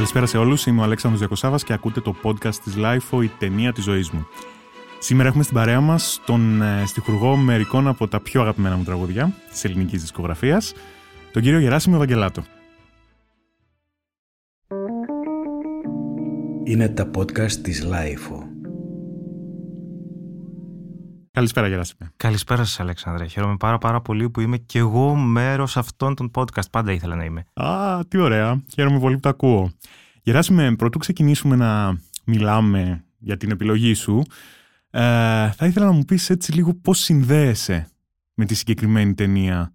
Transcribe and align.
Καλησπέρα 0.00 0.26
σε 0.26 0.38
όλους, 0.38 0.66
είμαι 0.66 0.80
ο 0.80 0.84
Αλέξανδρος 0.84 1.20
Διακοσάβας 1.20 1.64
και 1.64 1.72
ακούτε 1.72 2.00
το 2.00 2.14
podcast 2.22 2.54
της 2.54 2.74
LIFO, 2.76 3.22
η 3.22 3.30
ταινία 3.38 3.72
της 3.72 3.84
ζωής 3.84 4.10
μου. 4.10 4.26
Σήμερα 4.98 5.28
έχουμε 5.28 5.42
στην 5.42 5.54
παρέα 5.56 5.80
μας 5.80 6.20
τον 6.26 6.62
ε, 6.62 6.82
στιχουργό 6.86 7.36
μερικών 7.36 7.88
από 7.88 8.08
τα 8.08 8.20
πιο 8.20 8.40
αγαπημένα 8.40 8.76
μου 8.76 8.84
τραγούδια 8.84 9.32
της 9.50 9.64
ελληνικής 9.64 10.00
δισκογραφίας, 10.00 10.74
τον 11.32 11.42
κύριο 11.42 11.58
Γεράσιμο 11.58 11.94
Ευαγγελάτο. 11.96 12.44
Είναι 16.64 16.88
τα 16.88 17.10
podcast 17.16 17.52
της 17.52 17.86
LIFO. 17.86 18.49
Καλησπέρα 21.32 21.68
Γεράσιμε. 21.68 22.12
Καλησπέρα 22.16 22.64
σας 22.64 22.80
Αλέξανδρε. 22.80 23.26
Χαίρομαι 23.26 23.56
πάρα 23.56 23.78
πάρα 23.78 24.00
πολύ 24.00 24.30
που 24.30 24.40
είμαι 24.40 24.56
και 24.56 24.78
εγώ 24.78 25.14
μέρος 25.14 25.76
αυτών 25.76 26.14
των 26.14 26.30
podcast. 26.34 26.70
Πάντα 26.70 26.92
ήθελα 26.92 27.16
να 27.16 27.24
είμαι. 27.24 27.44
Α, 27.54 28.00
τι 28.08 28.18
ωραία. 28.18 28.62
Χαίρομαι 28.72 28.98
πολύ 28.98 29.14
που 29.14 29.20
το 29.20 29.28
ακούω. 29.28 29.72
Γεράσιμε, 30.22 30.76
πρωτού 30.76 30.98
ξεκινήσουμε 30.98 31.56
να 31.56 32.00
μιλάμε 32.24 33.04
για 33.18 33.36
την 33.36 33.50
επιλογή 33.50 33.94
σου, 33.94 34.22
ε, 34.90 35.00
θα 35.50 35.66
ήθελα 35.66 35.86
να 35.86 35.92
μου 35.92 36.04
πεις 36.04 36.30
έτσι 36.30 36.52
λίγο 36.52 36.74
πώς 36.74 36.98
συνδέεσαι 36.98 37.88
με 38.34 38.44
τη 38.44 38.54
συγκεκριμένη 38.54 39.14
ταινία 39.14 39.72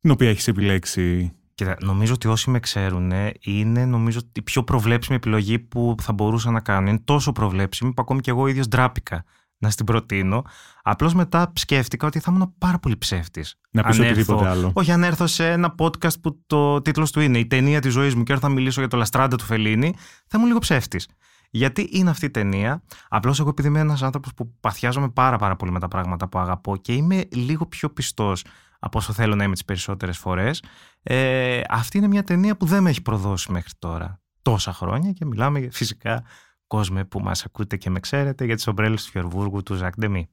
την 0.00 0.10
οποία 0.10 0.28
έχεις 0.28 0.48
επιλέξει. 0.48 1.32
Κοίτα, 1.54 1.76
νομίζω 1.80 2.12
ότι 2.12 2.28
όσοι 2.28 2.50
με 2.50 2.60
ξέρουν 2.60 3.12
είναι 3.40 3.84
νομίζω 3.84 4.20
η 4.32 4.42
πιο 4.42 4.62
προβλέψιμη 4.64 5.16
επιλογή 5.16 5.58
που 5.58 5.94
θα 6.02 6.12
μπορούσα 6.12 6.50
να 6.50 6.60
κάνω. 6.60 6.88
Είναι 6.88 7.00
τόσο 7.04 7.32
προβλέψιμη 7.32 7.92
που 7.92 8.02
ακόμη 8.02 8.20
και 8.20 8.30
εγώ 8.30 8.46
ίδιος 8.46 8.68
ντράπηκα 8.68 9.24
να 9.58 9.70
στην 9.70 9.86
προτείνω. 9.86 10.44
Απλώς 10.82 11.14
μετά 11.14 11.52
σκέφτηκα 11.54 12.06
ότι 12.06 12.18
θα 12.18 12.32
ήμουν 12.34 12.54
πάρα 12.58 12.78
πολύ 12.78 12.96
ψεύτης. 12.96 13.60
Να 13.70 13.82
πεις 13.82 13.98
οτιδήποτε 13.98 14.48
άλλο. 14.48 14.70
Όχι, 14.74 14.92
αν 14.92 15.02
έρθω 15.02 15.26
σε 15.26 15.50
ένα 15.50 15.74
podcast 15.78 16.20
που 16.20 16.42
το 16.46 16.82
τίτλος 16.82 17.12
του 17.12 17.20
είναι 17.20 17.38
Η 17.38 17.46
ταινία 17.46 17.80
της 17.80 17.92
ζωής 17.92 18.14
μου 18.14 18.22
και 18.22 18.32
έρθω 18.32 18.48
να 18.48 18.54
μιλήσω 18.54 18.80
για 18.80 18.88
το 18.88 18.96
Λαστράντα 18.96 19.36
του 19.36 19.44
Φελίνη, 19.44 19.94
θα 20.26 20.34
ήμουν 20.34 20.46
λίγο 20.46 20.58
ψεύτης. 20.58 21.08
Γιατί 21.50 21.88
είναι 21.92 22.10
αυτή 22.10 22.24
η 22.24 22.30
ταινία. 22.30 22.82
Απλώς 23.08 23.40
εγώ, 23.40 23.48
επειδή 23.48 23.68
είμαι 23.68 23.80
ένας 23.80 24.02
άνθρωπος 24.02 24.34
που 24.34 24.54
παθιάζομαι 24.60 25.08
πάρα, 25.08 25.38
πάρα 25.38 25.56
πολύ 25.56 25.70
με 25.70 25.80
τα 25.80 25.88
πράγματα 25.88 26.28
που 26.28 26.38
αγαπώ 26.38 26.76
και 26.76 26.92
είμαι 26.92 27.24
λίγο 27.32 27.66
πιο 27.66 27.90
πιστός 27.90 28.44
από 28.78 28.98
όσο 28.98 29.12
θέλω 29.12 29.34
να 29.34 29.44
είμαι 29.44 29.52
τις 29.52 29.64
περισσότερες 29.64 30.18
φορές, 30.18 30.62
ε, 31.02 31.60
αυτή 31.68 31.98
είναι 31.98 32.06
μια 32.06 32.24
ταινία 32.24 32.56
που 32.56 32.66
δεν 32.66 32.82
με 32.82 32.90
έχει 32.90 33.02
προδώσει 33.02 33.52
μέχρι 33.52 33.70
τώρα 33.78 34.20
τόσα 34.42 34.72
χρόνια 34.72 35.12
και 35.12 35.24
μιλάμε 35.24 35.68
φυσικά 35.70 36.22
κόσμο 36.66 37.04
που 37.04 37.20
μας 37.20 37.44
ακούτε 37.44 37.76
και 37.76 37.90
με 37.90 38.00
ξέρετε 38.00 38.44
για 38.44 38.54
τις 38.54 38.66
ομπρέλες 38.66 39.04
του 39.04 39.10
Φιωρβούργου 39.10 39.62
του 39.62 39.74
Ζακ 39.74 39.94
Ντεμί. 39.98 40.28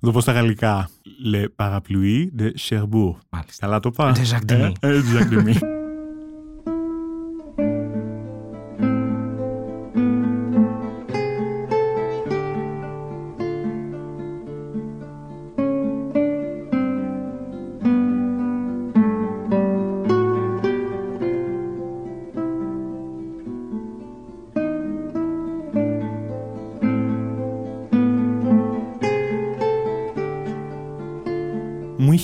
Το 0.00 0.12
πως 0.12 0.22
στα 0.22 0.32
γαλλικά. 0.32 0.88
Le 1.32 1.44
parapluie 1.56 2.26
de 2.38 2.50
Cherbourg. 2.68 3.16
Μάλιστα. 3.28 3.56
Καλά 3.60 3.80
το 3.80 3.90
πάω. 3.90 4.12
De 4.14 4.36
Jacques 4.36 4.50
Demy. 4.50 5.52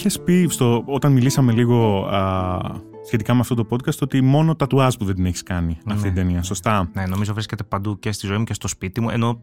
είχες 0.06 0.20
πει 0.20 0.46
στο, 0.50 0.82
όταν 0.86 1.12
μιλήσαμε 1.12 1.52
λίγο 1.52 2.06
α, 2.06 2.58
σχετικά 3.06 3.34
με 3.34 3.40
αυτό 3.40 3.54
το 3.54 3.66
podcast 3.70 3.98
ότι 4.00 4.20
μόνο 4.20 4.56
τατουάζ 4.56 4.94
που 4.94 5.04
δεν 5.04 5.14
την 5.14 5.26
έχεις 5.26 5.42
κάνει 5.42 5.78
αυτή 5.86 6.02
την 6.02 6.14
ταινία. 6.14 6.42
Σωστά; 6.42 6.90
Ναι, 6.92 7.06
νομίζω 7.06 7.32
βρίσκεται 7.32 7.62
παντού 7.62 7.98
και 7.98 8.12
στη 8.12 8.26
ζωή 8.26 8.38
μου 8.38 8.44
και 8.44 8.54
στο 8.54 8.68
σπίτι 8.68 9.00
μου, 9.00 9.10
ενώ 9.10 9.42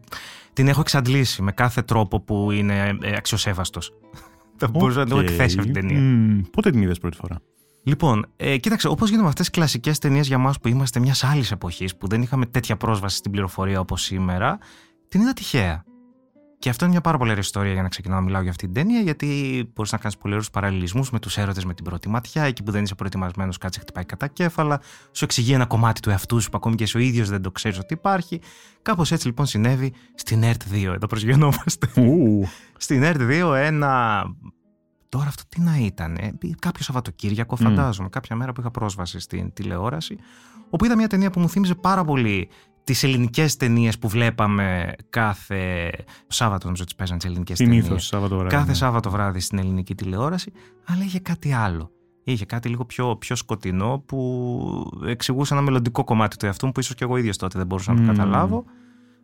την 0.52 0.68
έχω 0.68 0.80
εξαντλήσει 0.80 1.42
με 1.42 1.52
κάθε 1.52 1.82
τρόπο 1.82 2.20
που 2.20 2.50
είναι 2.50 2.98
ε, 3.02 3.16
αξιοσέβαστος. 3.16 3.92
Θα 4.60 4.68
μπορούσα 4.68 4.98
να 4.98 5.04
την 5.04 5.12
έχω 5.12 5.22
εκθέσει 5.22 5.58
αυτή 5.58 5.70
την 5.70 5.80
ταινία. 5.80 6.00
Μμμ, 6.00 6.40
πότε 6.50 6.70
την 6.70 6.82
είδες 6.82 6.98
πρώτη 6.98 7.16
φορά; 7.16 7.36
Λοιπόν, 7.82 8.26
ε, 8.36 8.56
κοίταξε, 8.56 8.88
όπως 8.88 9.08
γίνονται 9.10 9.28
αυτές 9.28 9.46
τις 9.46 9.54
κλασικές 9.54 9.98
ταινίες 9.98 10.26
για 10.26 10.38
μας 10.38 10.58
που 10.60 10.68
είμαστε 10.68 11.00
μιας 11.00 11.24
άλλης 11.24 11.50
εποχής, 11.50 11.96
που 11.96 12.08
δεν 12.08 12.22
είχαμε 12.22 12.46
τέτοια 12.46 12.76
πρόσβαση 12.76 13.16
στην 13.16 13.30
πληροφορία 13.30 13.80
όπως 13.80 14.02
σήμερα, 14.02 14.58
την 15.08 15.20
είδα 15.20 15.32
τυχαία. 15.32 15.84
Και 16.60 16.68
αυτό 16.68 16.84
είναι 16.84 16.92
μια 16.92 17.02
πάρα 17.02 17.18
πολύ 17.18 17.30
ωραία 17.30 17.42
ιστορία 17.42 17.72
για 17.72 17.82
να 17.82 17.88
ξεκινάω 17.88 18.18
να 18.18 18.24
μιλάω 18.24 18.40
για 18.42 18.50
αυτή 18.50 18.64
την 18.64 18.74
ταινία, 18.74 19.00
γιατί 19.00 19.26
μπορείς 19.74 19.92
να 19.92 19.98
κάνεις 19.98 20.16
πολύ 20.16 20.34
ωραίου 20.34 20.46
παραλληλισμούς 20.52 21.10
με 21.10 21.18
τους 21.18 21.36
έρωτες 21.36 21.64
με 21.64 21.74
την 21.74 21.84
πρώτη 21.84 22.08
ματιά. 22.08 22.42
Εκεί 22.42 22.62
που 22.62 22.70
δεν 22.70 22.82
είσαι 22.82 22.94
προετοιμασμένος, 22.94 23.58
κάτσε 23.58 23.80
χτυπάει 23.80 24.04
κατά 24.04 24.26
κέφαλα, 24.26 24.80
σου 25.12 25.24
εξηγεί 25.24 25.52
ένα 25.52 25.66
κομμάτι 25.66 26.00
του 26.00 26.10
εαυτού 26.10 26.40
σου 26.40 26.50
που 26.50 26.56
ακόμη 26.56 26.74
και 26.74 26.82
εσύ 26.82 26.96
ο 26.96 27.00
ίδιος 27.00 27.28
δεν 27.28 27.42
το 27.42 27.50
ξέρεις 27.50 27.78
ότι 27.78 27.94
υπάρχει. 27.94 28.40
Κάπως 28.82 29.12
έτσι 29.12 29.26
λοιπόν 29.26 29.46
συνέβη 29.46 29.92
στην 30.14 30.42
ΕΡΤ 30.42 30.62
2. 30.72 30.92
Εδώ 30.94 31.06
προσγειωνόμαστε. 31.06 31.88
Ου, 31.96 32.48
στην 32.76 33.02
ΕΡΤ 33.02 33.20
2 33.22 33.54
ένα. 33.54 34.22
Τώρα 35.08 35.26
αυτό 35.26 35.42
τι 35.48 35.60
να 35.60 35.76
ήταν, 35.76 36.16
ε; 36.16 36.32
κάποιο 36.58 36.84
Σαββατοκύριακο, 36.84 37.56
φαντάζομαι, 37.56 38.08
κάποια 38.08 38.36
μέρα 38.36 38.52
που 38.52 38.60
είχα 38.60 38.70
πρόσβαση 38.70 39.20
στην 39.20 39.52
τηλεόραση, 39.52 40.18
όπου 40.70 40.84
είδα 40.84 40.96
μια 40.96 41.06
ταινία 41.06 41.30
που 41.30 41.40
μου 41.40 41.48
θύμιζε 41.48 41.74
πάρα 41.74 42.04
πολύ 42.04 42.48
τις 42.84 43.02
ελληνικές 43.02 43.56
ταινίες 43.56 43.98
που 43.98 44.08
βλέπαμε 44.08 44.92
κάθε 45.10 45.90
Σάββατο, 46.26 46.64
νομίζω 46.64 46.82
ότι 46.82 46.94
παίζανε 46.96 47.18
τις 47.18 47.28
ελληνικές 47.28 47.58
ταινίες. 47.58 47.84
Συνήθω 47.84 48.00
Σάββατο 48.02 48.34
βράδυ. 48.36 48.54
Κάθε 48.54 48.68
ναι. 48.68 48.74
Σάββατο 48.74 49.10
βράδυ 49.10 49.40
στην 49.40 49.58
ελληνική 49.58 49.94
τηλεόραση, 49.94 50.52
αλλά 50.86 51.02
είχε 51.04 51.18
κάτι 51.18 51.52
άλλο. 51.52 51.90
Είχε 52.24 52.44
κάτι 52.44 52.68
λίγο 52.68 52.84
πιο, 52.84 53.16
πιο 53.16 53.36
σκοτεινό 53.36 54.02
που 54.06 54.90
εξηγούσε 55.06 55.54
ένα 55.54 55.62
μελλοντικό 55.62 56.04
κομμάτι 56.04 56.36
του 56.36 56.46
εαυτού 56.46 56.66
μου 56.66 56.72
που 56.72 56.80
ίσως 56.80 56.94
και 56.94 57.04
εγώ 57.04 57.16
ίδιος 57.16 57.36
τότε 57.36 57.58
δεν 57.58 57.66
μπορούσα 57.66 57.90
να 57.92 57.96
το 57.96 58.02
Μμμ. 58.02 58.08
καταλάβω. 58.14 58.64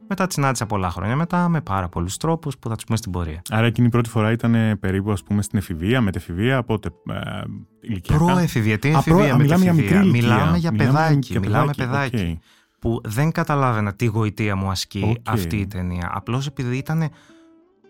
Μετά 0.09 0.27
τη 0.27 0.33
συνάντησα 0.34 0.67
πολλά 0.67 0.91
χρόνια 0.91 1.17
μετά 1.17 1.49
με 1.49 1.61
πάρα 1.61 1.88
πολλούς 1.88 2.17
τρόπους 2.17 2.59
που 2.59 2.69
θα 2.69 2.75
τους 2.75 2.84
πούμε 2.84 2.97
στην 2.97 3.12
πορεία. 3.12 3.43
Άρα 3.50 3.67
εκείνη 3.67 3.87
η 3.87 3.91
πρώτη 3.91 4.09
φορά 4.09 4.31
ήταν 4.33 4.78
περίπου 4.81 5.11
ας 5.12 5.23
πούμε 5.23 5.43
στην 5.43 5.59
εφηβεία, 5.59 6.00
μετεφηβεία, 6.00 6.62
πότε 6.62 6.88
ε, 7.11 7.43
ηλικιακά. 7.81 8.25
Προεφηβεία, 8.25 8.78
τι 8.78 8.88
Α, 8.88 9.03
προ- 9.03 9.17
εφηβεία, 9.19 9.34
α, 9.34 9.38
μιλάμε 9.38 9.62
για 9.62 9.73
μετεφηβεία. 9.73 9.99
μικρή 10.03 10.19
ηλικία. 10.19 10.34
Μιλάμε 10.34 10.59
για 10.59 10.73
παιδάκι. 10.73 11.19
για 11.33 11.41
μιλάμε 11.41 11.73
παιδάκι, 11.77 12.11
παιδάκι. 12.11 12.38
Οκ. 12.76 12.81
Που 12.81 13.00
δεν 13.04 13.32
καταλάβαινα 13.32 13.94
τι 13.94 14.04
γοητεία 14.06 14.56
μου 14.56 14.70
ασκεί 14.70 15.16
Οκ. 15.19 15.31
αυτή 15.31 15.56
η 15.56 15.66
ταινία. 15.66 16.10
Απλώς 16.14 16.47
επειδή 16.47 16.76
ήταν 16.76 17.10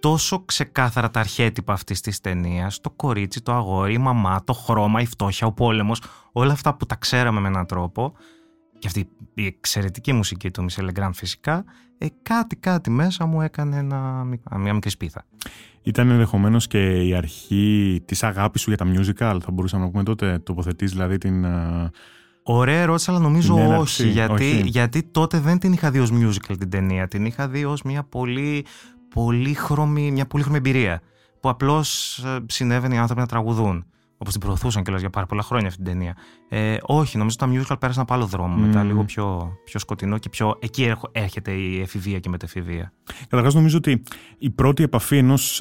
τόσο 0.01 0.45
ξεκάθαρα 0.45 1.11
τα 1.11 1.21
αρχέτυπα 1.21 1.73
αυτής 1.73 2.01
της 2.01 2.21
ταινίας, 2.21 2.81
το 2.81 2.91
κορίτσι, 2.91 3.43
το 3.43 3.53
αγόρι, 3.53 3.93
η 3.95 3.99
μαμά, 3.99 4.45
το 4.45 4.53
χρώμα, 4.53 5.01
η 5.01 5.07
φτώχεια, 5.07 5.47
ο 5.47 5.53
πόλεμος, 5.53 6.03
όλα 6.33 6.53
αυτά 6.53 6.75
που 6.75 6.87
τα 6.87 6.95
ξέραμε 6.97 7.41
με 7.41 7.49
έναν 7.49 7.67
τρόπο, 7.67 8.13
και 8.79 8.87
αυτή 8.87 9.09
η 9.35 9.47
εξαιρετική 9.47 10.13
μουσική 10.13 10.51
του 10.51 10.63
Μισέλ 10.63 10.91
Legrand 10.95 11.11
φυσικά, 11.13 11.65
ε, 11.99 12.07
κάτι 12.23 12.57
κάτι 12.57 12.91
μέσα 12.91 13.27
μου 13.27 13.41
έκανε 13.41 13.77
ένα, 13.77 14.25
μικ- 14.25 14.55
μια 14.57 14.75
μικρή 14.75 14.91
σπίθα. 14.91 15.25
Ήταν 15.83 16.11
ενδεχομένως 16.11 16.67
και 16.67 17.07
η 17.07 17.15
αρχή 17.15 18.03
της 18.05 18.23
αγάπης 18.23 18.61
σου 18.63 18.73
για 18.73 18.79
τα 18.79 18.87
μιούζικαλ, 18.95 19.39
θα 19.43 19.51
μπορούσαμε 19.53 19.85
να 19.85 19.91
πούμε 19.91 20.03
τότε. 20.03 20.39
Τοποθετείς 20.39 20.91
δηλαδή 20.91 21.19
την. 21.19 21.45
Ε, 22.47 22.53
Ωραία 22.53 22.81
ερώτηση, 22.81 23.11
αλλά 23.11 23.19
νομίζω 23.21 23.55
Την 23.55 23.63
έναρξη, 23.63 24.03
όχι, 24.03 24.11
γιατί, 24.13 24.33
όχι. 24.33 24.63
γιατί 24.69 25.03
τότε 25.03 25.39
δεν 25.39 25.59
την 25.59 25.73
είχα 25.73 25.91
δει 25.91 25.99
ως 25.99 26.11
musical 26.13 26.55
την 26.59 26.71
ταινία. 26.71 27.09
Την 27.09 27.25
είχα 27.25 27.49
δει 27.49 27.65
ως 27.65 27.83
μια 27.83 28.03
πολύ, 28.05 28.65
πολύχρωμη, 29.15 30.11
μια 30.11 30.27
πολύχρωμη 30.27 30.57
εμπειρία. 30.59 31.01
Που 31.41 31.49
απλώς 31.49 32.19
ε, 32.19 32.39
συνέβαινε 32.47 32.95
οι 32.95 32.99
άνθρωποι 32.99 33.21
να 33.21 33.27
τραγουδούν. 33.27 33.85
Όπως 34.19 34.33
την 34.33 34.41
προωθούσαν 34.43 34.83
κιόλας 34.83 35.01
για 35.01 35.11
πάρα 35.11 35.27
πολλά 35.27 35.43
χρόνια 35.43 35.69
αυτή 35.69 35.83
την 35.83 35.93
ταινία. 35.93 36.17
Ε, 36.49 36.77
όχι, 36.83 37.19
νομίζω 37.19 37.37
ότι 37.41 37.53
τα 37.53 37.61
musical 37.75 37.79
πέρασαν 37.81 38.03
από 38.03 38.15
άλλο 38.15 38.27
δρόμο. 38.27 38.57
Μετά 38.57 38.81
Μμμ. 38.81 38.87
λίγο 38.87 39.05
πιο, 39.05 39.53
πιο 39.65 39.79
σκοτεινό 39.81 40.19
και 40.19 40.29
πιο. 40.29 40.57
Εκεί 40.61 40.85
έρχο- 40.85 41.09
έρχεται 41.13 41.53
η 41.53 41.81
εφηβεία 41.81 42.19
και 42.19 42.29
η 42.29 42.31
μετεφηβεία. 42.31 42.93
Καταρχάς, 43.29 43.55
νομίζω 43.55 43.77
ότι 43.77 44.03
η 44.39 44.51
πρώτη 44.51 44.83
επαφή 44.83 45.17
ενός 45.17 45.61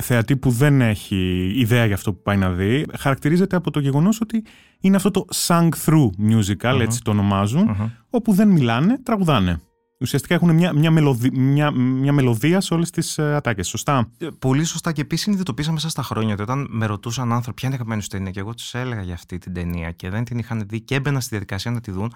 θεατή 0.00 0.36
που 0.36 0.50
δεν 0.50 0.80
έχει 0.80 1.52
ιδέα 1.56 1.84
για 1.86 1.94
αυτό 1.94 2.12
που 2.12 2.22
πάει 2.22 2.36
να 2.36 2.50
δει 2.50 2.86
χαρακτηρίζεται 2.98 3.56
από 3.56 3.70
το 3.70 3.80
γεγονός 3.80 4.20
ότι 4.20 4.44
είναι 4.80 4.96
αυτό 4.96 5.10
το 5.10 5.24
sung 5.46 5.68
through 5.84 6.08
musical, 6.30 6.72
Μμμ. 6.74 6.80
έτσι 6.80 7.02
το 7.02 7.10
ονομάζουν, 7.10 7.62
Μμμ. 7.62 7.88
όπου 8.10 8.32
δεν 8.32 8.48
μιλάνε, 8.48 8.98
τραγουδάνε. 9.02 9.60
Ουσιαστικά 10.00 10.34
έχουν 10.34 10.54
μια, 10.54 10.72
μια, 10.72 10.90
μελωδι- 10.90 11.36
μια, 11.36 11.70
μια 11.70 12.12
μελωδία 12.12 12.60
σε 12.60 12.74
όλες 12.74 12.90
τις 12.90 13.18
ατάκες. 13.18 13.68
Σωστά; 13.68 14.10
Ε, 14.18 14.26
Πολύ 14.38 14.64
σωστά 14.64 14.92
και 14.92 15.00
επίσης 15.00 15.24
συνειδητοποίησα 15.24 15.72
μέσα 15.72 15.88
στα 15.88 16.02
χρόνια 16.02 16.32
ότι 16.32 16.42
όταν 16.42 16.66
με 16.70 16.86
ρωτούσαν 16.86 17.32
άνθρωποι 17.32 17.56
ποια 17.56 17.68
είναι 17.68 17.76
η 17.76 17.78
αγαπημένη 17.80 18.02
σου 18.02 18.08
ταινία 18.08 18.30
και 18.30 18.40
εγώ 18.40 18.54
τους 18.54 18.74
έλεγα 18.74 19.02
για 19.02 19.14
αυτή 19.14 19.38
την 19.38 19.52
ταινία 19.52 19.90
και 19.90 20.10
δεν 20.10 20.24
την 20.24 20.38
είχαν 20.38 20.64
δει 20.68 20.80
και 20.80 20.94
έμπαινα 20.94 21.20
στη 21.20 21.28
διαδικασία 21.30 21.70
να 21.70 21.80
τη 21.80 21.90
δουν, 21.90 22.12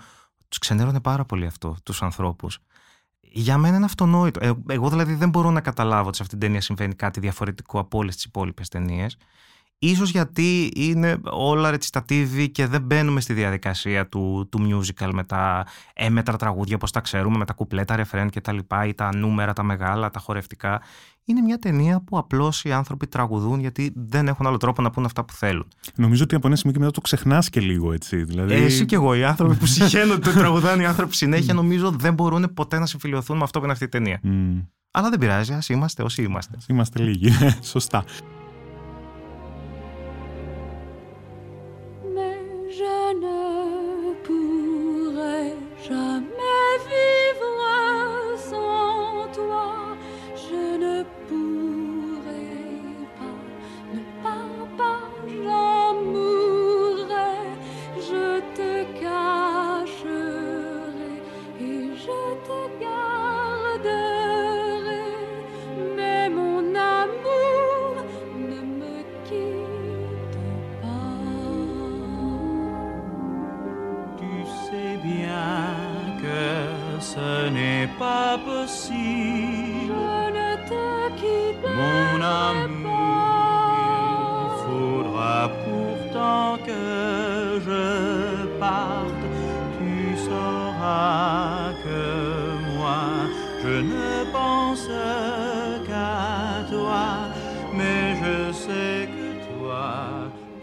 τους 0.49 0.59
ξενέρωνε 0.59 1.01
πάρα 1.01 1.25
πολύ 1.25 1.47
αυτό 1.47 1.77
τους 1.83 2.03
ανθρώπους. 2.03 2.59
Για 3.35 3.59
μένα 3.59 3.77
είναι 3.77 3.85
αυτονόητο. 3.85 4.41
Ε, 4.43 4.53
εγώ 4.69 4.89
δηλαδή 4.89 5.15
δεν 5.15 5.29
μπορώ 5.29 5.51
να 5.51 5.61
καταλάβω 5.61 6.09
ότι 6.09 6.17
σε 6.17 6.23
αυτή 6.23 6.37
την 6.37 6.47
ταινία 6.47 6.61
συμβαίνει 6.61 6.95
κάτι 6.95 7.21
διαφορετικό 7.21 7.79
από 7.79 7.99
όλες 7.99 8.15
τις 8.15 8.25
υπόλοιπες 8.25 8.69
ταινίες. 8.69 9.17
Ίσως 9.85 10.11
γιατί 10.11 10.73
είναι 10.75 11.21
όλα 11.31 11.71
ρετσιτατίβη 11.71 12.51
και 12.51 12.67
δεν 12.67 12.83
μπαίνουμε 12.83 13.21
στη 13.21 13.33
διαδικασία 13.33 14.09
του, 14.09 14.49
του 14.51 14.59
musical 14.69 15.11
με 15.13 15.25
τα 15.25 15.67
έμετρα 15.95 16.37
τραγούδια 16.37 16.77
όπως 16.77 16.91
τα 16.91 17.01
ξέρουμε, 17.01 17.39
με 17.39 17.45
τα 17.45 17.53
κουπλέτα, 17.53 17.97
ρεφρέν 17.97 18.31
και 18.31 18.41
τα 18.41 18.53
λοιπά 18.53 18.87
ή 18.87 18.95
τα 18.95 19.17
νούμερα, 19.17 19.53
τα 19.53 19.63
μεγάλα, 19.63 20.11
τα 20.11 20.21
χορευτικά. 20.21 20.83
Είναι 21.25 21.41
μια 21.41 21.59
ταινία 21.59 22.01
που 22.01 22.19
απλώς 22.19 22.65
οι 22.65 22.73
άνθρωποι 22.73 23.07
τραγουδούν 23.07 23.61
γιατί 23.61 23.93
δεν 23.95 24.29
έχουν 24.29 24.47
άλλο 24.47 24.57
τρόπο 24.57 24.83
να 24.83 24.91
πούν 24.91 25.05
αυτά 25.05 25.25
που 25.25 25.33
θέλουν. 25.33 25.67
Νομίζω 25.95 26.23
ότι 26.23 26.35
από 26.35 26.47
ένα 26.47 26.57
σημείο 26.57 26.73
και 26.73 26.79
μετά 26.79 26.93
το 26.93 27.01
ξεχνάς 27.01 27.51
και 27.51 27.61
λίγο 27.61 27.93
έτσι. 27.93 28.25
Δηλαδή... 28.25 28.55
Εσύ 28.55 28.85
και 28.85 28.95
εγώ, 28.95 29.15
οι 29.15 29.25
άνθρωποι 29.25 29.55
που 29.55 29.67
συγχαίνονται 29.67 30.31
ότι 30.31 30.39
τραγουδάνε 30.41 30.83
οι 30.83 30.87
άνθρωποι 30.87 31.15
συνέχεια, 31.15 31.55
νομίζω 31.55 31.91
δεν 31.91 32.15
μπορούν 32.15 32.55
ποτέ 32.55 32.79
να 32.79 32.87
συμφιλειωθούν 32.87 33.37
με 33.37 33.43
αυτό 33.43 33.59
που 33.59 33.65
είναι 33.65 33.73
αυτή 33.73 33.85
η 33.85 33.89
ταινία. 33.89 34.21
Mm. 34.25 34.67
Αλλά 34.91 35.11
δεν 35.11 35.19
πειράζει, 35.19 35.53
ας 35.53 35.69
είμαστε 35.69 36.03
όσοι 36.03 36.23
είμαστε. 36.23 36.55
Ας 36.57 36.67
είμαστε 36.67 37.03
λίγοι. 37.03 37.31
Σωστά. 37.73 38.05
Mais 42.15 42.39
je 42.81 42.99
ne 43.25 43.43
pourrai 44.27 45.45
jamais 45.89 46.71
vivre 46.91 47.71
sans 48.51 49.27
toi. 49.37 49.82
Ne 50.83 50.97
pourrai 51.29 52.59
pas, 53.19 53.39
ne 53.95 54.01
pars 54.25 54.67
pas. 54.77 55.03
Je 58.11 58.27
te 58.59 58.73
cacherai 59.01 60.11
et 61.61 61.83
je 62.05 62.21
te 62.47 62.61
garderai. 62.85 63.95
Mais 65.97 66.25
mon 66.29 66.63
amour 66.75 67.95
ne 68.51 68.61
me 68.81 68.97
quitte 69.29 70.39
pas. 70.83 71.21
Tu 74.19 74.35
sais 74.65 74.97
bien 75.03 75.55
que 76.23 76.43
ce 77.01 77.31
n'est 77.57 77.91
pas 77.99 78.33
possible. 78.45 79.42
Mon 81.65 82.21
amour, 82.21 83.75
il 83.87 84.51
faudra 84.65 85.49
pourtant 85.65 86.59
que 86.67 87.61
je 87.67 87.85
parte. 88.59 89.23
Tu 89.79 90.17
sauras 90.27 91.73
que 91.85 92.03
moi, 92.75 93.01
je 93.63 93.75
ne 93.93 94.11
pense 94.37 94.87
qu'à 95.87 96.65
toi. 96.73 97.05
Mais 97.77 98.17
je 98.23 98.37
sais 98.65 98.99
que 99.15 99.27
toi, 99.49 99.85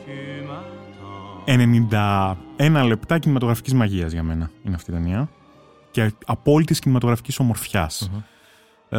tu 0.06 0.18
m'attends. 0.48 1.44
91 1.46 2.84
λεπτά 2.88 3.20
κινηματογραφικής 3.20 3.74
μαγείας 3.74 4.12
για 4.12 4.24
μένα 4.24 4.50
είναι 4.64 4.76
αυτή 4.76 4.92
η 4.92 4.94
ταινία. 4.94 5.30
Και 5.92 6.12
απόλυτης 6.26 6.80
κινηματογραφικής 6.80 7.40
ομορφιάς. 7.40 8.10
Ε, 8.90 8.98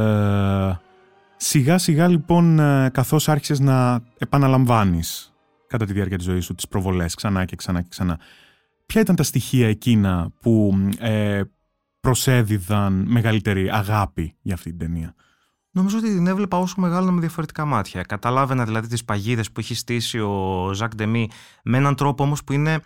σιγά 1.43 1.79
σιγά 1.79 2.09
λοιπόν 2.09 2.59
ε, 2.59 2.91
καθώς 2.93 3.29
άρχισες 3.29 3.61
να 3.61 4.01
επαναλαμβάνεις 4.19 5.35
κατά 5.67 5.87
τη 5.87 5.93
διάρκεια 5.93 6.17
της 6.17 6.27
ζωής 6.27 6.45
σου 6.45 6.55
τις 6.55 6.69
προβολές 6.69 7.15
ξανά 7.15 7.45
και 7.45 7.57
ξανά 7.57 7.81
και 7.83 7.89
ξανά. 7.91 8.19
Ποια 8.87 9.01
ήταν 9.01 9.17
τα 9.17 9.23
στοιχεία 9.23 9.69
εκείνα 9.69 10.31
που 10.41 10.75
ε, 10.99 11.41
προσέδιδαν 12.01 13.05
μεγαλύτερη 13.07 13.71
αγάπη 13.71 14.35
για 14.43 14.55
αυτή 14.55 14.71
την 14.71 14.79
ταινία; 14.79 15.15
Νομίζω 15.71 15.99
ότι 15.99 16.15
την 16.15 16.27
έβλεπα 16.27 16.59
όσο 16.59 16.75
μεγάλο 16.81 17.11
με 17.11 17.21
διαφορετικά 17.21 17.65
μάτια. 17.65 18.03
Καταλάβαινα 18.03 18.65
δηλαδή 18.65 18.89
τις 18.89 19.05
παγίδες 19.05 19.53
που 19.53 19.61
έχει 19.61 19.75
στήσει 19.75 20.19
ο 20.19 20.71
Ζακ 20.75 20.95
Ντεμί 20.95 21.29
με 21.65 21.77
έναν 21.77 21.95
τρόπο 21.95 22.23
όμως 22.23 22.45
που 22.45 22.53
είναι 22.53 22.81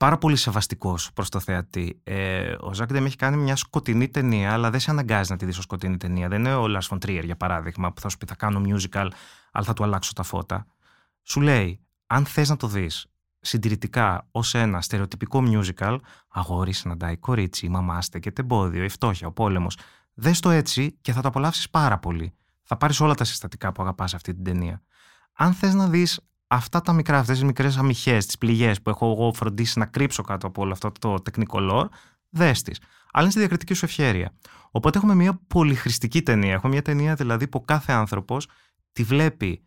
πάρα 0.00 0.18
πολύ 0.18 0.36
σεβαστικός 0.36 1.12
προς 1.12 1.28
το 1.28 1.40
θεατή. 1.40 2.00
Ε, 2.04 2.54
ο 2.60 2.74
Ζακ 2.74 2.92
Ντεμί 2.92 3.06
έχει 3.06 3.16
κάνει 3.16 3.36
μια 3.36 3.56
σκοτεινή 3.56 4.08
ταινία, 4.08 4.52
αλλά 4.52 4.70
δεν 4.70 4.80
σε 4.80 4.90
αναγκάζει 4.90 5.30
να 5.30 5.36
τη 5.36 5.44
δεις 5.44 5.58
ως 5.58 5.64
σκοτεινή 5.64 5.96
ταινία. 5.96 6.28
Δεν 6.28 6.38
είναι 6.38 6.54
ο 6.54 6.64
Λars 6.64 6.88
von 6.88 6.96
Trier, 7.06 7.24
για 7.24 7.36
παράδειγμα, 7.36 7.92
που 7.92 8.00
θα 8.00 8.08
σου 8.08 8.18
πει 8.18 8.26
θα 8.26 8.34
κάνω 8.34 8.62
musical, 8.64 9.08
αλλά 9.52 9.64
θα 9.64 9.72
του 9.72 9.84
αλλάξω 9.84 10.12
τα 10.12 10.22
φώτα. 10.22 10.66
Σου 11.22 11.40
λέει, 11.40 11.80
αν 12.06 12.26
θες 12.26 12.48
να 12.48 12.56
το 12.56 12.66
δεις 12.66 13.06
συντηρητικά 13.40 14.28
ως 14.30 14.54
ένα 14.54 14.80
στερεοτυπικό 14.80 15.42
musical, 15.46 15.98
αγόρι 16.28 16.72
συναντάει 16.72 17.16
κορίτσι, 17.16 17.66
η 17.66 17.68
μαμά 17.68 18.02
στέκεται 18.02 18.40
εμπόδιο, 18.40 18.84
η 18.84 18.88
φτώχεια, 18.88 19.26
ο 19.26 19.32
πόλεμος. 19.32 19.78
Δες 20.14 20.40
το 20.40 20.50
έτσι 20.50 20.98
και 21.00 21.12
θα 21.12 21.20
το 21.20 21.28
απολαύσεις 21.28 21.70
πάρα 21.70 21.98
πολύ. 21.98 22.34
Θα 22.62 22.76
πάρεις 22.76 23.00
όλα 23.00 23.14
τα 23.14 23.24
συστατικά 23.24 23.72
που 23.72 23.82
αγαπάς 23.82 24.14
αυτή 24.14 24.34
την 24.34 24.44
ταινία. 24.44 24.82
Αν 25.32 25.52
θες 25.52 25.74
να 25.74 25.88
δεις 25.88 26.20
αυτά 26.50 26.80
τα 26.80 26.92
μικρά, 26.92 27.18
αυτές 27.18 27.36
τις 27.36 27.44
μικρές 27.44 27.76
αμυχέ, 27.76 28.16
τις 28.16 28.38
πληγές 28.38 28.82
που 28.82 28.90
έχω 28.90 29.10
εγώ 29.10 29.32
φροντίσει 29.34 29.78
να 29.78 29.86
κρύψω 29.86 30.22
κάτω 30.22 30.46
από 30.46 30.62
όλο 30.62 30.72
αυτό 30.72 30.92
το 30.98 31.14
τεχνικό 31.14 31.58
lore, 31.60 31.88
δες 32.28 32.62
τις. 32.62 32.78
Αλλά 33.12 33.22
είναι 33.22 33.30
στη 33.30 33.38
διακριτική 33.38 33.74
σου 33.74 33.84
ευχέρεια. 33.84 34.32
Οπότε 34.70 34.98
έχουμε 34.98 35.14
μια 35.14 35.40
πολυχρηστική 35.46 36.22
ταινία. 36.22 36.52
Έχουμε 36.52 36.72
μια 36.72 36.82
ταινία 36.82 37.14
δηλαδή 37.14 37.48
που 37.48 37.58
ο 37.62 37.64
κάθε 37.64 37.92
άνθρωπος 37.92 38.48
τη 38.92 39.02
βλέπει 39.02 39.64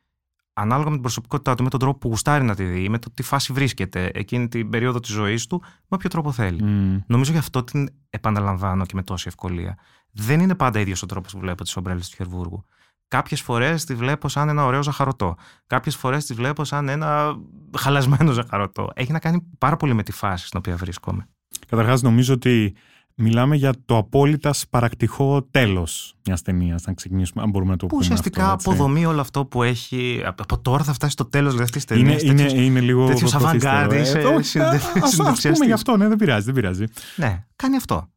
ανάλογα 0.53 0.85
με 0.85 0.93
την 0.93 1.01
προσωπικότητά 1.01 1.55
του, 1.55 1.63
με 1.63 1.69
τον 1.69 1.79
τρόπο 1.79 1.97
που 1.97 2.07
γουστάρει 2.07 2.43
να 2.43 2.55
τη 2.55 2.63
δει, 2.63 2.89
με 2.89 2.99
το 2.99 3.11
τι 3.13 3.23
φάση 3.23 3.53
βρίσκεται 3.53 4.11
εκείνη 4.13 4.47
την 4.47 4.69
περίοδο 4.69 4.99
της 4.99 5.11
ζωής 5.11 5.47
του, 5.47 5.61
με 5.61 5.87
όποιο 5.89 6.09
τρόπο 6.09 6.31
θέλει. 6.31 6.63
Μμ. 6.63 6.99
Νομίζω 7.07 7.31
γι' 7.31 7.37
αυτό 7.37 7.63
την 7.63 7.89
επαναλαμβάνω 8.09 8.85
και 8.85 8.95
με 8.95 9.03
τόση 9.03 9.27
ευκολία. 9.27 9.77
Δεν 10.11 10.39
είναι 10.39 10.55
πάντα 10.55 10.79
ίδιος 10.79 11.01
ο 11.01 11.05
τρόπος 11.05 11.31
που 11.31 11.39
βλέπω 11.39 11.63
τις 11.63 11.75
ομπρέλες 11.75 12.09
του 12.09 12.15
Χερβούργου. 12.15 12.65
Κάποιες 13.13 13.41
φορές 13.41 13.85
τη 13.85 13.95
βλέπω 13.95 14.27
σαν 14.29 14.49
ένα 14.49 14.65
ωραίο 14.65 14.83
ζαχαρωτό. 14.83 15.35
Κάποιες 15.67 15.95
φορές 15.95 16.25
τη 16.25 16.33
βλέπω 16.33 16.63
σαν 16.63 16.89
ένα 16.89 17.35
χαλασμένο 17.77 18.31
ζαχαρωτό. 18.31 18.89
Έχει 18.93 19.11
να 19.11 19.19
κάνει 19.19 19.43
πάρα 19.57 19.77
πολύ 19.77 19.93
με 19.93 20.03
τη 20.03 20.11
φάση 20.11 20.45
στην 20.47 20.59
οποία 20.59 20.75
βρίσκομαι. 20.75 21.27
Καταρχάς 21.67 22.01
νομίζω 22.01 22.33
ότι 22.33 22.75
μιλάμε 23.15 23.55
για 23.55 23.73
το 23.85 23.97
απόλυτα 23.97 24.53
σπαρακτικό 24.53 25.43
τέλος 25.51 26.15
μιας 26.25 26.41
ταινίας, 26.41 26.87
αν 26.87 26.93
ξεκινήσουμε, 26.95 27.43
αν 27.43 27.49
μπορούμε 27.49 27.71
να 27.71 27.77
το 27.77 27.85
Που 27.85 27.91
πούμε 27.95 28.03
ουσιαστικά 28.05 28.41
αυτό, 28.43 28.53
έτσι. 28.53 28.69
αποδομεί 28.69 29.05
όλο 29.05 29.21
αυτό 29.21 29.45
που 29.45 29.63
έχει. 29.63 30.21
Από 30.25 30.59
τώρα 30.59 30.83
θα 30.83 30.93
φτάσει 30.93 31.11
στο 31.11 31.25
τέλος 31.25 31.51
δηλαδή, 31.53 31.63
αυτής 31.69 31.85
της 31.85 31.97
Είναι, 31.97 32.15
ταινίας. 32.15 32.51
είναι, 32.51 32.61
είναι 32.63 32.79
λίγο 32.79 33.05
τέτοιος 33.07 33.31
προθύστερο, 33.31 33.87
avant-garde, 33.89 33.91
ε. 33.91 33.99
είσαι 34.01 34.17
Όχι, 34.19 34.43
συντε- 34.43 34.67
α, 34.73 34.75
ας- 34.75 34.85
Ας 34.85 34.91
πούμε 34.93 35.07
συνταξιαστής. 35.07 35.65
γι' 35.67 35.73
αυτό, 35.73 35.97
ναι, 35.97 36.07
δεν 36.07 36.17
πειράζει, 36.17 36.45
δεν 36.45 36.53
πειράζει. 36.53 36.83
Ναι, 37.15 37.45
κάνει 37.55 37.75
αυτό. 37.75 38.07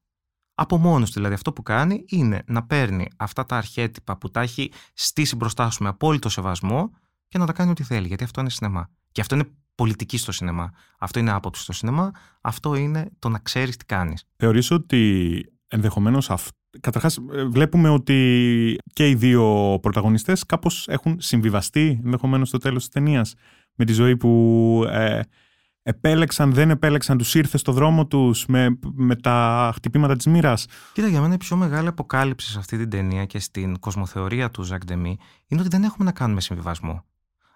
Από 0.59 0.77
μόνος 0.79 1.09
του 1.09 1.15
δηλαδή 1.15 1.35
αυτό 1.35 1.53
που 1.53 1.63
κάνει 1.63 2.05
είναι 2.07 2.43
να 2.47 2.67
παίρνει 2.67 3.09
αυτά 3.17 3.47
τα 3.47 3.57
αρχέτυπα 3.57 4.17
που 4.17 4.31
τα 4.31 4.41
έχει 4.41 4.73
στήσει 4.95 5.37
μπροστά 5.37 5.71
σου 5.71 5.83
με 5.83 5.89
απόλυτο 5.89 6.29
σεβασμό 6.29 6.91
και 7.29 7.39
να 7.39 7.47
τα 7.47 7.53
κάνει 7.53 7.71
ό,τι 7.71 7.83
θέλει. 7.83 8.07
Γιατί 8.07 8.25
αυτό 8.25 8.41
είναι 8.41 8.51
σινεμά. 8.51 8.91
Και 9.13 9.21
αυτό 9.21 9.35
είναι 9.35 9.45
πολιτική 9.75 10.19
στο 10.19 10.33
σινεμά. 10.33 10.73
Αυτό 10.99 11.19
είναι 11.19 11.31
άποψη 11.31 11.63
στο 11.63 11.73
σινεμά. 11.73 12.11
Αυτό 12.41 12.75
είναι 12.75 13.11
το 13.19 13.29
να 13.29 13.39
ξέρεις 13.39 13.77
τι 13.77 13.85
κάνεις. 13.85 14.25
Θεωρείς 14.37 14.71
ότι 14.71 15.41
ενδεχομένως 15.69 16.31
αυ... 16.31 16.49
Καταρχάς 16.81 17.19
ε, 17.33 17.45
βλέπουμε 17.45 17.89
ότι 17.89 18.79
και 18.93 19.09
οι 19.09 19.15
δύο 19.15 19.79
πρωταγωνιστές 19.83 20.47
κάπως 20.47 20.89
έχουν 20.89 21.17
συμβιβαστεί 21.21 22.01
ενδεχομένως 22.05 22.49
στο 22.49 22.59
τέλος 22.59 22.83
της 22.83 22.93
ταινίας 22.93 23.35
με 23.75 23.85
τη 23.85 23.93
ζωή 23.93 24.17
που 24.17 24.83
ε, 24.89 25.21
επέλεξαν, 25.87 26.53
δεν 26.53 26.71
επέλεξαν, 26.71 27.19
τους 27.19 27.35
ήρθε 27.35 27.59
στο 27.59 27.73
δρόμο 27.73 28.07
τους 28.07 28.47
με, 28.47 28.79
με 28.95 29.17
τα 29.17 29.71
χτυπήματα 29.75 30.17
της 30.17 30.27
μοίρας. 30.27 30.67
Κοίτα, 30.93 31.09
για 31.09 31.21
μένα 31.21 31.35
η 31.35 31.37
πιο 31.37 31.57
μεγάλη 31.57 31.89
αποκάλυψη 31.89 32.51
σε 32.51 32.59
αυτή 32.59 32.79
την 32.79 32.91
ταινία 32.91 33.25
και 33.25 33.39
στην 33.39 33.79
κοσμοθεωρία 33.79 34.51
του 34.51 34.63
Ζακ 34.63 34.85
Ντεμί 34.85 35.19
είναι 35.47 35.61
ότι 35.61 35.71
δεν 35.71 35.83
έχουμε 35.83 36.05
να 36.05 36.13
κάνουμε 36.13 36.41
συμβιβασμό. 36.41 37.05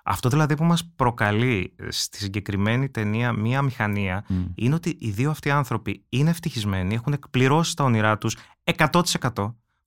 Αυτό 0.04 0.28
δηλαδή 0.28 0.56
που 0.56 0.64
μας 0.64 0.90
προκαλεί 0.96 1.74
ε, 1.76 1.90
στη 1.90 2.18
συγκεκριμένη 2.18 2.88
ταινία 2.88 3.32
μία 3.32 3.62
μηχανία 3.62 4.24
είναι 4.54 4.74
ότι 4.74 4.96
οι 5.00 5.10
δύο 5.10 5.30
αυτοί 5.30 5.50
άνθρωποι 5.50 6.04
είναι 6.08 6.30
ευτυχισμένοι, 6.30 6.94
έχουν 6.94 7.12
εκπληρώσει 7.12 7.76
τα 7.76 7.84
όνειρά 7.84 8.18
τους 8.18 8.36
100% 8.64 9.02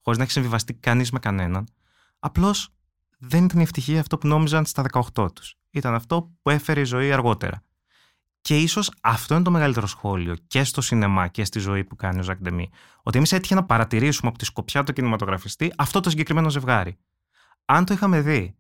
χωρίς 0.02 0.18
να 0.18 0.24
έχει 0.24 0.32
συμβιβαστεί 0.32 0.74
κανείς 0.74 1.12
με 1.12 1.20
κανέναν. 1.20 1.68
Απλώς 2.20 2.70
δεν 3.18 3.44
ήταν 3.44 3.60
η 3.60 3.64
ευτυχία 3.64 4.00
αυτό 4.00 4.18
που 4.18 4.28
νόμιζαν 4.28 4.66
στα 4.66 4.84
18 5.16 5.34
τους. 5.34 5.56
Ήταν 5.72 5.94
αυτό 5.94 6.32
που 6.42 6.50
έφερε 6.50 6.80
η 6.80 6.84
ζωή 6.84 7.12
αργότερα. 7.12 7.64
Και 8.44 8.58
ίσως 8.58 8.92
αυτό 9.02 9.34
είναι 9.34 9.44
το 9.44 9.52
μεγαλύτερο 9.52 9.88
σχόλιο 9.88 10.36
και 10.48 10.64
στο 10.64 10.82
σινεμά 10.82 11.28
και 11.28 11.46
στη 11.46 11.60
ζωή 11.60 11.84
που 11.84 11.96
κάνει 11.96 12.20
ο 12.20 12.24
Ζακ 12.24 12.42
Ντεμί. 12.42 12.70
Ότι 13.04 13.18
εμείς 13.18 13.32
έτυχε 13.32 13.56
να 13.56 13.64
παρατηρήσουμε 13.64 14.30
από 14.30 14.38
τη 14.38 14.46
σκοπιά 14.46 14.84
του 14.84 14.94
κινηματογραφιστή 14.94 15.74
αυτό 15.78 16.00
το 16.00 16.10
συγκεκριμένο 16.10 16.50
ζευγάρι. 16.50 16.98
Αν 17.66 17.86
το 17.86 17.94
είχαμε 17.94 18.22
δει 18.22 18.56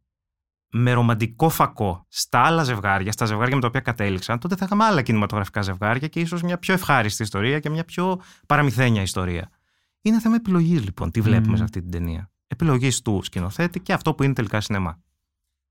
με 0.72 0.94
ρομαντικό 0.94 1.50
φακό 1.50 2.06
στα 2.10 2.40
άλλα 2.40 2.64
ζευγάρια, 2.64 3.12
στα 3.12 3.26
ζευγάρια 3.26 3.56
με 3.56 3.62
τα 3.62 3.68
οποία 3.68 3.80
κατέληξαν, 3.80 4.40
τότε 4.40 4.56
θα 4.56 4.66
είχαμε 4.66 4.84
άλλα 4.84 5.02
κινηματογραφικά 5.02 5.62
ζευγάρια 5.62 6.08
και 6.08 6.20
ίσως 6.20 6.42
μια 6.42 6.58
πιο 6.58 6.74
ευχάριστη 6.74 7.24
ιστορία 7.24 7.60
και 7.60 7.70
μια 7.70 7.86
πιο 7.86 8.22
παραμυθένια 8.48 9.02
ιστορία. 9.02 9.50
Είναι 10.02 10.20
θέμα 10.20 10.36
επιλογής 10.36 10.84
λοιπόν, 10.84 11.12
τι 11.12 11.22
βλέπουμε 11.22 11.48
Μμμ. 11.48 11.56
σε 11.58 11.64
αυτή 11.64 11.82
την 11.82 11.92
ταινία. 11.92 12.32
Επιλογής 12.48 13.02
του 13.02 13.22
σκηνοθέτη 13.24 13.80
και 13.80 13.94
αυτό 13.94 14.14
που 14.14 14.24
είναι 14.24 14.34
τελικά 14.34 14.62
σινεμά. 14.62 15.02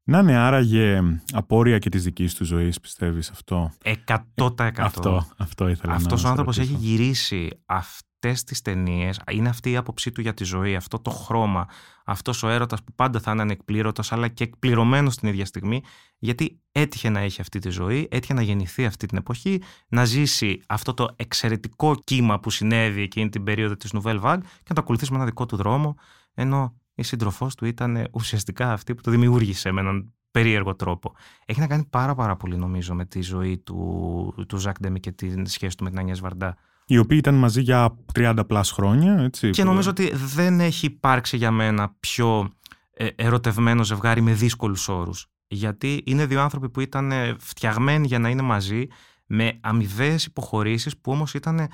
Να 0.04 0.18
είναι 0.18 0.36
άραγε 0.36 1.00
απόρρια 1.32 1.78
και 1.78 1.88
της 1.88 2.04
δικής 2.04 2.34
του 2.34 2.44
ζωής, 2.44 2.80
πιστεύεις 2.80 3.30
αυτό; 3.30 3.72
100%. 3.82 4.72
Αυτό, 4.76 5.26
αυτό 5.36 5.68
ήθελα 5.68 5.94
Αυτός 5.94 6.10
να 6.10 6.14
ο 6.14 6.18
σε 6.18 6.28
άνθρωπος 6.28 6.56
ρωτήσω. 6.56 6.74
έχει 6.74 6.84
γυρίσει 6.84 7.48
αυτές 7.66 8.44
τις 8.44 8.62
ταινίες. 8.62 9.20
Είναι 9.30 9.48
αυτή 9.48 9.70
η 9.70 9.76
άποψή 9.76 10.12
του 10.12 10.20
για 10.20 10.34
τη 10.34 10.44
ζωή, 10.44 10.76
αυτό 10.76 10.98
το 10.98 11.10
χρώμα, 11.10 11.66
αυτός 12.04 12.42
ο 12.42 12.48
έρωτας 12.48 12.84
που 12.84 12.92
πάντα 12.94 13.20
θα 13.20 13.30
είναι 13.32 13.42
ανεκπλήρωτο, 13.42 14.02
αλλά 14.10 14.28
και 14.28 14.44
εκπληρωμένος 14.44 15.16
την 15.16 15.28
ίδια 15.28 15.44
στιγμή, 15.44 15.82
γιατί 16.18 16.60
έτυχε 16.72 17.08
να 17.08 17.20
έχει 17.20 17.40
αυτή 17.40 17.58
τη 17.58 17.70
ζωή, 17.70 18.08
έτυχε 18.10 18.34
να 18.34 18.42
γεννηθεί 18.42 18.84
αυτή 18.84 19.06
την 19.06 19.18
εποχή, 19.18 19.62
να 19.88 20.04
ζήσει 20.04 20.62
αυτό 20.68 20.94
το 20.94 21.08
εξαιρετικό 21.16 21.94
κύμα 22.04 22.40
που 22.40 22.50
συνέβη 22.50 23.02
εκείνη 23.02 23.28
την 23.28 23.44
περίοδο 23.44 23.76
της 23.76 23.90
Nouvelle 23.94 24.20
Vague 24.20 24.40
και 24.42 24.68
να 24.68 24.74
το 24.74 24.80
ακολουθήσει 24.80 25.10
με 25.10 25.16
ένα 25.16 25.26
δικό 25.26 25.46
του 25.46 25.56
δρόμο, 25.56 25.96
ενώ 26.34 26.74
η 26.94 27.02
σύντροφό 27.02 27.48
του 27.56 27.64
ήταν 27.66 28.08
ουσιαστικά 28.12 28.72
αυτή 28.72 28.94
που 28.94 29.02
το 29.02 29.10
δημιούργησε 29.10 29.72
με 29.72 29.80
έναν 29.80 30.12
περίεργο 30.30 30.74
τρόπο. 30.74 31.14
Έχει 31.44 31.60
να 31.60 31.66
κάνει 31.66 31.84
πάρα 31.90 32.14
πάρα 32.14 32.36
πολύ 32.36 32.56
νομίζω 32.56 32.94
με 32.94 33.04
τη 33.04 33.22
ζωή 33.22 33.58
του, 33.58 34.44
του 34.48 34.56
Ζακ 34.56 34.80
Ντέμι 34.80 35.00
και 35.00 35.12
τη 35.12 35.48
σχέση 35.48 35.76
του 35.76 35.84
με 35.84 35.90
την 35.90 35.98
Ανιές 35.98 36.20
Βαρντά. 36.20 36.56
Οι 36.86 36.98
οποίοι 36.98 37.18
ήταν 37.20 37.34
μαζί 37.34 37.60
για 37.60 37.96
30 38.14 38.38
plus 38.46 38.70
χρόνια, 38.70 39.14
έτσι. 39.14 39.50
Και 39.50 39.64
νομίζω 39.64 39.90
ότι 39.90 40.10
δεν 40.14 40.60
έχει 40.60 40.86
υπάρξει 40.86 41.36
για 41.36 41.50
μένα 41.50 41.96
πιο 42.00 42.50
ε, 42.94 43.06
ερωτευμένο 43.16 43.84
ζευγάρι 43.84 44.20
με 44.20 44.32
δύσκολους 44.32 44.88
όρους. 44.88 45.26
Γιατί 45.46 46.02
είναι 46.06 46.26
δύο 46.26 46.40
άνθρωποι 46.42 46.68
που 46.68 46.80
ήταν 46.80 47.12
ε, 47.12 47.36
φτιαγμένοι 47.38 48.06
για 48.06 48.18
να 48.18 48.28
είναι 48.28 48.42
μαζί 48.42 48.86
με 49.26 49.58
αμοιβαίες 49.60 50.24
υποχωρήσεις 50.24 50.98
που 50.98 51.12
όμως 51.12 51.34
ήταν 51.34 51.68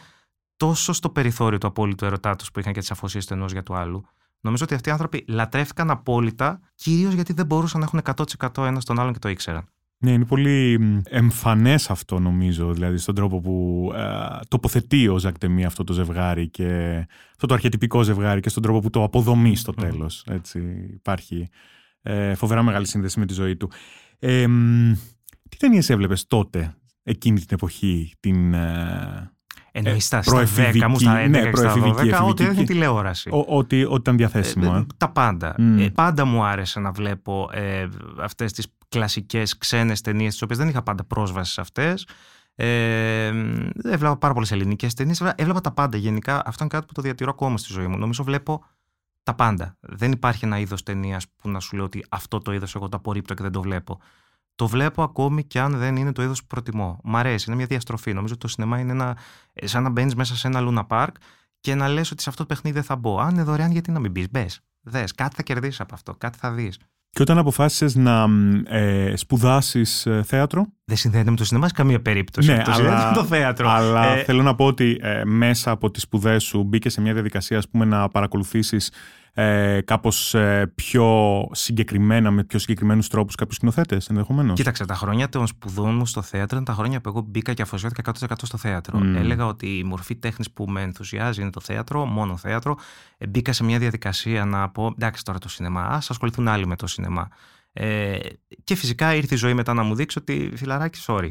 τόσο 0.56 0.92
στο 0.92 1.10
περιθώριο 1.10 1.58
του 1.58 1.66
απόλυτου 1.66 2.04
ερωτά 2.04 2.37
τους 2.37 2.50
που 2.50 2.60
είχαν 2.60 2.72
και 2.72 2.80
τις 2.80 2.90
αφοσίες 2.90 3.26
του 3.26 3.34
ενός 3.34 3.52
για 3.52 3.62
του 3.62 3.75
άλλου. 3.75 4.04
Νομίζω 4.40 4.64
ότι 4.64 4.75
αυτοί 4.75 4.88
οι 4.88 4.92
άνθρωποι 4.92 5.25
λατρεύτηκαν 5.28 5.90
απόλυτα, 5.90 6.61
κυρίως 6.75 7.14
γιατί 7.14 7.33
δεν 7.33 7.47
μπορούσαν 7.47 7.80
να 7.80 7.87
έχουν 7.87 8.00
100% 8.59 8.66
ένα 8.66 8.80
τον 8.80 8.99
άλλον 8.99 9.12
και 9.12 9.18
το 9.18 9.28
ήξεραν. 9.28 9.68
Ναι, 10.00 10.12
είναι 10.12 10.25
πολύ 10.25 10.78
μ, 10.80 11.00
εμφανές 11.04 11.90
αυτό 11.90 12.18
νομίζω, 12.18 12.73
δηλαδή 12.73 12.97
στον 12.97 13.14
τρόπο 13.14 13.40
που 13.40 13.90
ε, 13.95 14.38
τοποθετεί 14.49 15.09
ο 15.09 15.18
Ζακ 15.18 15.38
Ντεμί 15.38 15.64
αυτό 15.64 15.85
το 15.85 15.92
ζευγάρι 15.92 16.49
και 16.49 16.97
αυτό 17.30 17.47
το 17.47 17.54
αρχιετυπικό 17.54 18.02
ζευγάρι 18.02 18.40
και 18.40 18.49
στον 18.49 18.62
τρόπο 18.62 18.80
που 18.80 18.90
το 18.90 19.02
αποδομεί 19.02 19.57
στο 19.57 19.73
Μμμ. 19.76 19.88
τέλος. 19.88 20.25
Έτσι, 20.28 20.61
υπάρχει 20.92 21.49
ε, 22.02 22.35
φοβερά 22.35 22.62
μεγάλη 22.62 22.87
σύνδεση 22.87 23.18
με 23.18 23.26
τη 23.26 23.33
ζωή 23.33 23.57
του. 23.57 23.71
Ε, 24.18 24.47
μ, 24.47 24.92
τι 25.49 25.57
ταινίες 25.57 25.90
έβλεπες 25.90 26.26
τότε, 26.26 26.75
εκείνη 27.02 27.38
την 27.38 27.49
εποχή, 27.50 28.12
την, 28.21 28.54
ε, 29.78 29.82
Εννοείς 29.85 30.04
στα, 30.06 30.23
στα 30.23 30.30
προεφηβική, 30.30 30.78
10 30.85 30.88
μου, 30.88 30.99
στα 30.99 31.25
11, 31.25 31.28
ναι, 31.28 31.40
στα 31.40 31.50
προεφηβική, 31.50 31.94
12, 31.97 32.00
ό,τι 32.00 32.11
εφηβική 32.12 32.42
έδινε 32.42 32.61
και- 32.64 32.73
τηλεόραση. 32.73 33.28
ό- 33.32 33.44
ό,τι, 33.56 33.85
ό,τι 33.85 33.94
ήταν 33.94 34.16
διαθέσιμο. 34.16 34.73
Ε, 34.75 34.78
ε. 34.78 34.87
τα 34.97 35.08
πάντα. 35.11 35.54
Μμ. 35.58 35.78
Ε, 35.78 35.90
πάντα 35.90 36.25
μου 36.25 36.44
άρεσε 36.44 36.80
να 36.80 36.90
βλέπω 36.92 37.50
ε, 37.52 37.88
αυτές 38.20 38.52
τις 38.52 38.66
κλασικές 38.88 39.58
ξένες 39.58 40.00
ταινίες 40.00 40.32
τις 40.32 40.42
οποίες 40.42 40.58
δεν 40.58 40.68
είχα 40.68 40.82
πάντα 40.82 41.04
πρόσβαση 41.04 41.52
σε 41.52 41.61
αυτές. 41.61 42.06
Ε, 42.54 43.26
έβλεπα 43.82 44.16
πάρα 44.16 44.32
πολλές 44.35 44.52
ελληνικές 44.52 44.94
ταινίες. 44.94 45.20
Έβλεπα- 45.20 45.40
Έβλεπα 45.42 45.61
τα 45.61 45.70
πάντα 45.73 45.97
γενικά. 45.97 46.42
Αυτό 46.47 46.62
είναι 46.64 46.73
κάτι 46.73 46.87
που 46.87 46.92
το 46.92 47.02
διατηρώ 47.02 47.30
ακόμα 47.30 47.58
στη 47.58 47.73
ζωή 47.73 47.87
μου. 47.87 47.99
Νομίζω 47.99 48.25
βλέπω 48.25 48.64
τα 49.23 49.35
πάντα. 49.35 49.76
Δεν 49.80 50.12
υπάρχει 50.12 50.44
ένα 50.44 50.58
είδος 50.58 50.82
ταινίας 50.82 51.26
που 51.37 51.49
να 51.50 51.61
σου 51.61 51.76
λέω 51.76 51.85
ότι 51.85 52.04
αυτό 52.08 52.38
το 52.38 52.52
είδος 52.52 52.75
εγώ 52.75 52.88
το 52.88 52.97
απορρίπτω 52.97 53.35
και 53.35 53.42
δεν 53.42 53.52
το 53.52 53.61
βλέπω. 53.62 54.00
Το 54.54 54.66
βλέπω 54.68 55.02
ακόμη 55.02 55.44
και 55.44 55.61
αν 55.61 55.73
δεν 55.78 55.97
είναι 55.97 56.12
το 56.12 56.23
είδος 56.23 56.40
που 56.40 56.47
προτιμώ. 56.47 57.00
Μ' 57.04 57.16
αρέσει, 57.16 57.44
είναι 57.49 57.56
μια 57.56 57.66
διαστροφή. 57.66 58.12
Νομίζω 58.12 58.32
ότι 58.32 58.42
το 58.42 58.49
σινεμά 58.49 58.78
είναι 58.78 58.92
ένα, 58.92 59.08
ε, 59.08 59.16
σαν 59.64 59.82
να 59.82 59.88
μπαίνεις 59.90 60.14
μέσα 60.14 60.36
σε 60.36 60.46
ένα 60.46 60.60
Λούνα 60.60 60.84
Πάρκ 60.84 61.14
και 61.60 61.74
να 61.74 61.88
λες 61.88 62.10
ότι 62.10 62.22
σε 62.22 62.28
αυτό 62.28 62.42
το 62.46 62.54
παιχνίδι 62.54 62.76
δεν 62.76 62.84
θα 62.84 62.96
μπω. 62.96 63.18
Αν 63.20 63.30
είναι 63.30 63.42
δωρεάν, 63.42 63.70
γιατί 63.70 63.90
να 63.90 63.98
μην 64.00 64.10
μπεις. 64.10 64.30
Μπες. 64.30 64.60
Δες. 64.80 65.14
Κάτι 65.14 65.34
θα 65.36 65.42
κερδίσεις 65.42 65.80
από 65.80 65.94
αυτό. 65.94 66.14
Κάτι 66.14 66.38
θα 66.38 66.50
δεις. 66.52 66.78
Και 67.10 67.22
όταν 67.22 67.38
αποφάσισες 67.38 67.94
να 67.94 68.26
μ, 68.26 68.62
ε, 68.66 69.12
σπουδάσεις 69.16 70.06
ε, 70.06 70.22
θέατρο, 70.26 70.66
Δεν 70.84 70.96
συνδέεται 70.96 71.30
με 71.30 71.36
το 71.36 71.44
σινεμά 71.44 71.66
σε 71.68 71.74
καμία 71.74 72.00
περίπτωση. 72.02 72.50
Ναι, 72.50 72.56
το 72.62 72.70
αλλά- 72.70 72.74
συνδέεται 72.74 73.04
με 73.08 73.12
το 73.14 73.24
θέατρο. 73.24 73.68
Αλλά 73.68 74.06
Ε, 74.06 74.22
θέλω 74.24 74.42
να 74.42 74.54
πω 74.54 74.64
ότι 74.64 74.98
ε, 75.00 75.24
μέσα 75.24 75.70
από 75.70 75.90
τις 75.90 76.02
σπουδές 76.02 76.42
σου 76.44 76.62
μπήκε 76.64 76.88
σε 76.88 77.00
μια 77.00 77.12
διαδικασία 77.12 77.58
ας 77.58 77.68
πούμε, 77.68 77.84
να 77.84 78.08
παρακολουθήσεις 78.08 78.92
ε, 79.40 79.80
κάπως 79.80 80.35
ε, 80.35 80.73
πιο 80.75 81.49
συγκεκριμένα, 81.52 82.30
με 82.30 82.45
πιο 82.45 82.59
συγκεκριμένους 82.59 83.09
τρόπους 83.09 83.35
κάποιους 83.35 83.57
σκηνοθέτες 83.57 84.09
ενδεχομένως. 84.09 84.57
Κοίταξε, 84.57 84.85
τα 84.85 84.95
χρόνια 84.95 85.28
των 85.28 85.47
σπουδών 85.47 85.95
μου 85.95 86.07
στο 86.07 86.23
θέατρο 86.23 86.57
είναι 86.57 86.66
τα 86.66 86.73
χρόνια 86.73 87.00
που 87.00 87.09
εγώ 87.09 87.21
μπήκα 87.21 87.52
και 87.52 87.62
αφοσιώθηκα 87.62 88.12
100% 88.21 88.33
στο 88.42 88.57
θέατρο. 88.57 88.99
Μμμ. 88.99 89.16
Έλεγα 89.16 89.47
ότι 89.47 89.78
η 89.78 89.85
μορφή 89.85 90.16
τέχνης 90.16 90.50
που 90.50 90.64
με 90.68 90.83
ενθουσιάζει 90.83 91.40
είναι 91.40 91.50
το 91.50 91.61
θέατρο, 91.61 92.04
μόνο 92.04 92.37
θέατρο. 92.37 92.76
Ε, 93.18 93.26
μπήκα 93.26 93.52
σε 93.52 93.64
μια 93.64 93.78
διαδικασία 93.78 94.45
να 94.45 94.68
πω: 94.68 94.92
Εντάξει, 94.95 95.25
τώρα 95.25 95.38
το 95.38 95.49
σινεμά, 95.49 95.83
ας 95.83 96.11
ασχοληθούν 96.11 96.49
άλλοι 96.49 96.66
με 96.66 96.76
το 96.76 96.87
σινεμά. 96.87 97.28
Ε, 97.73 98.18
και 98.64 98.75
φυσικά 98.75 99.14
ήρθε 99.14 99.35
η 99.35 99.38
ζωή 99.38 99.54
μετά 99.54 99.75
να 99.75 99.83
μου 99.83 99.95
δείξει 99.95 100.18
ότι 100.18 100.52
φιλαράκι, 100.57 100.99
sorry. 101.07 101.28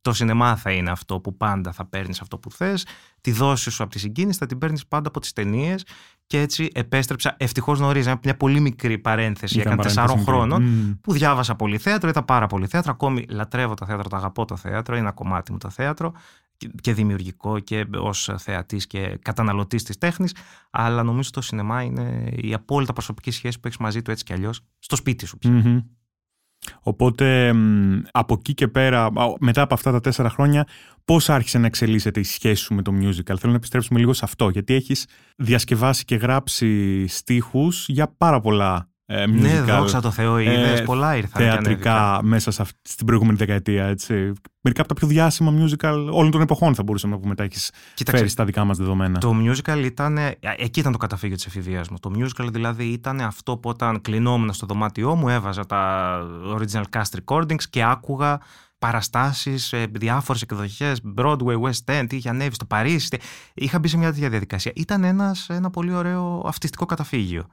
Το 0.00 0.12
σινεμά 0.12 0.56
θα 0.56 0.70
είναι 0.70 0.90
αυτό 0.90 1.20
που 1.20 1.36
πάντα 1.36 1.72
θα 1.72 1.84
παίρνεις 1.86 2.20
αυτό 2.20 2.38
που 2.38 2.50
θες. 2.50 2.86
Τη 3.20 3.32
δόση 3.32 3.70
σου 3.70 3.82
από 3.82 3.92
τη 3.92 3.98
συγκίνηση 3.98 4.38
θα 4.38 4.46
την 4.46 4.58
παίρνεις 4.58 4.86
πάντα 4.86 5.08
από 5.08 5.20
τις 5.20 5.32
ταινίες. 5.32 5.84
Και 6.26 6.40
έτσι 6.40 6.70
επέστρεψα 6.74 7.34
ευτυχώς 7.38 7.80
νωρίς. 7.80 8.06
Μια 8.24 8.36
πολύ 8.36 8.60
μικρή 8.60 8.98
παρένθεση. 8.98 9.54
Ήταν 9.58 9.72
Έκανε 9.72 9.82
τεσσάρων 9.88 10.24
παρένθεση 10.24 10.36
μικρή. 10.36 10.50
χρόνων 10.60 10.86
Μμ. 10.88 10.92
που 11.00 11.12
διάβασα 11.12 11.54
πολύ 11.56 11.78
θέατρο, 11.78 12.08
είδα 12.08 12.22
πάρα 12.22 12.46
πολύ 12.46 12.66
θέατρο. 12.66 12.90
Ακόμη 12.92 13.24
λατρεύω 13.28 13.74
το 13.74 13.86
θέατρο, 13.86 14.08
το 14.08 14.16
αγαπώ 14.16 14.44
το 14.44 14.56
θέατρο, 14.56 14.94
είναι 14.94 15.04
ένα 15.04 15.12
κομμάτι 15.14 15.52
μου 15.52 15.58
το 15.58 15.70
θέατρο 15.70 16.12
και- 16.56 16.70
και 16.80 16.94
δημιουργικό 16.94 17.58
και 17.58 17.86
ως 17.98 18.30
θεατής 18.38 18.86
και 18.86 19.18
καταναλωτής 19.22 19.82
της 19.82 19.98
τέχνης. 19.98 20.34
Αλλά 20.70 21.02
νομίζω 21.02 21.30
το 21.30 21.40
σινεμά 21.40 21.82
είναι 21.82 22.28
η 22.36 22.54
απόλυτα 22.54 22.92
προσωπική 22.92 23.30
σχέση 23.30 23.60
που 23.60 23.66
έχεις 23.66 23.78
μαζί 23.78 24.02
του 24.02 24.10
έτσι 24.10 24.24
κι 24.24 24.32
αλλιώς 24.32 24.60
στο 24.78 24.96
σπίτι 24.96 25.26
σου 25.26 25.38
πια. 25.38 25.50
Μμμ. 25.50 25.80
Οπότε 26.80 27.52
μ, 27.52 28.00
από 28.10 28.34
εκεί 28.38 28.54
και 28.54 28.68
πέρα, 28.68 29.04
α, 29.04 29.10
μετά 29.40 29.62
από 29.62 29.74
αυτά 29.74 29.92
τα 29.92 30.00
τέσσερα 30.00 30.30
χρόνια, 30.30 30.66
πώς 31.04 31.30
άρχισε 31.30 31.58
να 31.58 31.66
εξελίσσεται 31.66 32.20
η 32.20 32.24
σχέση 32.24 32.62
σου 32.62 32.74
με 32.74 32.82
το 32.82 32.92
musical; 33.00 33.36
Θέλω 33.38 33.52
να 33.52 33.54
επιστρέψουμε 33.54 33.98
λίγο 33.98 34.12
σε 34.12 34.24
αυτό, 34.24 34.48
γιατί 34.48 34.74
έχεις 34.74 35.06
διασκευάσει 35.36 36.04
και 36.04 36.16
γράψει 36.16 37.06
στίχους 37.06 37.88
για 37.88 38.14
πάρα 38.18 38.40
πολλά 38.40 38.88
ε, 39.10 39.24
musical. 39.24 39.28
Ναι, 39.40 39.60
δόξα 39.60 40.00
τω 40.00 40.10
Θεώ, 40.10 40.38
είδες. 40.38 40.80
ε, 40.80 40.82
πολλά 40.82 41.16
ήρθαν. 41.16 41.42
και 41.42 41.48
ανέβηκαν. 41.48 41.64
θεατρικά 41.64 42.20
μέσα 42.22 42.50
σε 42.50 42.62
αυτή, 42.62 42.78
στην 42.82 43.06
προηγούμενη 43.06 43.36
δεκαετία. 43.36 43.84
Έτσι. 43.86 44.14
Μερικά 44.60 44.82
από 44.82 44.88
τα 44.88 44.94
πιο 44.94 45.06
διάσημα 45.06 45.52
musical 45.64 46.08
όλων 46.10 46.30
των 46.30 46.40
εποχών 46.40 46.74
θα 46.74 46.82
μπορούσαμε 46.82 47.14
να 47.14 47.20
πούμε 47.20 47.34
τα 47.34 47.42
έχεις 47.42 47.70
Κοίταξε, 47.94 48.18
φέρει 48.20 48.30
στα 48.32 48.44
δικά 48.44 48.64
μας 48.64 48.76
δεδομένα. 48.78 49.18
Το 49.18 49.34
musical 49.44 49.82
ήταν. 49.84 50.18
Εκεί 50.56 50.80
ήταν 50.80 50.92
το 50.92 50.98
καταφύγιο 50.98 51.36
της 51.36 51.46
εφηβείας 51.46 51.88
μου. 51.88 51.96
Το 52.00 52.10
musical 52.16 52.48
δηλαδή 52.52 52.84
ήταν 52.84 53.20
αυτό 53.20 53.56
που 53.56 53.68
όταν 53.68 54.00
κλεινόμουν 54.00 54.52
στο 54.52 54.66
δωμάτιό 54.66 55.14
μου 55.14 55.28
έβαζα 55.28 55.66
τα 55.66 56.12
original 56.56 56.82
cast 56.96 57.18
recordings 57.24 57.62
και 57.70 57.82
άκουγα 57.84 58.40
παραστάσεις, 58.78 59.72
ε, 59.72 59.86
διάφορες 59.90 60.42
εκδοχές, 60.42 61.00
Broadway, 61.16 61.60
West 61.60 62.00
End, 62.00 62.04
τι 62.08 62.16
είχε 62.16 62.28
ανέβει 62.28 62.54
στο 62.54 62.64
Παρίσι. 62.64 63.08
τε- 63.10 63.22
Είχα 63.54 63.78
μπει 63.78 63.88
σε 63.88 63.96
μια 63.96 64.12
τέτοια 64.12 64.28
διαδικασία. 64.28 64.72
Ήταν 64.74 65.04
ένας, 65.04 65.48
ένα 65.48 65.70
πολύ 65.70 65.92
ωραίο 65.92 66.42
αυτιστικό 66.46 66.84
καταφύγιο. 66.86 67.46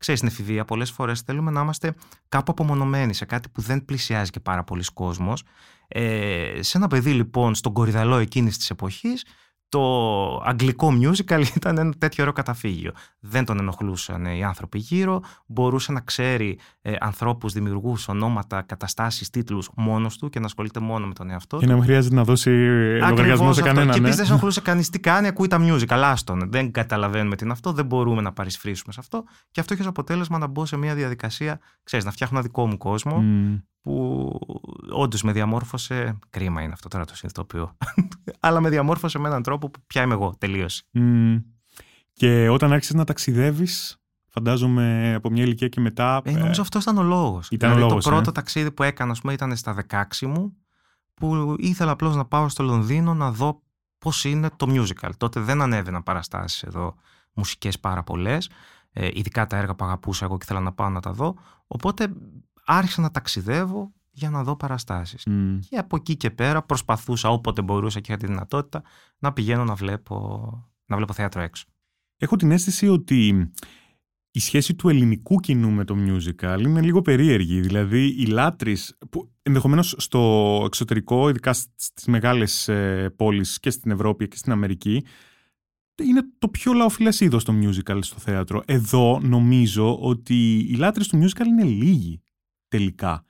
Ξέρεις, 0.00 0.20
στην 0.20 0.32
εφηβεία 0.32 0.64
πολλές 0.64 0.90
φορές 0.90 1.20
θέλουμε 1.20 1.50
να 1.50 1.60
είμαστε 1.60 1.94
κάπου 2.28 2.52
απομονωμένοι 2.52 3.14
σε 3.14 3.24
κάτι 3.24 3.48
που 3.48 3.60
δεν 3.60 3.84
πλησιάζει 3.84 4.30
και 4.30 4.40
πάρα 4.40 4.64
πολλοί 4.64 4.84
κόσμος. 4.94 5.42
Ε, 5.88 6.58
σε 6.60 6.78
ένα 6.78 6.86
παιδί 6.86 7.12
λοιπόν 7.12 7.54
στον 7.54 7.72
κορυδαλό 7.72 8.16
εκείνης 8.16 8.56
της 8.56 8.70
εποχής 8.70 9.24
το 9.70 10.36
αγγλικό 10.44 10.92
musical 11.00 11.44
ήταν 11.56 11.78
ένα 11.78 11.92
τέτοιο 11.98 12.22
ωραίο 12.22 12.32
καταφύγιο. 12.34 12.92
Δεν 13.20 13.44
τον 13.44 13.58
ενοχλούσαν 13.58 14.24
οι 14.24 14.44
άνθρωποι 14.44 14.78
γύρω, 14.78 15.22
μπορούσε 15.46 15.92
να 15.92 16.00
ξέρει 16.00 16.58
ε, 16.82 16.92
ανθρώπους, 17.00 17.52
δημιουργούς, 17.52 18.08
ονόματα, 18.08 18.62
καταστάσεις, 18.62 19.30
τίτλους 19.30 19.70
μόνος 19.76 20.18
του 20.18 20.28
και 20.28 20.38
να 20.40 20.46
ασχολείται 20.46 20.80
μόνο 20.80 21.06
με 21.06 21.14
τον 21.14 21.30
εαυτό 21.30 21.56
Και 21.56 21.64
του. 21.64 21.70
να 21.70 21.76
μην 21.76 21.84
χρειάζεται 21.84 22.14
να 22.14 22.24
δώσει 22.24 22.50
λογαριασμό 22.50 23.06
Ακριβώς 23.06 23.38
σε 23.54 23.60
αυτό. 23.60 23.62
κανέναν. 23.62 23.94
Και 23.94 24.00
ναι. 24.00 24.06
επίσης 24.06 24.16
δεν 24.16 24.26
σε 24.26 24.32
ενοχλούσε 24.32 24.60
κανείς 24.60 24.90
τι 24.90 25.00
κάνει, 25.00 25.26
ακούει 25.26 25.46
τα 25.46 25.58
musical. 25.60 26.00
Άστον. 26.04 26.50
Δεν 26.50 26.70
καταλαβαίνουμε 26.70 27.36
τι 27.36 27.44
είναι 27.44 27.52
αυτό, 27.52 27.72
δεν 27.72 27.86
μπορούμε 27.86 28.20
να 28.22 28.32
παρισφρήσουμε 28.32 28.92
σε 28.92 29.00
αυτό. 29.00 29.24
Και 29.50 29.60
αυτό 29.60 29.72
έχει 29.72 29.82
ως 29.82 29.88
αποτέλεσμα 29.88 30.38
να 30.38 30.46
μπω 30.46 30.66
σε 30.66 30.76
μια 30.76 30.94
διαδικασία, 30.94 31.60
ξέρεις, 31.82 32.04
να 32.04 32.10
φτιάχνω 32.10 32.38
ένα 32.38 32.46
δικό 32.46 32.66
μου 32.66 32.76
κόσμο 32.76 33.16
Μμ. 33.20 33.56
Που 33.80 34.30
όντως 34.90 35.22
με 35.22 35.32
διαμόρφωσε. 35.32 36.18
Κρίμα 36.30 36.62
είναι 36.62 36.72
αυτό 36.72 36.88
τώρα 36.88 37.04
το 37.04 37.16
συνειδητοποιώ. 37.16 37.76
Αλλά 38.40 38.60
με 38.60 38.68
διαμόρφωσε 38.68 39.18
με 39.18 39.28
έναν 39.28 39.42
τρόπο 39.42 39.70
που 39.70 39.80
πια 39.86 40.02
είμαι 40.02 40.14
εγώ. 40.14 40.34
Τελείωσε. 40.38 40.82
Μμ. 40.90 41.36
Και 42.12 42.48
όταν 42.48 42.72
άρχισες 42.72 42.94
να 42.94 43.04
ταξιδεύεις, 43.04 44.02
φαντάζομαι 44.28 45.14
από 45.14 45.30
μια 45.30 45.42
ηλικία 45.42 45.68
και 45.68 45.80
μετά... 45.80 46.20
Ε, 46.24 46.32
νομίζω 46.32 46.62
αυτός 46.62 46.82
ήταν 46.82 46.98
ο 46.98 47.02
λόγος. 47.02 47.48
ήταν 47.50 47.72
ο 47.72 47.76
λόγος, 47.76 48.04
Το 48.04 48.10
πρώτο 48.10 48.30
ε. 48.30 48.32
ταξίδι 48.32 48.70
που 48.70 48.82
έκανα, 48.82 49.10
ας 49.10 49.20
πούμε, 49.20 49.32
ήταν 49.32 49.56
στα 49.56 49.84
16 49.88 50.26
μου, 50.26 50.56
που 51.14 51.54
ήθελα 51.58 51.90
απλώς 51.90 52.16
να 52.16 52.24
πάω 52.24 52.48
στο 52.48 52.62
Λονδίνο 52.62 53.14
να 53.14 53.32
δω 53.32 53.62
πώς 53.98 54.24
είναι 54.24 54.50
το 54.56 54.66
musical. 54.68 55.10
Τότε 55.16 55.40
δεν 55.40 55.62
ανέβαιναν 55.62 56.02
παραστάσεις 56.02 56.62
εδώ 56.62 56.94
μουσικές 57.34 57.80
πάρα 57.80 58.02
πολλές. 58.02 58.50
Ε, 58.92 59.08
ειδικά 59.12 59.46
τα 59.46 59.56
έργα 59.56 59.74
που 59.74 59.84
αγαπούσα 59.84 60.24
εγώ 60.24 60.36
και 60.36 60.44
ήθελα 60.44 60.60
να 60.60 60.72
πάω 60.72 60.88
να 60.88 61.00
τα 61.00 61.12
δω. 61.12 61.34
Οπότε 61.66 62.12
άρχισα 62.70 63.00
να 63.00 63.10
ταξιδεύω 63.10 63.92
για 64.10 64.30
να 64.30 64.42
δω 64.44 64.56
παραστάσεις. 64.56 65.26
Μμ. 65.26 65.58
Και 65.68 65.76
από 65.76 65.96
εκεί 65.96 66.16
και 66.16 66.30
πέρα 66.30 66.62
προσπαθούσα 66.62 67.28
όποτε 67.28 67.62
μπορούσα 67.62 68.00
και 68.00 68.12
είχα 68.12 68.20
τη 68.20 68.26
δυνατότητα 68.26 68.82
να 69.18 69.32
πηγαίνω 69.32 69.64
να 69.64 69.74
βλέπω, 69.74 70.16
να 70.86 70.96
βλέπω 70.96 71.12
θέατρο 71.12 71.40
έξω. 71.40 71.64
Έχω 72.16 72.36
την 72.36 72.50
αίσθηση 72.50 72.88
ότι 72.88 73.50
η 74.30 74.40
σχέση 74.40 74.74
του 74.74 74.88
ελληνικού 74.88 75.40
κοινού 75.40 75.70
με 75.70 75.84
το 75.84 75.96
musical 75.98 76.60
είναι 76.60 76.80
λίγο 76.80 77.02
περίεργη. 77.02 77.60
Δηλαδή, 77.60 78.06
οι 78.06 78.26
λάτρεις 78.26 78.96
που 79.10 79.32
ενδεχομένως 79.42 79.94
στο 79.98 80.62
εξωτερικό, 80.66 81.28
ειδικά 81.28 81.52
στις 81.52 82.06
μεγάλες 82.06 82.68
ε, 82.68 83.14
πόλεις 83.16 83.60
και 83.60 83.70
στην 83.70 83.90
Ευρώπη 83.90 84.28
και 84.28 84.36
στην 84.36 84.52
Αμερική, 84.52 85.04
είναι 86.02 86.22
το 86.38 86.48
πιο 86.48 86.72
λαοφιλές 86.72 87.20
είδος 87.20 87.44
το 87.44 87.54
musical 87.62 87.98
στο 88.00 88.18
θέατρο. 88.18 88.62
Εδώ 88.66 89.20
νομίζω 89.22 89.98
ότι 89.98 90.58
οι 90.58 90.74
λάτρεις 90.74 91.08
του 91.08 91.22
musical 91.22 91.46
είναι 91.46 91.64
λίγοι 91.64 92.22
τελικά. 92.70 93.24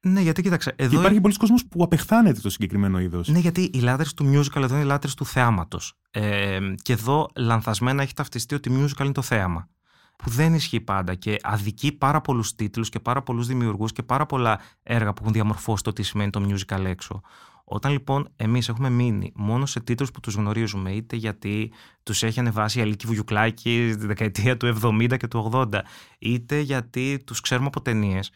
Ναι, 0.00 0.20
γιατί 0.20 0.42
κοίταξε, 0.42 0.70
Και 0.70 0.82
εδώ 0.82 0.98
υπάρχει 0.98 1.20
πολλοί 1.20 1.36
κόσμος 1.36 1.66
που 1.66 1.82
απεχθάνεται 1.82 2.40
το 2.40 2.50
συγκεκριμένο 2.50 3.00
είδος. 3.00 3.28
Ναι, 3.28 3.38
γιατί 3.38 3.70
οι 3.72 3.78
λάτρες 3.78 4.14
του 4.14 4.24
musical 4.24 4.62
εδώ 4.62 4.74
είναι 4.74 4.84
οι 4.84 4.86
λάτρες 4.86 5.14
του 5.14 5.24
θεάματο. 5.26 5.78
Ε, 6.10 6.58
και 6.82 6.92
εδώ 6.92 7.28
λανθασμένα 7.36 8.02
έχει 8.02 8.14
ταυτιστεί 8.14 8.54
ότι 8.54 8.70
musical 8.74 9.02
είναι 9.02 9.12
το 9.12 9.22
θέαμα. 9.22 9.68
που 10.16 10.30
δεν 10.30 10.54
ισχύει 10.54 10.80
πάντα 10.80 11.14
και 11.14 11.36
αδικεί 11.42 11.92
πάρα 11.92 12.20
πολλούς 12.20 12.54
τίτλους 12.54 12.88
και 12.88 13.00
πάρα 13.00 13.22
πολλούς 13.22 13.46
δημιουργούς 13.46 13.92
και 13.92 14.02
πάρα 14.02 14.26
πολλά 14.26 14.60
έργα 14.82 15.12
που 15.12 15.18
έχουν 15.20 15.32
διαμορφώσει 15.32 15.82
το 15.82 15.92
τι 15.92 16.02
σημαίνει 16.02 16.30
το 16.30 16.46
musical 16.48 16.84
έξω. 16.84 17.20
Όταν 17.64 17.92
λοιπόν 17.92 18.28
εμείς 18.36 18.68
έχουμε 18.68 18.90
μείνει 18.90 19.32
μόνο 19.34 19.66
σε 19.66 19.80
τίτλους 19.80 20.10
που 20.10 20.20
τους 20.20 20.34
γνωρίζουμε, 20.34 20.92
είτε 20.92 21.16
γιατί 21.16 21.72
τους 22.02 22.22
έχει 22.22 22.40
ανεβάσει 22.40 22.78
η 22.78 22.82
Αλίκη 22.82 23.06
Βουγιουκλάκη 23.06 23.90
στη 23.92 24.06
δεκαετία 24.06 24.56
του 24.56 24.78
70 24.82 25.16
και 25.16 25.28
του 25.28 25.50
80, 25.52 25.78
είτε 26.18 26.60
γιατί 26.60 27.22
τους 27.26 27.40
ξέρουμε 27.40 27.66
από 27.66 27.80
ταινίες, 27.80 28.30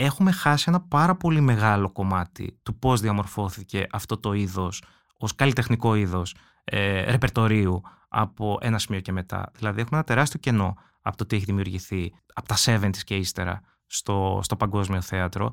έχουμε 0.00 0.32
χάσει 0.32 0.64
ένα 0.68 0.80
πάρα 0.80 1.14
πολύ 1.16 1.40
μεγάλο 1.40 1.90
κομμάτι 1.92 2.58
του 2.62 2.78
πώς 2.78 3.00
διαμορφώθηκε 3.00 3.86
αυτό 3.90 4.18
το 4.18 4.32
είδος 4.32 4.82
ως 5.18 5.34
καλλιτεχνικό 5.34 5.94
είδος 5.94 6.34
ε, 6.64 7.10
ρεπερτορίου 7.10 7.82
από 8.08 8.58
ένα 8.60 8.78
σημείο 8.78 9.00
και 9.00 9.12
μετά. 9.12 9.50
Δηλαδή, 9.56 9.80
έχουμε 9.80 9.96
ένα 9.96 10.06
τεράστιο 10.06 10.38
κενό 10.40 10.76
από 11.02 11.16
το 11.16 11.26
τι 11.26 11.36
έχει 11.36 11.44
δημιουργηθεί 11.44 12.12
από 12.34 12.48
τα 12.48 12.56
70s 12.64 12.96
και 13.04 13.16
ύστερα 13.16 13.60
στο, 13.86 14.40
στο 14.42 14.56
παγκόσμιο 14.56 15.00
θέατρο. 15.00 15.52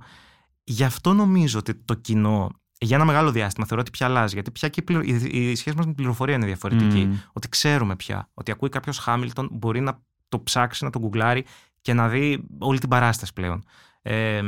Γι' 0.63 0.83
αυτό 0.83 1.13
νομίζω 1.13 1.59
ότι 1.59 1.75
το 1.75 1.93
κοινό 1.93 2.49
για 2.79 2.95
ένα 2.95 3.05
μεγάλο 3.05 3.31
διάστημα 3.31 3.65
θεωρώ 3.65 3.81
ότι 3.81 3.91
πια 3.91 4.05
αλλάζει. 4.05 4.33
Γιατί 4.33 4.51
πια 4.51 4.69
και 4.69 4.79
η, 4.79 4.83
πληρο... 4.83 5.01
η 5.31 5.55
σχέση 5.55 5.75
μας 5.75 5.85
με 5.85 5.91
την 5.91 5.95
πληροφορία 5.95 6.35
είναι 6.35 6.45
διαφορετική. 6.45 7.09
Mm. 7.11 7.29
Ότι 7.33 7.49
ξέρουμε 7.49 7.95
πια 7.95 8.29
ότι 8.33 8.51
ακούει 8.51 8.69
κάποιος 8.69 8.97
Χάμιλτον, 8.97 9.49
μπορεί 9.51 9.79
να 9.79 10.01
το 10.29 10.39
ψάξει, 10.39 10.83
να 10.83 10.89
τον 10.89 11.01
γκουγκλάρει 11.01 11.45
και 11.81 11.93
να 11.93 12.09
δει 12.09 12.45
όλη 12.59 12.79
την 12.79 12.89
παράσταση 12.89 13.33
πλέον. 13.33 13.63
Ε, 14.07 14.41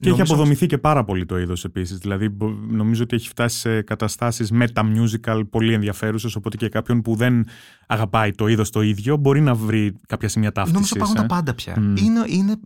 και 0.00 0.08
έχει 0.08 0.20
αποδομηθεί 0.20 0.66
και 0.66 0.78
πάρα 0.78 1.04
πολύ 1.04 1.26
το 1.26 1.38
είδος 1.38 1.64
επίσης. 1.64 1.98
Δηλαδή, 1.98 2.36
νομίζω 2.68 3.02
ότι 3.02 3.16
έχει 3.16 3.28
φτάσει 3.28 3.58
σε 3.58 3.82
καταστάσεις 3.82 4.50
τα 4.72 4.82
musical 4.94 5.42
πολύ 5.50 5.72
ενδιαφέρουσες. 5.72 6.34
Οπότε 6.34 6.56
και 6.56 6.68
κάποιον 6.68 7.02
που 7.02 7.16
δεν 7.16 7.46
αγαπάει 7.86 8.30
το 8.30 8.46
είδος 8.46 8.70
το 8.70 8.82
ίδιο 8.82 9.16
μπορεί 9.16 9.40
να 9.40 9.54
βρει 9.54 9.94
κάποια 10.06 10.28
σημεία 10.28 10.52
ταύτισης. 10.52 10.74
Νομίζω 10.74 10.92
υπάρχουν 10.96 11.16
ε. 11.16 11.20
τα 11.20 11.26
πάντα 11.26 11.54
πια. 11.54 11.74
Mm. 11.78 12.00
Είναι, 12.00 12.24
είναι 12.26 12.56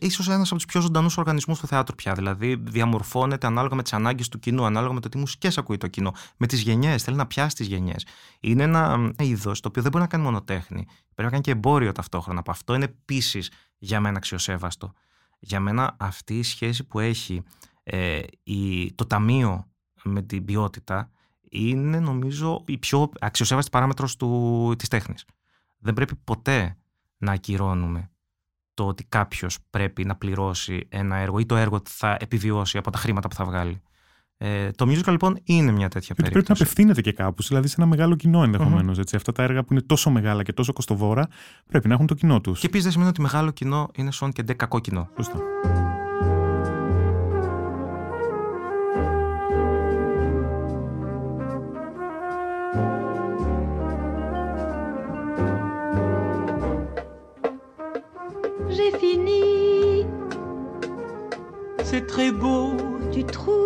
ίσως 0.00 0.28
ένας 0.28 0.48
από 0.48 0.56
τους 0.56 0.64
πιο 0.64 0.80
ζωντανούς 0.80 1.16
οργανισμούς 1.16 1.60
του 1.60 1.66
θεάτρου 1.66 1.94
πια. 1.94 2.12
Δηλαδή, 2.12 2.62
διαμορφώνεται 2.62 3.46
ανάλογα 3.46 3.76
με 3.76 3.82
τις 3.82 3.92
ανάγκες 3.92 4.28
του 4.28 4.38
κοινού, 4.38 4.64
ανάλογα 4.64 4.92
με 4.92 5.00
το 5.00 5.08
τι 5.08 5.18
μουσικές 5.18 5.58
ακούει 5.58 5.76
το 5.76 5.86
κοινό, 5.86 6.12
με 6.36 6.46
τις 6.46 6.60
γενιές. 6.60 7.02
Θέλει 7.02 7.16
να 7.16 7.26
πιάσει 7.26 7.56
τις 7.56 7.66
γενιές. 7.66 8.06
Είναι 8.40 8.62
ένα 8.62 9.12
είδος 9.18 9.60
το 9.60 9.68
οποίο 9.68 9.82
δεν 9.82 9.90
μπορεί 9.90 10.04
να 10.04 10.10
κάνει 10.10 10.24
μόνο 10.24 10.42
τέχνη. 10.42 10.84
Πρέπει 10.84 11.22
να 11.22 11.30
κάνει 11.30 11.40
και 11.40 11.50
εμπόριο 11.50 11.92
ταυτόχρονα. 11.92 12.40
Από 12.40 12.50
αυτό 12.50 12.74
είναι 12.74 12.84
επίσης 12.84 13.50
για 13.78 14.00
μένα 14.00 14.16
αξιοσέβαστο 14.16 14.92
για 15.40 15.60
μένα 15.60 15.96
αυτή 15.98 16.38
η 16.38 16.42
σχέση 16.42 16.84
που 16.84 16.98
έχει 16.98 17.42
ε, 17.82 18.20
η, 18.42 18.92
το 18.92 19.06
ταμείο 19.06 19.64
με 20.02 20.22
την 20.22 20.44
ποιότητα 20.44 21.10
είναι 21.50 22.00
νομίζω 22.00 22.64
η 22.66 22.78
πιο 22.78 23.10
αξιοσέβαστη 23.20 23.70
παράμετρος 23.70 24.16
του, 24.16 24.74
της 24.78 24.88
τέχνης. 24.88 25.24
Δεν 25.78 25.94
πρέπει 25.94 26.16
ποτέ 26.16 26.76
να 27.16 27.32
ακυρώνουμε 27.32 28.10
το 28.74 28.86
ότι 28.86 29.04
κάποιος 29.04 29.58
πρέπει 29.70 30.04
να 30.04 30.16
πληρώσει 30.16 30.86
ένα 30.88 31.16
έργο 31.16 31.38
ή 31.38 31.46
το 31.46 31.56
έργο 31.56 31.80
θα 31.84 32.16
επιβιώσει 32.20 32.78
από 32.78 32.90
τα 32.90 32.98
χρήματα 32.98 33.28
που 33.28 33.34
θα 33.34 33.44
βγάλει. 33.44 33.82
Ε, 34.42 34.70
το 34.70 34.86
musical 34.88 35.10
λοιπόν 35.10 35.38
είναι 35.44 35.72
μια 35.72 35.88
τέτοια 35.88 36.14
Γιατί 36.14 36.22
περίπτωση. 36.22 36.32
πρέπει 36.32 36.48
να 36.48 36.54
απευθύνεται 36.54 37.00
και 37.00 37.12
κάπου, 37.12 37.42
δηλαδή 37.42 37.68
σε 37.68 37.74
ένα 37.78 37.86
μεγάλο 37.86 38.14
κοινό 38.14 38.42
ενδεχομένως. 38.42 38.98
Mm-hmm. 38.98 39.16
Αυτά 39.16 39.32
τα 39.32 39.42
έργα 39.42 39.62
που 39.62 39.72
είναι 39.72 39.82
τόσο 39.82 40.10
μεγάλα 40.10 40.42
και 40.42 40.52
τόσο 40.52 40.72
κοστοβόρα 40.72 41.28
πρέπει 41.66 41.88
να 41.88 41.94
έχουν 41.94 42.06
το 42.06 42.14
κοινό 42.14 42.40
τους. 42.40 42.60
Και 42.60 42.66
επίσης 42.66 42.82
δεν 42.82 42.92
σημαίνει 42.92 43.10
ότι 43.10 43.20
μεγάλο 43.20 43.50
κοινό 43.50 43.88
είναι 43.94 44.12
σον 44.12 44.32
και 44.32 44.42
ντε 44.42 44.52
κακό 44.52 44.78
κοινό. 44.78 45.08
Σωστά. 45.16 45.38
J'ai 58.76 58.92
fini, 59.02 59.44
C'est 61.88 62.06
très 62.12 62.30
beau, 62.42 62.64
tu 63.12 63.22
trouves 63.34 63.59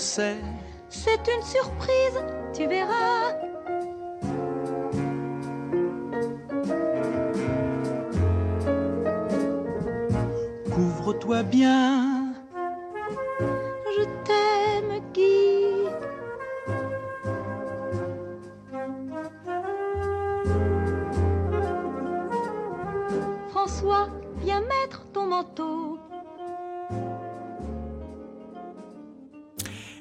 said 0.00 0.42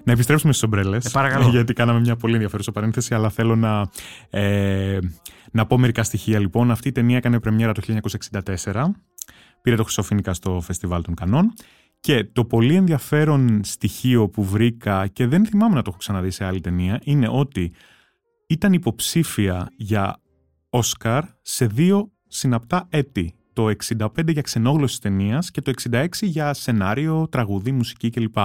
Να 0.09 0.15
επιστρέψουμε 0.15 0.53
στις 0.53 0.63
ομπρέλες. 0.63 1.05
Ε, 1.05 1.09
παρακαλώ. 1.09 1.49
Γιατί 1.49 1.73
κάναμε 1.73 1.99
μια 1.99 2.15
πολύ 2.15 2.33
ενδιαφέρουσα 2.33 2.71
παρένθεση, 2.71 3.13
αλλά 3.13 3.29
θέλω 3.29 3.55
να, 3.55 3.89
ε, 4.29 4.99
να 5.51 5.65
πω 5.65 5.77
μερικά 5.77 6.03
στοιχεία 6.03 6.39
λοιπόν. 6.39 6.71
Αυτή 6.71 6.87
η 6.87 6.91
ταινία 6.91 7.17
έκανε 7.17 7.39
πρεμιέρα 7.39 7.71
το 7.71 7.81
1964. 7.81 8.95
Πήρε 9.61 9.75
το 9.75 9.83
Χρυσοφίνικα 9.83 10.33
στο 10.33 10.61
Φεστιβάλ 10.61 11.01
των 11.01 11.13
Κανών. 11.13 11.53
Και 11.99 12.23
το 12.23 12.45
πολύ 12.45 12.75
ενδιαφέρον 12.75 13.61
στοιχείο 13.63 14.29
που 14.29 14.43
βρήκα 14.43 15.07
και 15.07 15.27
δεν 15.27 15.45
θυμάμαι 15.45 15.75
να 15.75 15.81
το 15.81 15.89
έχω 15.89 15.99
ξαναδεί 15.99 16.31
σε 16.31 16.45
άλλη 16.45 16.61
ταινία 16.61 16.99
είναι 17.03 17.27
ότι 17.31 17.71
ήταν 18.47 18.73
υποψήφια 18.73 19.71
για 19.75 20.21
Όσκαρ 20.69 21.23
σε 21.41 21.65
δύο 21.65 22.11
συναπτά 22.27 22.87
έτη. 22.89 23.33
Το 23.53 23.71
65 23.87 24.07
για 24.27 24.41
ξενόγλωση 24.41 25.01
ταινίας 25.01 25.51
και 25.51 25.61
το 25.61 25.71
66 25.91 26.07
για 26.21 26.53
σενάριο, 26.53 27.27
τραγούδι, 27.31 27.71
μουσική 27.71 28.09
κλπ. 28.09 28.37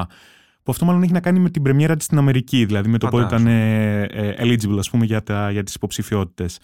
Που 0.64 0.72
αυτό 0.72 0.84
μάλλον 0.84 1.02
έχει 1.02 1.12
να 1.12 1.20
κάνει 1.20 1.38
με 1.38 1.50
την 1.50 1.62
πρεμιέρα 1.62 1.96
της 1.96 2.04
στην 2.04 2.18
Αμερική, 2.18 2.64
δηλαδή 2.64 2.88
με 2.88 2.98
το 2.98 3.08
πότε 3.08 3.24
ήταν 3.24 3.38
Φαντάζομαι. 3.38 4.06
ε, 4.12 4.28
ε, 4.28 4.34
eligible 4.38 4.78
ας 4.78 4.90
πούμε 4.90 5.04
για, 5.04 5.22
τα, 5.22 5.50
για 5.50 5.62
τις 5.62 5.74
υποψηφιότητες. 5.74 6.58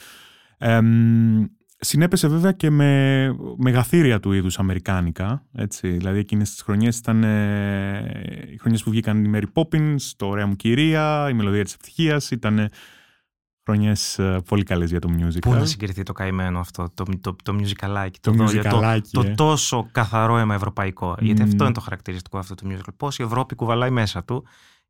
Εμ, 0.59 1.45
συνέπεσε 1.79 2.29
βέβαια 2.29 2.53
και 2.53 2.71
με 2.71 3.31
μεγαθύρια 3.57 4.21
του 4.21 4.33
είδους 4.33 4.59
αμερικάνικα, 4.59 5.45
έτσι, 5.55 5.89
δηλαδή 5.89 6.19
εκείνες 6.19 6.51
τις 6.51 6.63
χρονιές 6.63 6.97
ήταν 6.97 7.25
ε, 7.25 8.49
οι 8.53 8.57
χρονιές 8.59 8.83
που 8.83 8.91
βγήκαν 8.91 9.25
η 9.25 9.31
Mary 9.35 9.63
Poppins, 9.63 9.97
το 10.17 10.27
Ωραία 10.27 10.47
μου 10.47 10.57
κυρία, 10.57 11.27
η 11.31 11.33
Μελωδία 11.33 11.65
της 11.65 11.75
Ευτυχίας, 11.75 12.31
ήταν 12.31 12.69
χρονιές 13.65 14.19
ε, 14.19 14.41
πολύ 14.49 14.63
καλές 14.63 14.91
για 14.91 15.01
το 15.01 15.09
musical. 15.19 15.39
Πού 15.41 15.53
να 15.53 15.65
συγκριθεί 15.65 16.03
το 16.03 16.13
καημένο 16.13 16.59
αυτό, 16.61 16.91
το, 16.95 17.05
το, 17.21 17.37
το 17.45 17.57
musicalάκι, 17.59 18.19
Το 18.21 18.33
το, 18.33 18.45
musicalάκι, 18.45 19.09
το, 19.11 19.21
ε. 19.21 19.25
το 19.25 19.35
τόσο 19.35 19.89
καθαρό 19.93 20.39
αίμα 20.39 20.55
ευρωπαϊκό. 20.55 21.15
Γιατί 21.19 21.43
Μμμ. 21.43 21.49
αυτό 21.51 21.65
είναι 21.65 21.73
το 21.73 21.81
χαρακτηριστικό 21.81 22.39
αυτού 22.39 22.55
του 22.55 22.71
musical. 22.71 22.95
Πώς 22.97 23.19
η 23.19 23.23
Ευρώπη 23.23 23.55
κουβαλάει 23.55 23.91
μέσα 23.91 24.25
του 24.25 24.45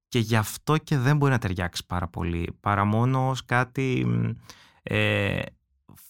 και 0.09 0.18
γι' 0.18 0.37
αυτό 0.37 0.76
και 0.76 0.98
δεν 0.98 1.16
μπορεί 1.16 1.33
να 1.33 1.38
ταιριάξει 1.38 1.87
πάρα 1.87 2.09
πολύ. 2.09 2.56
Παρά 2.61 2.85
μόνο 2.85 3.28
ως 3.28 3.44
κάτι 3.44 4.04
μ, 4.06 4.28
ε, 4.83 5.40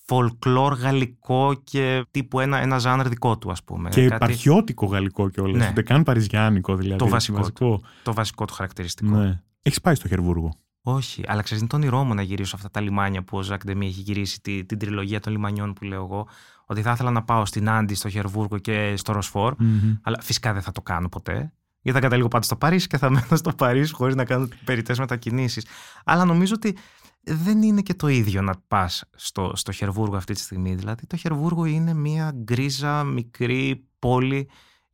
folklore 0.06 0.72
γαλλικό 0.78 1.60
και 1.64 2.04
τύπου 2.10 2.40
ένα, 2.40 2.58
ένα 2.58 2.78
ζάνρ 2.78 3.08
δικό 3.08 3.38
του 3.38 3.50
ας 3.50 3.64
πούμε. 3.64 3.88
Και 3.88 4.02
Κάτι- 4.02 4.14
επαρχιώτικο 4.14 4.86
γαλλικό 4.86 5.28
κιόλας, 5.28 5.56
Ναι. 5.62 5.68
ούτε 5.70 5.82
καν 5.82 6.02
παριζιάνικο 6.02 6.76
δηλαδή. 6.76 6.98
Το 6.98 7.08
βασικό 7.08 7.38
βασικό. 7.38 7.80
Το 8.02 8.12
βασικό 8.14 8.44
του 8.44 8.52
χαρακτηριστικό. 8.54 9.10
Ναι. 9.16 9.42
Έχεις 9.62 9.80
πάει 9.80 9.94
στο 9.94 10.08
Χερβούργο; 10.08 10.54
Όχι, 10.82 11.22
αλλά 11.26 11.42
ξέρεις, 11.42 11.60
είναι 11.60 11.70
το 11.70 11.76
όνειρό 11.76 12.04
μου 12.04 12.14
να 12.14 12.22
γυρίσω 12.22 12.48
σε 12.48 12.56
αυτά 12.56 12.70
τα 12.70 12.80
λιμάνια 12.80 13.22
που 13.22 13.38
ο 13.38 13.42
Ζακ 13.42 13.64
Ντεμί 13.64 13.86
έχει 13.86 14.00
γυρίσει 14.00 14.40
τη, 14.40 14.64
την 14.64 14.78
τριλογία 14.78 15.20
των 15.20 15.32
λιμανιών 15.32 15.72
που 15.72 15.84
λέω 15.84 16.02
εγώ. 16.02 16.28
Ότι 16.66 16.82
θα 16.82 16.90
ήθελα 16.90 17.10
να 17.10 17.22
πάω 17.22 17.46
στην 17.46 17.68
Άντι, 17.68 17.94
στο 17.94 18.08
Χερβούργο 18.08 18.58
και 18.58 18.94
στο 18.96 19.12
ροσφορ 19.12 19.54
Μμμ. 19.58 19.96
Αλλά 20.02 20.20
φυσικά 20.20 20.52
δεν 20.52 20.62
θα 20.62 20.72
το 20.72 20.82
κάνω 20.82 21.08
ποτέ. 21.08 21.52
Γιατί 21.82 21.98
θα 21.98 22.04
καταλήγω 22.04 22.28
πάντα 22.28 22.44
στο 22.44 22.56
Παρίσι 22.56 22.86
και 22.86 22.98
θα 22.98 23.10
μένω 23.10 23.36
στο 23.36 23.52
Παρίσι 23.52 23.92
χωρίς 23.92 24.14
να 24.14 24.24
κάνω 24.24 24.48
περιττές 24.64 24.98
μετακινήσεις. 24.98 25.66
Αλλά 26.04 26.24
νομίζω 26.24 26.54
ότι 26.56 26.76
δεν 27.22 27.62
είναι 27.62 27.82
και 27.82 27.94
το 27.94 28.08
ίδιο 28.08 28.42
να 28.42 28.54
πας 28.68 29.04
στο, 29.14 29.52
στο 29.54 29.72
Χερβούργο 29.72 30.16
αυτή 30.16 30.34
τη 30.34 30.40
στιγμή. 30.40 30.74
Δηλαδή 30.74 31.06
το 31.06 31.16
Χερβούργο 31.16 31.64
είναι 31.64 31.94
μια 31.94 32.32
γκρίζα 32.34 33.04
μικρή 33.04 33.88
πόλη 33.98 34.48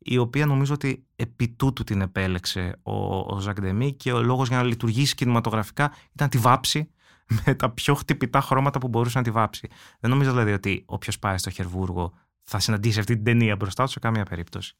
η 0.08 0.18
οποία 0.18 0.46
νομίζω 0.46 0.74
ότι 0.74 1.06
επί 1.16 1.48
τούτου 1.48 1.84
την 1.84 2.00
επέλεξε 2.00 2.78
ο, 2.82 3.16
ο 3.16 3.38
Ζακ 3.40 3.60
Ντεμή 3.60 3.92
και 3.92 4.12
ο 4.12 4.22
λόγος 4.22 4.48
για 4.48 4.56
να 4.56 4.62
λειτουργήσει 4.62 5.14
κινηματογραφικά 5.14 5.92
ήταν 6.12 6.28
τη 6.28 6.38
βάψει 6.38 6.90
με 7.44 7.54
τα 7.54 7.70
πιο 7.70 7.94
χτυπητά 7.94 8.40
χρώματα 8.40 8.78
που 8.78 8.88
μπορούσε 8.88 9.18
να 9.18 9.24
τη 9.24 9.30
βάψει. 9.30 9.68
Δεν 10.00 10.10
νομίζω 10.10 10.30
δηλαδή 10.30 10.52
ότι 10.52 10.82
όποιος 10.86 11.18
πάει 11.18 11.38
στο 11.38 11.50
Χερβούργο 11.50 12.12
θα 12.44 12.58
συναντήσει 12.58 12.98
αυτή 12.98 13.14
την 13.14 13.24
ταινία 13.24 13.56
μπροστά 13.56 13.84
του 13.84 13.90
σε 13.90 13.98
καμία 13.98 14.24
περίπτωση. 14.24 14.76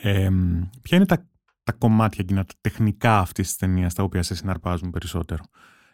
Ε, 0.00 0.28
ποια 0.82 0.96
είναι 0.96 1.06
τα, 1.06 1.26
τα 1.62 1.72
κομμάτια 1.72 2.18
εκείνα, 2.24 2.44
τα 2.44 2.54
τεχνικά 2.60 3.18
αυτής 3.18 3.46
της 3.46 3.56
ταινίας 3.56 3.94
τα 3.94 4.02
οποία 4.02 4.22
σε 4.22 4.34
συναρπάζουν 4.34 4.90
περισσότερο; 4.90 5.44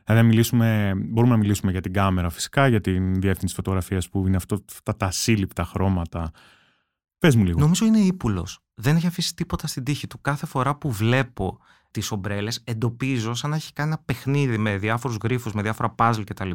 Δηλαδή, 0.04 0.26
μιλήσουμε, 0.26 0.92
μπορούμε 0.96 1.32
να 1.32 1.38
μιλήσουμε 1.38 1.72
για 1.72 1.80
την 1.80 1.92
κάμερα 1.92 2.30
φυσικά, 2.30 2.68
για 2.68 2.80
την 2.80 3.20
διεύθυνση 3.20 3.54
φωτογραφίας 3.54 4.08
που 4.08 4.26
είναι 4.26 4.36
αυτό, 4.36 4.64
αυτά 4.72 4.96
τα 4.96 5.06
ασύλληπτα 5.06 5.64
χρώματα. 5.64 6.30
Πες 7.18 7.36
μου 7.36 7.44
λίγο. 7.44 7.58
Νομίζω 7.58 7.86
είναι 7.86 7.98
ύπουλος. 7.98 8.58
Δεν 8.74 8.96
έχει 8.96 9.06
αφήσει 9.06 9.34
τίποτα 9.34 9.66
στην 9.66 9.84
τύχη 9.84 10.06
του. 10.06 10.20
Κάθε 10.20 10.46
φορά 10.46 10.74
που 10.74 10.92
βλέπω 10.92 11.58
τις 11.90 12.10
ομπρέλες, 12.10 12.60
εντοπίζω, 12.64 13.34
σαν 13.34 13.50
να 13.50 13.56
έχει 13.56 13.72
κάνει 13.72 13.88
ένα 13.88 14.02
παιχνίδι 14.04 14.58
με 14.58 14.76
διάφορους 14.76 15.16
γρήφου, 15.22 15.50
με 15.54 15.62
διάφορα 15.62 15.90
παζλ 15.90 16.22
κτλ. 16.22 16.50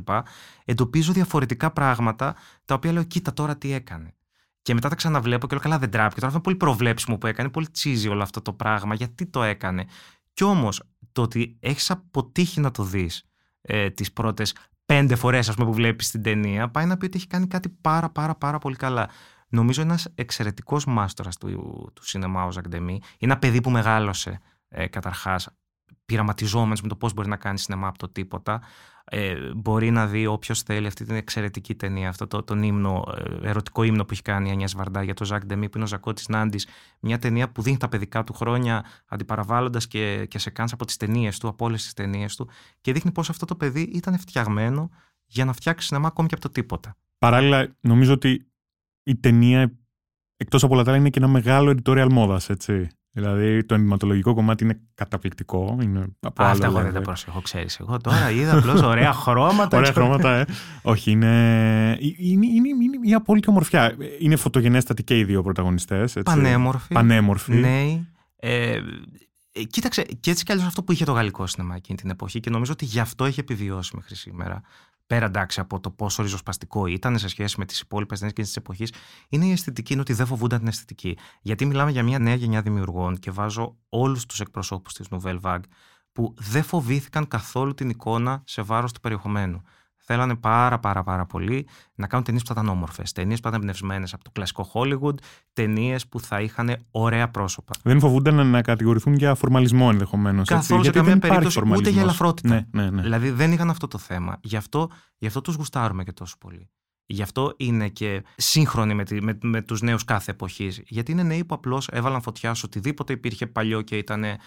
Εντοπίζω 0.66 1.14
διαφορετικά 1.14 1.72
πράγματα 1.72 2.36
τα 2.66 2.74
οποία 2.74 2.92
λέω: 2.92 3.04
Κοίτα 3.04 3.34
τώρα 3.34 3.58
τι 3.58 3.72
έκανε. 3.72 4.16
Και 4.62 4.74
μετά 4.74 4.90
τα 4.90 4.96
ξαναβλέπω 4.96 5.48
και 5.48 5.54
λέω: 5.54 5.64
Καλά, 5.64 5.80
δεν 5.80 5.90
τράπηκε. 5.90 6.20
Τώρα 6.20 6.28
αυτό 6.28 6.38
είναι 6.38 6.44
πολύ 6.44 6.56
προβλέψιμο 6.56 7.18
που 7.18 7.28
έκανε, 7.28 7.50
πολύ 7.50 7.70
τσίζι 7.70 8.08
όλο 8.08 8.22
αυτό 8.22 8.42
το 8.42 8.54
πράγμα. 8.54 8.96
Γιατί 8.96 9.26
το 9.26 9.44
έκανε. 9.44 9.86
Κι 10.34 10.44
όμως 10.44 10.84
το 11.12 11.22
ότι 11.22 11.58
έχεις 11.60 11.92
αποτύχει 11.92 12.60
να 12.60 12.72
το 12.72 12.84
δεις 12.84 13.24
ε, 13.62 13.90
τις 13.90 14.14
πρώτες 14.14 14.56
πέντε 14.86 15.16
φορές 15.16 15.54
που 15.54 15.74
βλέπεις 15.74 16.12
την 16.12 16.22
ταινία, 16.22 16.70
πάει 16.70 16.86
να 16.86 16.98
πει 16.98 17.06
ότι 17.06 17.18
έχει 17.18 17.28
κάνει 17.28 17.48
κάτι 17.48 17.70
πάρα 17.70 18.10
πάρα 18.10 18.36
πάρα 18.36 18.58
πολύ 18.58 18.76
καλά. 18.76 19.10
Νομίζω 19.50 19.82
ένας 19.82 20.08
εξαιρετικός 20.16 20.86
μάστορας 20.86 21.38
του, 21.38 21.50
του 21.94 22.06
σινεμά 22.06 22.46
ο 22.46 22.52
Ζακντεμή. 22.52 22.94
Είναι 22.94 23.32
ένα 23.32 23.38
παιδί 23.38 23.62
που 23.62 23.70
μεγάλωσε 23.70 24.40
ε, 24.68 24.88
καταρχάς 24.88 25.50
πειραματιζόμενος 26.06 26.82
με 26.82 26.88
το 26.88 26.96
πώς 26.96 27.14
μπορεί 27.14 27.28
να 27.30 27.38
κάνει 27.38 27.60
σινεμά 27.60 27.88
από 27.88 27.98
το 27.98 28.10
τίποτα. 28.10 28.62
Ε, 29.10 29.54
μπορεί 29.56 29.92
να 29.92 30.08
δει 30.08 30.26
όποιος 30.26 30.62
θέλει 30.62 30.88
αυτή 30.88 31.06
την 31.06 31.16
εξαιρετική 31.16 31.76
ταινία, 31.76 32.10
αυτό 32.10 32.28
το, 32.28 32.44
τον 32.44 32.64
ύμνο, 32.64 33.04
ε, 33.42 33.48
ερωτικό 33.48 33.84
ύμνο 33.84 34.06
που 34.06 34.14
έχει 34.14 34.22
κάνει 34.22 34.50
η 34.50 34.52
Ανιά 34.52 34.70
Βαρντά 34.76 35.04
για 35.04 35.14
τον 35.14 35.28
Ζακ 35.28 35.46
Ντεμή, 35.46 35.70
που 35.70 35.78
είναι 35.78 35.86
ο 35.86 35.88
Ζακώτη 35.88 36.32
Νάντης. 36.32 36.68
Μια 37.00 37.20
ταινία 37.20 37.52
που 37.52 37.62
δίνει 37.62 37.78
τα 37.78 37.90
παιδικά 37.90 38.24
του 38.24 38.34
χρόνια, 38.34 38.86
αντιπαραβάλλοντας 39.06 39.88
και, 39.88 40.26
και 40.26 40.40
σε 40.40 40.50
κάνεις 40.50 40.74
από 40.74 40.86
τις 40.86 40.98
ταινίες 40.98 41.40
του, 41.40 41.48
από 41.48 41.66
όλες 41.66 41.84
τις 41.84 41.94
ταινίες 41.94 42.36
του, 42.36 42.50
και 42.82 42.92
δείχνει 42.94 43.12
πώς 43.12 43.30
αυτό 43.30 43.46
το 43.46 43.56
παιδί 43.56 43.82
ήταν 43.82 44.20
φτιαγμένο 44.20 44.90
για 45.26 45.46
να 45.46 45.54
φτιάξει 45.54 45.88
σινεμά 45.88 46.08
ακόμη 46.08 46.28
και 46.28 46.36
από 46.36 46.44
το 46.44 46.50
τίποτα. 46.50 46.96
Παράλληλα, 47.18 47.76
νομίζω 47.80 48.14
ότι 48.14 48.47
η 49.08 49.16
ταινία, 49.16 49.72
εκτός 50.38 50.64
από 50.64 50.74
όλα 50.74 50.84
τα 50.84 50.90
άλλα, 50.90 51.00
είναι 51.00 51.10
και 51.10 51.20
ένα 51.20 51.28
μεγάλο 51.28 51.76
editorial 51.78 52.08
μόδας, 52.12 52.50
έτσι. 52.50 52.88
Δηλαδή 53.12 53.64
το 53.64 53.74
ενδυματολογικό 53.74 54.34
κομμάτι 54.34 54.64
είναι 54.64 54.80
καταπληκτικό. 54.94 55.78
Είναι 55.82 56.08
από 56.20 56.44
Αυτά 56.44 56.66
εγώ 56.66 56.82
δεν 56.82 56.94
τα 56.94 57.02
προσέχω, 57.02 57.42
ξέρεις. 57.42 57.80
Εγώ 57.80 57.98
τώρα 57.98 58.32
είδα 58.32 58.58
απλώς 58.58 58.82
ωραία 58.82 59.14
χρώματα. 59.14 59.78
ωραία 59.78 59.92
χρώματα, 59.92 60.36
ε. 60.36 60.46
Όχι, 60.82 61.12
είναι, 61.12 61.98
είναι, 62.00 62.46
είναι, 62.46 62.68
είναι 62.68 62.98
μια 63.04 63.18
απόλυτη 63.18 63.50
ομορφιά. 63.50 63.96
Είναι 64.20 64.36
φωτογενέστατοι 64.36 65.04
και 65.04 65.18
οι 65.20 65.24
δύο 65.24 65.44
πρωταγωνιστές. 65.44 66.18
Πανέμορφοι. 66.24 66.94
Πανέμορφοι. 66.94 67.54
Νέοι. 67.54 68.08
Ε, 68.36 68.80
ε, 69.52 69.64
κοίταξε, 69.64 70.02
και 70.20 70.32
έτσι 70.32 70.44
κι 70.44 70.52
αλλιώς 70.52 70.68
αυτό 70.68 70.84
που 70.84 70.92
είχε 70.92 71.06
το 71.06 71.12
γαλλικό 71.12 71.48
σινεμά 71.48 71.76
εκείνη 71.76 71.98
την 71.98 72.10
εποχή 72.10 72.40
και 72.40 72.50
νομίζω 72.50 72.72
ότι 72.72 72.86
γι' 72.86 73.00
αυτό 73.00 73.26
έχει 73.26 73.40
επιβιώσει 73.40 73.96
μέχρι 73.96 74.16
σήμερα 74.16 74.62
πέρα 75.08 75.26
εντάξει 75.26 75.60
από 75.60 75.80
το 75.80 75.92
πόσο 75.92 76.22
ριζοσπαστικό 76.22 76.86
ήταν 76.86 77.20
σε 77.20 77.28
σχέση 77.28 77.60
με 77.60 77.66
τις 77.66 77.80
υπόλοιπες 77.80 78.20
ταινίε 78.20 78.34
και 78.34 78.42
της 78.42 78.56
εποχής, 78.56 78.94
είναι 79.30 79.46
η 79.46 79.52
αισθητική, 79.52 79.92
είναι 79.92 80.02
ότι 80.02 80.14
δεν 80.14 80.26
φοβούνταν 80.26 80.60
την 80.60 80.68
αισθητική. 80.68 81.18
Γιατί 81.42 81.66
μιλάμε 81.66 81.92
για 81.92 82.04
μια 82.04 82.20
νέα 82.20 82.36
γενιά 82.36 82.62
δημιουργών 82.62 83.18
και 83.18 83.32
βάζω 83.32 83.78
όλους 83.90 84.26
τους 84.26 84.40
εκπροσώπους 84.40 84.94
της 84.94 85.08
Nouvelle 85.10 85.42
Vague 85.42 85.64
που 86.12 86.34
δεν 86.38 86.64
φοβήθηκαν 86.64 87.28
καθόλου 87.28 87.74
την 87.74 87.90
εικόνα 87.90 88.42
σε 88.46 88.62
βάρος 88.62 88.92
του 88.92 89.00
περιεχομένου 89.00 89.62
θέλανε 90.08 90.36
πάρα 90.36 90.80
πάρα 90.80 91.04
πάρα 91.04 91.26
πολύ 91.26 91.68
να 91.96 92.08
κάνουν 92.08 92.26
ταινίες 92.26 92.44
που 92.44 92.54
θα 92.54 92.62
ήταν 92.62 92.76
όμορφες. 92.76 93.12
Ταινίες 93.12 93.38
που 93.38 93.44
θα 93.44 93.50
ήταν 93.50 93.62
εμπνευσμένες 93.62 94.14
από 94.14 94.24
το 94.24 94.32
κλασικό 94.32 94.70
Hollywood, 94.74 95.14
ταινίες 95.54 96.08
που 96.08 96.20
θα 96.20 96.42
είχαν 96.42 96.76
ωραία 96.92 97.30
πρόσωπα. 97.30 97.74
Δεν 97.84 98.00
φοβούνταν 98.00 98.48
να 98.48 98.62
κατηγορηθούν 98.62 99.14
για 99.14 99.36
φορμαλισμό 99.36 99.88
ενδεχομένως. 99.92 100.48
Καθόλου 100.48 100.84
σε 100.84 100.92
καμία 100.92 101.20
περίπτωση 101.20 101.62
ούτε 101.66 101.90
για 101.90 102.02
ελαφρότητα. 102.02 102.50
Ναι, 102.50 102.68
ναι, 102.72 102.90
ναι. 102.90 103.02
Δηλαδή 103.02 103.30
δεν 103.30 103.52
είχαν 103.52 103.70
αυτό 103.70 103.88
το 103.88 103.98
θέμα. 103.98 104.38
Γι' 104.42 104.56
αυτό, 104.56 104.90
γι 105.18 105.28
αυτό 105.28 105.42
τους 105.42 105.56
γουστάρουμε 105.56 106.04
και 106.04 106.12
τόσο 106.12 106.36
πολύ. 106.40 106.70
Γι' 107.10 107.22
αυτό 107.22 107.54
είναι 107.58 107.88
και 107.90 108.24
σύγχρονοι 108.36 108.94
με, 108.94 109.04
με, 109.22 109.38
με 109.42 109.62
τους 109.62 109.82
νέους 109.82 110.04
κάθε 110.04 110.32
εποχής. 110.32 110.82
Γιατί 110.86 111.12
είναι 111.12 111.24
νέοι 111.24 111.46
που 111.46 111.56
απλώς 111.56 111.88
έβαλαν 111.88 112.22
φωτιά 112.22 112.54
σε 112.54 112.66
οτιδήποτε 112.66 113.14
υπήρχε 113.14 113.48
παλιό 113.48 113.82
και 113.82 113.98
ήταν 113.98 114.24
ε, 114.24 114.38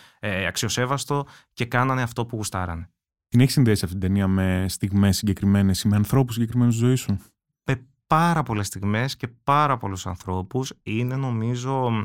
αξιοσέβαστο 0.46 1.26
και 1.52 1.64
κάνανε 1.64 2.02
αυτό 2.02 2.26
που 2.26 2.36
γουστάρανε. 2.36 2.90
Την 3.30 3.40
έχεις 3.40 3.52
συνδέσει 3.52 3.84
αυτή 3.84 3.98
την 3.98 4.06
ταινία 4.08 4.28
με 4.28 4.66
στιγμές 4.68 5.16
συγκεκριμένες 5.16 5.82
ή 5.82 5.88
με 5.88 5.96
ανθρώπους 5.96 6.34
συγκεκριμένους 6.34 6.74
στη 6.74 6.84
ζωή 6.84 6.94
σου; 6.94 7.18
Με 7.64 7.86
πάρα 8.06 8.42
πολλές 8.42 8.66
στιγμές 8.66 9.16
και 9.16 9.28
πάρα 9.44 9.76
πολλούς 9.76 10.06
ανθρώπους. 10.06 10.72
Είναι 10.82 11.16
νομίζω. 11.16 12.02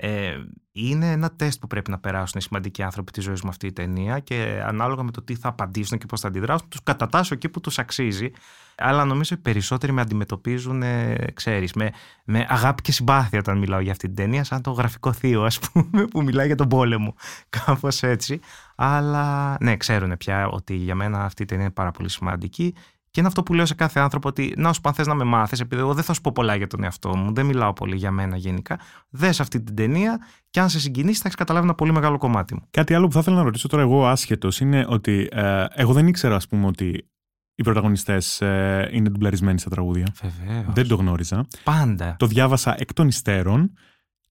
Ε, 0.00 0.36
είναι 0.72 1.10
ένα 1.10 1.30
τεστ 1.30 1.60
που 1.60 1.66
πρέπει 1.66 1.90
να 1.90 1.98
περάσουν 1.98 2.40
οι 2.40 2.42
σημαντικοί 2.42 2.82
άνθρωποι 2.82 3.12
της 3.12 3.24
ζωής 3.24 3.42
μου 3.42 3.48
αυτή 3.48 3.66
η 3.66 3.72
ταινία 3.72 4.18
και 4.18 4.62
ανάλογα 4.64 5.02
με 5.02 5.10
το 5.10 5.22
τι 5.22 5.34
θα 5.34 5.48
απαντήσουν 5.48 5.98
και 5.98 6.06
πώς 6.06 6.20
θα 6.20 6.28
αντιδράσουν, 6.28 6.68
τους 6.68 6.82
κατατάσσω 6.82 7.34
εκεί 7.34 7.48
που 7.48 7.60
τους 7.60 7.78
αξίζει. 7.78 8.30
Αλλά 8.76 9.04
νομίζω 9.04 9.34
οι 9.34 9.42
περισσότεροι 9.42 9.92
με 9.92 10.00
αντιμετωπίζουν, 10.00 10.82
ε, 10.82 11.16
ξέρεις, 11.34 11.72
με, 11.72 11.90
με 12.24 12.46
αγάπη 12.48 12.82
και 12.82 12.92
συμπάθεια 12.92 13.38
όταν 13.38 13.58
μιλάω 13.58 13.80
για 13.80 13.92
αυτή 13.92 14.06
την 14.06 14.16
ταινία, 14.16 14.44
σαν 14.44 14.62
το 14.62 14.70
γραφικό 14.70 15.12
θείο, 15.12 15.42
ας 15.42 15.58
πούμε, 15.58 16.04
που 16.04 16.22
μιλάει 16.22 16.46
για 16.46 16.56
τον 16.56 16.68
πόλεμο. 16.68 17.14
Κάπως 17.66 18.02
έτσι. 18.02 18.40
Αλλά 18.76 19.56
ναι, 19.60 19.76
ξέρουν 19.76 20.16
πια 20.16 20.48
ότι 20.48 20.74
για 20.74 20.94
μένα 20.94 21.24
αυτή 21.24 21.42
η 21.42 21.46
ταινία 21.46 21.64
είναι 21.64 21.72
πάρα 21.72 21.90
πολύ 21.90 22.08
σημαντική. 22.08 22.74
Και 23.10 23.20
είναι 23.20 23.28
αυτό 23.28 23.42
που 23.42 23.54
λέω 23.54 23.66
σε 23.66 23.74
κάθε 23.74 24.00
άνθρωπο 24.00 24.28
ότι 24.28 24.54
να 24.56 24.72
σου 24.72 24.80
πω 24.80 24.88
αν 24.88 24.94
θες 24.94 25.06
να 25.06 25.14
με 25.14 25.24
μάθεις, 25.24 25.60
επειδή 25.60 25.80
εγώ 25.80 25.94
δεν 25.94 26.04
θα 26.04 26.12
σου 26.12 26.20
πω 26.20 26.32
πολλά 26.32 26.54
για 26.54 26.66
τον 26.66 26.84
εαυτό 26.84 27.16
μου, 27.16 27.32
δεν 27.32 27.46
μιλάω 27.46 27.72
πολύ 27.72 27.96
για 27.96 28.10
μένα 28.10 28.36
γενικά. 28.36 28.78
Δες 29.10 29.40
αυτή 29.40 29.62
την 29.62 29.74
ταινία 29.74 30.18
και 30.50 30.60
αν 30.60 30.68
σε 30.68 30.80
συγκινήσει, 30.80 31.16
θα 31.16 31.22
έχεις 31.24 31.36
καταλάβει 31.36 31.64
ένα 31.64 31.74
πολύ 31.74 31.92
μεγάλο 31.92 32.18
κομμάτι 32.18 32.54
μου. 32.54 32.60
Κάτι 32.70 32.94
άλλο 32.94 33.06
που 33.06 33.12
θα 33.12 33.18
ήθελα 33.18 33.36
να 33.36 33.42
ρωτήσω 33.42 33.68
τώρα 33.68 33.82
εγώ 33.82 34.06
άσχετος 34.06 34.60
είναι 34.60 34.86
ότι 34.88 35.28
ε, 35.32 35.64
εγώ 35.74 35.92
δεν 35.92 36.06
ήξερα, 36.06 36.34
ας 36.34 36.46
πούμε, 36.46 36.66
ότι 36.66 37.08
οι 37.54 37.62
πρωταγωνιστές 37.62 38.40
ε, 38.40 38.88
είναι 38.92 39.08
ντουμπλαρισμένοι 39.08 39.58
στα 39.58 39.70
τραγούδια. 39.70 40.06
Βεβαίως. 40.22 40.64
Δεν 40.74 40.88
το 40.88 40.94
γνώριζα. 40.94 41.46
Πάντα. 41.64 42.16
Το 42.18 42.26
διάβασα 42.26 42.74
εκ 42.78 42.92
των 42.92 43.08
υστέρων 43.08 43.72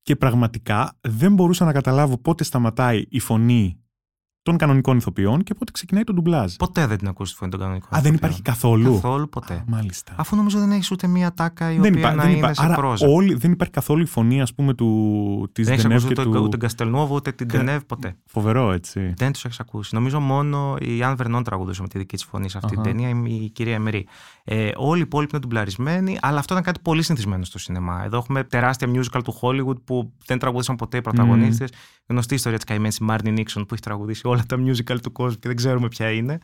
και 0.01 0.15
πραγματικά 0.15 0.97
δεν 1.01 1.33
μπορούσα 1.33 1.65
να 1.65 1.71
καταλάβω 1.71 2.17
πότε 2.17 2.43
σταματάει 2.43 3.03
η 3.09 3.19
φωνή 3.19 3.79
των 4.49 4.57
κανονικών 4.57 4.97
ηθοποιών 4.97 5.43
και 5.43 5.53
πότε 5.53 5.71
ξεκινάει 5.71 6.03
το 6.03 6.13
ντουμπλάζ. 6.13 6.53
Ποτέ 6.53 6.88
δεν 6.88 6.97
την 6.97 7.07
ακούσεις 7.07 7.33
τη 7.33 7.39
φωνή 7.39 7.51
των 7.51 7.60
κανονικών. 7.60 7.97
Α, 7.97 8.01
δεν 8.01 8.13
υπάρχει 8.13 8.41
καθόλου; 8.41 8.93
Καθόλου 8.93 9.29
ποτέ. 9.29 9.53
Α, 9.53 9.63
μάλιστα. 9.67 10.13
Αφού 10.17 10.36
νομίζω 10.36 10.60
δεν 10.60 10.71
έχεις 10.71 10.91
ούτε 10.91 11.07
μία 11.07 11.33
τάκα 11.33 11.71
η 11.71 11.77
δεν 11.77 11.86
οποία 11.93 11.99
υπά, 11.99 12.13
να 12.13 12.21
δεν 12.21 12.29
είναι 12.29 12.39
υπά, 12.39 12.53
σε 12.53 12.63
άρα 12.65 12.75
πρόζα. 12.75 13.07
Όλοι, 13.07 13.33
δεν 13.33 13.51
υπάρχει 13.51 13.73
καθόλου 13.73 14.01
η 14.01 14.05
φωνή, 14.05 14.41
ας 14.41 14.53
πούμε, 14.53 14.73
του, 14.73 15.49
της 15.51 15.65
δεν 15.65 15.73
έχεις 15.73 15.86
Ντενεύ 15.86 16.01
ακούσει 16.03 16.13
και 16.13 16.21
ούτε, 16.21 16.38
του... 16.38 16.39
ούτε 16.39 16.49
την 16.49 16.60
Καστελνόβο 16.60 17.15
ούτε 17.15 17.31
την 17.31 17.47
Κα- 17.47 17.57
Ντενεύ 17.57 17.83
ποτέ. 17.86 18.15
Φοβερό, 18.25 18.71
έτσι. 18.71 19.13
Δεν 19.17 19.31
τους 19.31 19.45
έχεις 19.45 19.60
ακούσει. 19.60 19.95
Νομίζω 19.95 20.19
μόνο 20.19 20.75
η 20.79 21.03
Αν 21.03 21.15
Βερνόν 21.15 21.43
τραγουδούσε 21.43 21.81
με 21.81 21.88
τη 21.88 21.97
δική 21.97 22.15
της 22.15 22.25
φωνή 22.25 22.49
σε 22.49 22.57
αυτή 22.57 22.73
Αχα. 22.73 22.81
την 22.81 22.91
ταινία, 22.91 23.23
η 23.25 23.49
κυρία 23.49 23.73
Εμερή. 23.73 24.07
Ε, 24.43 24.69
όλοι 24.75 24.99
οι 24.99 25.01
υπόλοιποι 25.01 25.31
είναι 25.33 25.41
ντουμπλαρισμένοι, 25.41 26.17
αλλά 26.21 26.39
αυτό 26.39 26.53
ήταν 26.53 26.65
κάτι 26.65 26.79
πολύ 26.83 27.01
συνηθισμένο 27.03 27.43
στο 27.43 27.60
σινεμά. 27.60 28.01
Εδώ 28.05 28.17
έχουμε 28.17 28.43
τεράστια 28.43 28.88
musical 28.93 29.21
του 29.23 29.39
Hollywood 29.41 29.81
που 29.83 30.13
δεν 30.25 30.39
τραγουδήσαν 30.39 30.75
ποτέ 30.75 30.97
οι 30.97 31.01
πρωταγωνίστες. 31.01 31.69
Γνωστή 32.07 32.33
ιστορία 32.33 32.57
της 32.57 32.67
καημένη 32.67 32.95
Μάρνι 33.01 33.31
Νίξον 33.31 33.65
που 33.65 33.73
έχει 33.73 33.83
τραγουδήσει 33.83 34.21
όλα 34.38 34.45
τα 34.47 34.58
musical 34.60 34.97
του 35.02 35.12
κόσμου 35.12 35.39
και 35.39 35.47
δεν 35.47 35.56
ξέρουμε 35.58 35.88
ποια 35.88 36.12
είναι. 36.12 36.38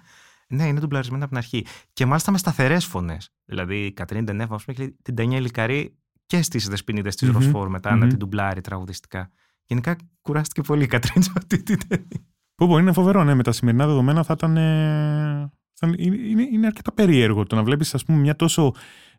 Ναι, 0.47 0.67
είναι 0.67 0.79
ντουμπλαρισμένη 0.79 1.21
από 1.23 1.31
την 1.31 1.37
αρχή. 1.41 1.65
Και 1.93 2.05
μάλιστα 2.05 2.31
με 2.31 2.37
σταθερές 2.37 2.85
φωνές. 2.85 3.33
Δηλαδή 3.45 3.85
η 3.85 3.91
Κατρίν 3.93 4.23
Ντενέβα, 4.25 4.55
ας 4.55 4.63
πούμε, 4.65 4.77
έχει 4.79 4.95
την 5.01 5.15
Τανιά 5.15 5.39
Λικαρή 5.39 5.97
και 6.25 6.41
στις 6.41 6.67
Δεσποινίδες 6.67 7.15
της 7.15 7.27
Μμμ, 7.29 7.35
Ροσφόρ 7.37 7.69
μετά 7.69 7.89
να 7.89 7.95
μμμ. 7.97 8.07
την 8.09 8.17
ντουμπλάρει 8.17 8.61
τραγουδιστικά. 8.61 9.29
Γενικά 9.65 9.95
κουράστηκε 10.21 10.61
πολύ 10.61 10.83
η 10.83 10.87
Κατρίν 10.87 11.21
σε 11.23 11.31
αυτή 11.37 11.63
την 11.63 11.77
ταινία. 11.87 12.25
Που 12.55 12.65
μπορεί, 12.67 12.81
είναι 12.81 12.91
φοβερό, 12.93 13.23
ναι. 13.23 13.33
Με 13.33 13.43
τα 13.43 13.51
σημερινά 13.51 13.87
δεδομένα 13.87 14.23
θα 14.23 14.33
ήταν. 14.37 14.57
ε, 14.57 15.51
θα- 15.73 15.93
είναι, 15.97 16.15
είναι, 16.15 16.41
είναι 16.51 16.65
αρκετά 16.65 16.91
περίεργο 16.93 17.43
το 17.45 17.55
να 17.55 17.63
βλέπεις, 17.63 17.93
ας 17.93 18.05
πούμε, 18.05 18.17
μια 18.17 18.35
τόσο 18.35 18.71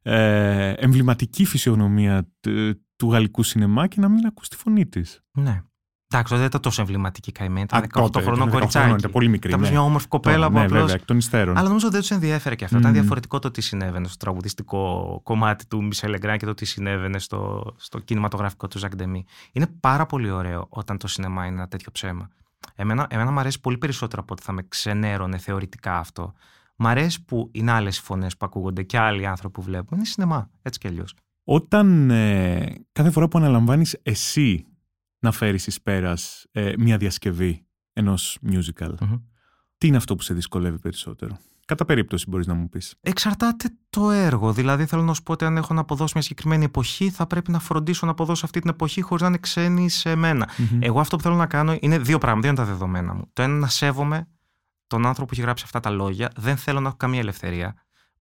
ε, 0.02 0.70
εμβληματική 0.72 1.44
φυσιογνωμία 1.44 2.22
т- 2.40 2.48
του 2.96 3.10
γαλλικού 3.10 3.42
σινεμά 3.42 3.86
και 3.86 4.00
να 4.00 4.08
μην 4.08 4.26
ακούς 4.26 4.48
τη 4.48 4.56
φωνή 4.56 4.86
της. 4.86 5.20
Ναι. 5.32 5.62
Εντάξει, 6.08 6.36
δεν 6.36 6.44
ήταν 6.44 6.60
τόσο 6.60 6.80
εμβληματική 6.80 7.32
καημένη. 7.32 7.62
Ήταν 7.62 7.86
18 7.94 8.22
χρονών 8.22 8.50
κοριτσάκι. 8.50 8.94
Ήταν 8.98 9.10
πολύ 9.10 9.28
μικρή. 9.28 9.48
Ήταν 9.50 9.60
ναι. 9.60 9.70
μια 9.70 9.82
όμορφη 9.82 10.08
κοπέλα 10.08 10.46
που 10.46 10.52
ναι, 10.52 10.64
απλώς... 10.64 10.80
βέβαια, 10.80 10.94
εκ 10.94 11.04
των 11.04 11.16
υστέρων. 11.16 11.56
Αλλά 11.56 11.68
νομίζω 11.68 11.90
δεν 11.90 12.00
τους 12.00 12.10
ενδιέφερε 12.10 12.54
και 12.54 12.64
αυτό. 12.64 12.78
Ήταν 12.78 12.90
Μμμ. 12.90 12.98
διαφορετικό 12.98 13.38
το 13.38 13.50
τι 13.50 13.60
συνέβαινε 13.60 14.06
στο 14.06 14.16
τραγουδιστικό 14.16 15.20
κομμάτι 15.22 15.66
του 15.66 15.84
Μισελ 15.84 16.12
Εγκράν 16.12 16.38
και 16.38 16.46
το 16.46 16.54
τι 16.54 16.64
συνέβαινε 16.64 17.18
στο, 17.18 17.72
στο 17.76 17.98
κινηματογραφικό 17.98 18.68
του 18.68 18.78
Ζακ 18.78 18.96
Ντεμή. 18.96 19.24
Είναι 19.52 19.66
πάρα 19.80 20.06
πολύ 20.06 20.30
ωραίο 20.30 20.66
όταν 20.68 20.98
το 20.98 21.08
σινεμά 21.08 21.46
είναι 21.46 21.56
ένα 21.56 21.68
τέτοιο 21.68 21.92
ψέμα. 21.92 22.28
Εμένα, 22.74 23.06
εμένα 23.10 23.30
μου 23.30 23.40
αρέσει 23.40 23.60
πολύ 23.60 23.78
περισσότερο 23.78 24.22
από 24.22 24.32
ότι 24.32 24.42
θα 24.42 24.52
με 24.52 24.62
ξενέρωνε 24.68 25.38
θεωρητικά 25.38 25.98
αυτό. 25.98 26.32
Μ' 26.76 26.86
αρέσει 26.86 27.24
που 27.24 27.48
είναι 27.52 27.72
άλλες 27.72 27.98
φωνές 27.98 28.36
που 28.36 28.46
ακούγονται 28.46 28.82
και 28.82 28.98
άλλοι 28.98 29.26
άνθρωποι 29.26 29.54
που 29.54 29.62
βλέπουν. 29.62 29.98
Είναι 29.98 30.06
σινεμά, 30.06 30.50
έτσι 30.62 30.78
κι 30.78 30.86
αλλιώς. 30.86 31.14
Όταν 31.44 32.10
ε, 32.10 32.74
κάθε 32.92 33.10
φορά 33.10 33.28
που 33.28 33.38
αναλαμβάνεις 33.38 33.98
εσύ 34.02 34.66
να 35.24 35.32
φέρεις 35.32 35.66
εις 35.66 35.82
πέρας 35.82 36.46
ε, 36.52 36.72
μια 36.78 36.96
διασκευή 36.96 37.66
ενός 37.92 38.38
musical, 38.46 38.94
τι 39.78 39.86
είναι 39.86 39.96
αυτό 39.96 40.14
που 40.16 40.22
σε 40.22 40.34
δυσκολεύει 40.34 40.78
περισσότερο; 40.78 41.38
Κατά 41.66 41.84
περίπτωση 41.84 42.24
μπορείς 42.28 42.46
να 42.46 42.54
μου 42.54 42.68
πεις. 42.68 42.94
Εξαρτάται 43.00 43.68
το 43.90 44.10
έργο. 44.10 44.52
Δηλαδή, 44.52 44.86
θέλω 44.86 45.02
να 45.02 45.14
σου 45.14 45.22
πω 45.22 45.32
ότι 45.32 45.44
αν 45.44 45.56
έχω 45.56 45.74
να 45.74 45.80
αποδώσω 45.80 46.12
μια 46.14 46.22
συγκεκριμένη 46.22 46.64
εποχή, 46.64 47.10
θα 47.10 47.26
πρέπει 47.26 47.50
να 47.50 47.58
φροντίσω 47.58 48.06
να 48.06 48.12
αποδώσω 48.12 48.44
αυτή 48.44 48.60
την 48.60 48.70
εποχή 48.70 49.00
χωρίς 49.00 49.22
να 49.22 49.28
είναι 49.28 49.38
ξένη 49.38 49.88
σε 49.88 50.14
μένα. 50.14 50.48
Εγώ 50.80 51.00
αυτό 51.00 51.16
που 51.16 51.22
θέλω 51.22 51.34
να 51.34 51.46
κάνω 51.46 51.76
είναι 51.80 51.98
δύο 51.98 52.18
πράγματα, 52.18 52.48
δύο 52.48 52.50
είναι 52.50 52.66
τα 52.66 52.72
δεδομένα 52.72 53.14
μου. 53.14 53.30
Το 53.32 53.42
ένα 53.42 53.54
να 53.54 53.68
σέβομαι 53.68 54.28
τον 54.86 55.06
άνθρωπο 55.06 55.28
που 55.28 55.34
έχει 55.34 55.42
γράψει 55.42 55.64
αυτά 55.66 55.80
τα 55.80 55.90
λόγια. 55.90 56.30
Δεν 56.36 56.56
θέλω 56.56 56.80
να 56.80 56.88
έχω 56.88 56.96
καμία 56.96 57.20
ελευθερία. 57.20 57.74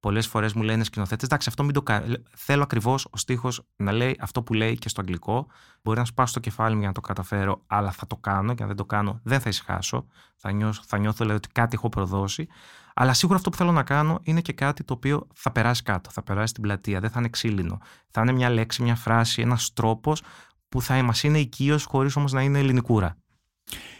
Πολλές 0.03 0.27
φορές 0.27 0.53
μου 0.53 0.63
λένε 0.63 0.83
σκηνοθέτες, 0.83 1.23
εντάξει, 1.23 1.49
αυτό 1.49 1.63
μην 1.63 1.73
το 1.73 1.81
κάνω. 1.81 2.15
Θέλω 2.35 2.63
ακριβώς 2.63 3.07
ο 3.11 3.17
στίχος 3.17 3.61
να 3.75 3.91
λέει 3.91 4.17
αυτό 4.19 4.43
που 4.43 4.53
λέει 4.53 4.77
και 4.77 4.89
στο 4.89 5.01
αγγλικό. 5.01 5.47
Μπορεί 5.83 5.99
να 5.99 6.05
σπάσω 6.05 6.33
το 6.33 6.39
κεφάλι 6.39 6.73
μου 6.73 6.79
για 6.79 6.87
να 6.87 6.93
το 6.93 7.01
καταφέρω, 7.01 7.63
αλλά 7.67 7.91
θα 7.91 8.07
το 8.07 8.15
κάνω 8.15 8.53
και 8.53 8.61
αν 8.61 8.67
δεν 8.67 8.77
το 8.77 8.85
κάνω 8.85 9.19
δεν 9.23 9.39
θα 9.39 9.49
ησυχάσω. 9.49 10.05
Θα 10.35 10.51
νιώθω, 10.51 10.81
θα 10.85 10.97
νιώθω 10.97 11.17
δηλαδή, 11.17 11.37
ότι 11.37 11.49
κάτι 11.49 11.75
έχω 11.75 11.89
προδώσει. 11.89 12.47
Αλλά 12.93 13.13
σίγουρα 13.13 13.37
αυτό 13.37 13.49
που 13.49 13.57
θέλω 13.57 13.71
να 13.71 13.83
κάνω 13.83 14.19
είναι 14.23 14.41
και 14.41 14.53
κάτι 14.53 14.83
το 14.83 14.93
οποίο 14.93 15.27
θα 15.33 15.51
περάσει 15.51 15.83
κάτω, 15.83 16.09
θα 16.09 16.23
περάσει 16.23 16.47
στην 16.47 16.63
πλατεία, 16.63 16.99
δεν 16.99 17.09
θα 17.09 17.19
είναι 17.19 17.29
ξύλινο. 17.29 17.79
Θα 18.09 18.21
είναι 18.21 18.31
μια 18.31 18.49
λέξη, 18.49 18.83
μια 18.83 18.95
φράση, 18.95 19.41
ένας 19.41 19.73
τρόπος 19.73 20.21
που 20.69 20.81
θα 20.81 21.03
μας 21.03 21.23
είναι 21.23 21.39
οικείος 21.39 21.85
χωρίς 21.85 22.15
όμως 22.15 22.31
να 22.31 22.41
είναι 22.41 22.59
ελληνικούρα. 22.59 23.17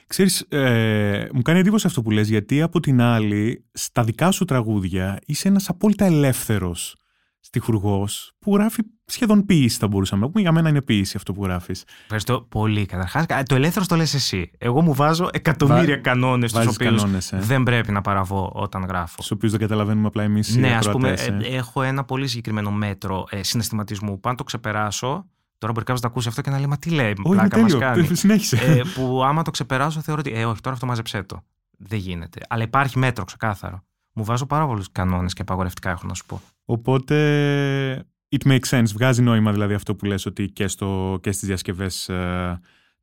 Ξέρεις, 0.08 0.42
ε, 0.50 1.28
μου 1.34 1.42
κάνει 1.42 1.60
εντύπωση 1.60 1.88
αυτό 1.88 2.02
που 2.02 2.12
λες, 2.12 2.30
γιατί 2.30 2.62
από 2.62 2.80
την 2.80 3.02
άλλη, 3.02 3.66
στα 3.74 4.04
δικά 4.04 4.32
σου 4.32 4.46
τραγούδια 4.46 5.20
είσαι 5.26 5.48
ένας 5.48 5.70
απόλυτα 5.70 6.06
ελεύθερος 6.06 6.96
στιχουργός 7.40 8.32
που 8.40 8.56
γράφει 8.56 8.82
σχεδόν 9.06 9.46
ποίηση 9.46 9.78
θα 9.78 9.88
μπορούσαμε 9.88 10.22
να 10.22 10.28
πούμε. 10.28 10.42
Για 10.42 10.52
μένα 10.52 10.70
είναι 10.70 10.82
ποίηση 10.82 11.14
αυτό 11.18 11.34
που 11.34 11.44
γράφεις. 11.44 11.84
Ευχαριστώ 12.02 12.42
πολύ. 12.50 12.86
Καταρχάς, 12.86 13.26
το 13.46 13.56
ελεύθερο 13.56 13.86
το 13.86 13.96
λες 13.96 14.14
εσύ. 14.14 14.52
Εγώ 14.58 14.82
μου 14.82 14.94
βάζω 14.94 15.30
εκατομμύρια 15.32 15.96
Βα... 15.96 16.02
κανόνες 16.02 16.52
του 16.52 16.60
οποίους 16.62 16.78
κανόνες, 16.78 17.32
ε. 17.32 17.38
δεν 17.38 17.64
πρέπει 17.64 17.92
να 17.92 18.02
παραβώ 18.02 18.52
όταν 18.54 18.86
γράφω. 18.86 19.14
Στους 19.14 19.32
οποίους 19.32 19.52
δεν 19.52 19.62
καταλαβαίνουμε 19.62 20.08
απλά 20.08 20.24
εμείς 20.24 20.56
οι 20.56 20.60
Ναι, 20.60 20.76
ας 20.76 20.90
πούμε, 20.90 21.12
ακροατές, 21.12 21.48
ε. 21.48 21.54
ε, 21.54 21.56
έχω 21.56 21.82
ένα 21.82 22.04
πολύ 22.04 22.28
συγκεκριμένο 22.28 22.72
μέτρο 22.72 23.26
ε, 23.30 23.44
συναισθηματισμού 23.44 24.20
που 24.20 24.30
αν 24.30 24.36
το 24.36 24.44
ξεπεράσω. 24.44 25.26
Τώρα 25.64 25.74
μπορεί 25.76 25.86
κάποιος 25.86 26.02
να 26.02 26.08
το 26.08 26.14
ακούσει 26.14 26.28
αυτό 26.28 26.42
και 26.42 26.50
να 26.50 26.58
λέει 26.58 26.68
Μα 26.68 26.78
τι 26.78 26.90
λέει, 26.90 27.10
Όχι, 27.10 27.22
πλάκα 27.22 27.60
είναι 27.60 27.62
μας 27.62 27.72
τέλειο. 27.72 27.88
κάνει. 27.88 28.16
Συνέχισε. 28.24 28.56
ε, 28.58 28.82
που 28.96 29.24
άμα 29.24 29.42
το 29.42 29.52
ξεπεράσω 29.52 30.02
θεωρώ 30.02 30.22
ότι 30.26 30.32
Ε, 30.40 30.46
όχι, 30.46 30.62
τώρα 30.62 30.76
αυτό 30.76 30.86
μάζεψέ 30.88 31.24
το. 31.24 31.44
Δεν 31.78 32.00
γίνεται. 32.00 32.40
Αλλά 32.50 32.64
υπάρχει 32.64 33.00
μέτρο 33.00 33.24
ξεκάθαρο. 33.26 33.84
Μου 34.14 34.24
βάζω 34.24 34.46
πάρα 34.46 34.66
πολλούς 34.68 34.92
κανόνες 34.92 35.34
και 35.34 35.42
απαγορευτικά, 35.42 35.90
έχω 35.90 36.08
να 36.08 36.14
σου 36.14 36.26
πω. 36.26 36.42
Οπότε, 36.66 38.06
it 38.36 38.48
makes 38.48 38.70
sense. 38.70 38.88
Βγάζει 38.94 39.22
νόημα 39.22 39.52
δηλαδή 39.52 39.74
αυτό 39.74 39.96
που 39.96 40.06
λες 40.06 40.26
ότι 40.26 40.50
και, 40.50 40.68
στο, 40.68 41.20
και 41.22 41.32
στις 41.32 41.48
διασκευές 41.48 42.10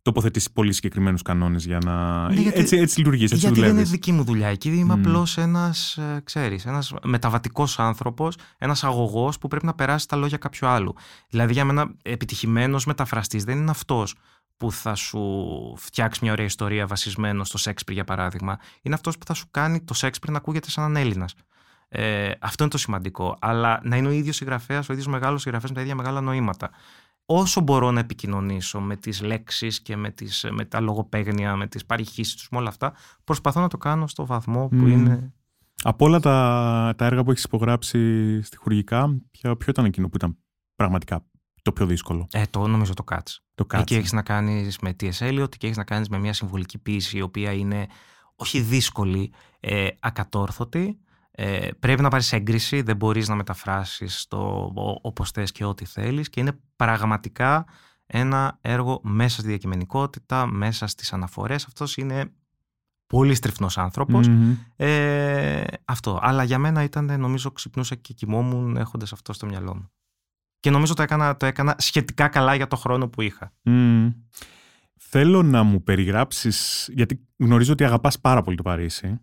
ε, 0.00 0.10
τοποθετείς 0.10 0.50
πολύ 0.50 0.72
συγκεκριμένους 0.72 1.22
κανόνες 1.22 1.64
για 1.64 1.78
να... 1.84 2.28
Ναι, 2.28 2.40
γιατί- 2.40 2.58
έτσι, 2.60 2.76
έτσι 2.76 2.98
λειτουργείς, 2.98 3.24
έτσι 3.30 3.36
Γιατί 3.36 3.54
δεν 3.54 3.62
είναι 3.62 3.70
δουλεύεις. 3.70 3.90
δική 3.90 4.12
μου 4.12 4.24
δουλειά. 4.24 4.48
Εκεί 4.48 4.68
είμαι 4.68 4.94
Μμ. 4.94 4.98
απλώς 4.98 5.38
ένας, 5.38 5.98
ξέρεις, 6.24 6.66
ένας 6.66 6.92
μεταβατικός 7.02 7.78
άνθρωπος, 7.78 8.36
ένας 8.58 8.84
αγωγός 8.84 9.38
που 9.38 9.48
πρέπει 9.48 9.66
να 9.66 9.74
περάσει 9.74 10.08
τα 10.08 10.16
λόγια 10.16 10.36
κάποιου 10.36 10.66
άλλου. 10.66 10.94
Δηλαδή, 11.28 11.52
για 11.52 11.64
μένα, 11.64 11.94
επιτυχημένος 12.02 12.84
μεταφραστής 12.86 13.44
δεν 13.44 13.58
είναι 13.58 13.70
αυτός 13.70 14.14
που 14.56 14.72
θα 14.72 14.94
σου 14.94 15.20
φτιάξει 15.76 16.20
μια 16.22 16.32
ωραία 16.32 16.44
ιστορία 16.46 16.86
βασισμένο 16.86 17.44
στο 17.44 17.58
Σέξπιρ, 17.58 17.94
για 17.94 18.04
παράδειγμα. 18.04 18.58
Είναι 18.82 18.94
αυτός 18.94 19.18
που 19.18 19.24
θα 19.26 19.34
σου 19.34 19.46
κάνει 19.50 19.80
το 19.80 19.94
Σέξπιρ 19.94 20.30
να 20.30 20.36
ακούγεται 20.36 20.70
σαν 20.70 20.84
έναν 20.84 20.96
Έλληνας. 21.02 21.34
Ε, 21.88 22.30
αυτό 22.40 22.62
είναι 22.62 22.72
το 22.72 22.78
σημαντικό. 22.78 23.36
Αλλά 23.40 23.80
να 23.82 23.96
είναι 23.96 24.08
ο 24.08 24.10
ίδιος 24.10 24.36
συγγραφέας, 24.36 24.88
ο 24.88 24.92
ίδιος 24.92 25.06
μεγάλος 25.08 25.42
συγγραφέας 25.42 25.70
με 25.70 25.76
τα 25.76 25.82
ίδια 25.82 25.94
μεγάλα 25.94 26.20
νοήματα. 26.20 26.70
Όσο 27.26 27.60
μπορώ 27.60 27.90
να 27.90 28.00
επικοινωνήσω 28.00 28.80
με 28.80 28.96
τις 28.96 29.22
λέξεις 29.22 29.80
και 29.80 29.96
με, 29.96 30.10
τις, 30.10 30.46
με 30.50 30.64
τα 30.64 30.80
λογοπαίγνια, 30.80 31.56
με 31.56 31.66
τις 31.66 31.86
παρηχήσεις 31.86 32.34
τους, 32.34 32.48
με 32.50 32.58
όλα 32.58 32.68
αυτά, 32.68 32.92
προσπαθώ 33.24 33.60
να 33.60 33.68
το 33.68 33.78
κάνω 33.78 34.06
στο 34.06 34.26
βαθμό 34.26 34.68
που 34.68 34.76
Μμμ. 34.76 34.86
είναι... 34.86 35.32
Από 35.82 36.04
όλα 36.04 36.20
τα, 36.20 36.94
τα 36.96 37.04
έργα 37.04 37.22
που 37.24 37.30
έχεις 37.30 37.44
υπογράψει 37.44 38.42
στιχουργικά, 38.42 39.18
ποιο, 39.30 39.56
ποιο 39.56 39.66
ήταν 39.70 39.84
εκείνο 39.84 40.08
που 40.08 40.16
ήταν 40.16 40.36
πραγματικά 40.74 41.24
το 41.62 41.72
πιο 41.72 41.86
δύσκολο; 41.86 42.26
Ε, 42.32 42.42
το 42.50 42.66
νομίζω 42.66 42.94
το 42.94 43.04
Cats. 43.10 43.36
Το 43.54 43.64
Εκεί 43.66 43.76
κάτσε. 43.76 43.96
έχεις 43.96 44.12
να 44.12 44.22
κάνεις 44.22 44.78
με 44.78 44.96
T.S. 45.00 45.18
Eliot 45.18 45.56
και 45.56 45.66
έχεις 45.66 45.76
να 45.76 45.84
κάνεις 45.84 46.08
με 46.08 46.18
μια 46.18 46.32
συμβολική 46.32 46.78
ποίηση 46.78 47.16
η 47.16 47.20
οποία 47.20 47.52
είναι 47.52 47.86
όχι 48.36 48.60
δύσκολη, 48.60 49.32
ε, 49.60 49.88
ακατόρθωτη. 50.00 50.98
Ε, 51.30 51.68
πρέπει 51.78 52.02
να 52.02 52.08
πάρεις 52.08 52.32
έγκριση, 52.32 52.82
δεν 52.82 52.96
μπορείς 52.96 53.28
να 53.28 53.34
μεταφράσεις 53.34 54.26
το 54.28 54.38
ο- 54.74 54.98
όπως 55.02 55.30
θες 55.30 55.52
και 55.52 55.64
ό,τι 55.64 55.84
θέλεις 55.84 56.28
και 56.28 56.40
είναι 56.40 56.58
πραγματικά 56.76 57.66
ένα 58.06 58.58
έργο 58.60 59.00
μέσα 59.02 59.38
στη 59.40 59.48
διακειμενικότητα, 59.48 60.46
μέσα 60.46 60.86
στις 60.86 61.12
αναφορές. 61.12 61.64
Αυτός 61.64 61.96
είναι 61.96 62.32
πολύ 63.06 63.34
στριφνός 63.34 63.78
άνθρωπος. 63.78 64.28
Μμμ. 64.28 64.56
Ε, 64.76 65.62
αυτό. 65.84 66.18
Αλλά 66.22 66.42
για 66.44 66.58
μένα 66.58 66.82
ήταν, 66.82 67.20
νομίζω, 67.20 67.50
ξυπνούσα 67.50 67.94
και 67.94 68.12
κοιμόμουν 68.12 68.76
έχοντας 68.76 69.12
αυτό 69.12 69.32
στο 69.32 69.46
μυαλό 69.46 69.74
μου. 69.74 69.90
Και 70.60 70.70
νομίζω 70.70 70.94
το 70.94 71.02
έκανα, 71.02 71.36
το 71.36 71.46
έκανα 71.46 71.74
σχετικά 71.78 72.28
καλά 72.28 72.54
για 72.54 72.66
το 72.66 72.76
χρόνο 72.76 73.08
που 73.08 73.22
είχα. 73.22 73.52
Μμμ. 73.62 74.10
Θέλω 74.96 75.42
να 75.42 75.62
μου 75.62 75.82
περιγράψεις, 75.82 76.88
γιατί 76.92 77.28
γνωρίζω 77.36 77.72
ότι 77.72 77.84
αγαπάς 77.84 78.20
πάρα 78.20 78.42
πολύ 78.42 78.56
το 78.56 78.62
Παρίσι. 78.62 79.20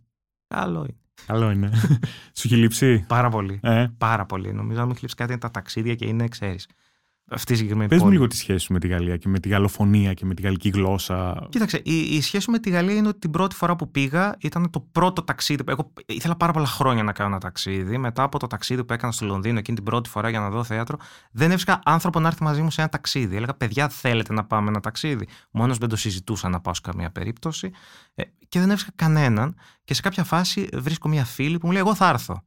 Καλό 0.48 0.80
είναι. 0.80 0.98
Καλό 1.26 1.52
είναι. 1.52 1.70
Σου 2.38 2.48
έχει 2.48 2.56
λείψει; 2.56 3.06
Πάρα 3.08 3.30
πολύ. 3.30 3.60
Ε, 3.64 3.88
Πάρα 3.98 4.26
πολύ. 4.26 4.54
Νομίζω 4.54 4.80
να 4.80 4.86
μου 4.86 4.92
έχει 4.92 5.02
λείψει 5.02 5.16
κάτι 5.16 5.32
είναι 5.32 5.42
τα 5.42 5.52
ταξίδια 5.52 5.96
και 5.96 6.06
είναι, 6.08 6.28
ξέρεις. 6.28 6.68
Αυτή 7.30 7.54
η 7.54 7.56
συγκεκριμένη 7.56 7.90
πες 7.90 7.98
μου 7.98 8.04
πόλη. 8.04 8.16
λίγο 8.16 8.28
τη 8.28 8.36
σχέση 8.36 8.66
σου 8.66 8.74
με 8.74 8.80
τη 8.80 8.88
Γαλλία 8.88 9.18
και 9.18 9.28
με 9.30 9.40
τη 9.40 9.50
γαλλοφωνία 9.50 10.14
και 10.14 10.26
με 10.26 10.34
τη 10.34 10.42
γαλλική 10.42 10.70
γλώσσα. 10.70 11.48
Κοίταξε, 11.50 11.82
η, 11.86 12.00
η 12.00 12.22
σχέση 12.22 12.46
μου 12.50 12.56
με 12.56 12.60
τη 12.62 12.70
Γαλλία 12.70 12.96
είναι 12.96 13.08
ότι 13.08 13.20
την 13.20 13.32
πρώτη 13.32 13.56
φορά 13.56 13.76
που 13.76 13.92
πήγα 13.92 14.36
ήταν 14.40 14.70
το 14.70 14.80
πρώτο 14.92 15.24
ταξίδι. 15.24 15.64
που- 15.64 15.72
Εγώ 15.72 15.94
ήθελα 16.06 16.36
πάρα 16.36 16.52
πολλά 16.54 16.66
χρόνια 16.66 17.04
να 17.04 17.12
κάνω 17.12 17.30
ένα 17.30 17.40
ταξίδι. 17.40 17.98
Μετά 17.98 18.24
από 18.24 18.40
το 18.40 18.48
ταξίδι 18.48 18.84
που 18.84 18.94
έκανα 18.94 19.12
στο 19.12 19.26
Λονδίνο 19.26 19.60
εκείνη 19.60 19.76
την 19.78 19.86
πρώτη 19.86 20.10
φορά 20.10 20.30
για 20.30 20.40
να 20.40 20.50
δω 20.50 20.64
θέατρο, 20.64 20.98
δεν 21.32 21.48
έβρισκα 21.50 21.82
άνθρωπο 21.86 22.20
να 22.20 22.28
έρθει 22.28 22.44
μαζί 22.44 22.62
μου 22.62 22.72
σε 22.72 22.82
ένα 22.82 22.90
ταξίδι. 22.90 23.36
Έλεγα, 23.36 23.54
παιδιά, 23.54 23.90
θέλετε 23.90 24.34
να 24.34 24.46
πάμε 24.46 24.70
ένα 24.70 24.80
ταξίδι; 24.80 25.28
Μόνος 25.52 25.78
δεν 25.78 25.90
το 25.90 25.96
συζητούσα 25.96 26.50
να 26.50 26.60
πάω 26.60 26.74
σε 26.74 26.82
καμία 26.84 27.12
περίπτωση. 27.12 27.72
Ε, 28.16 28.24
και 28.50 28.60
δεν 28.60 28.70
έβρισκα 28.70 28.92
κανέναν. 28.96 29.56
Και 29.84 29.94
σε 29.94 30.02
κάποια 30.02 30.24
φάση 30.24 30.70
βρίσκω 30.74 31.08
μια 31.10 31.26
φίλη 31.26 31.58
που 31.58 31.66
μου 31.66 31.72
λέει: 31.72 31.82
Εγώ 31.82 31.96
θα 31.96 32.10
έρθω. 32.10 32.44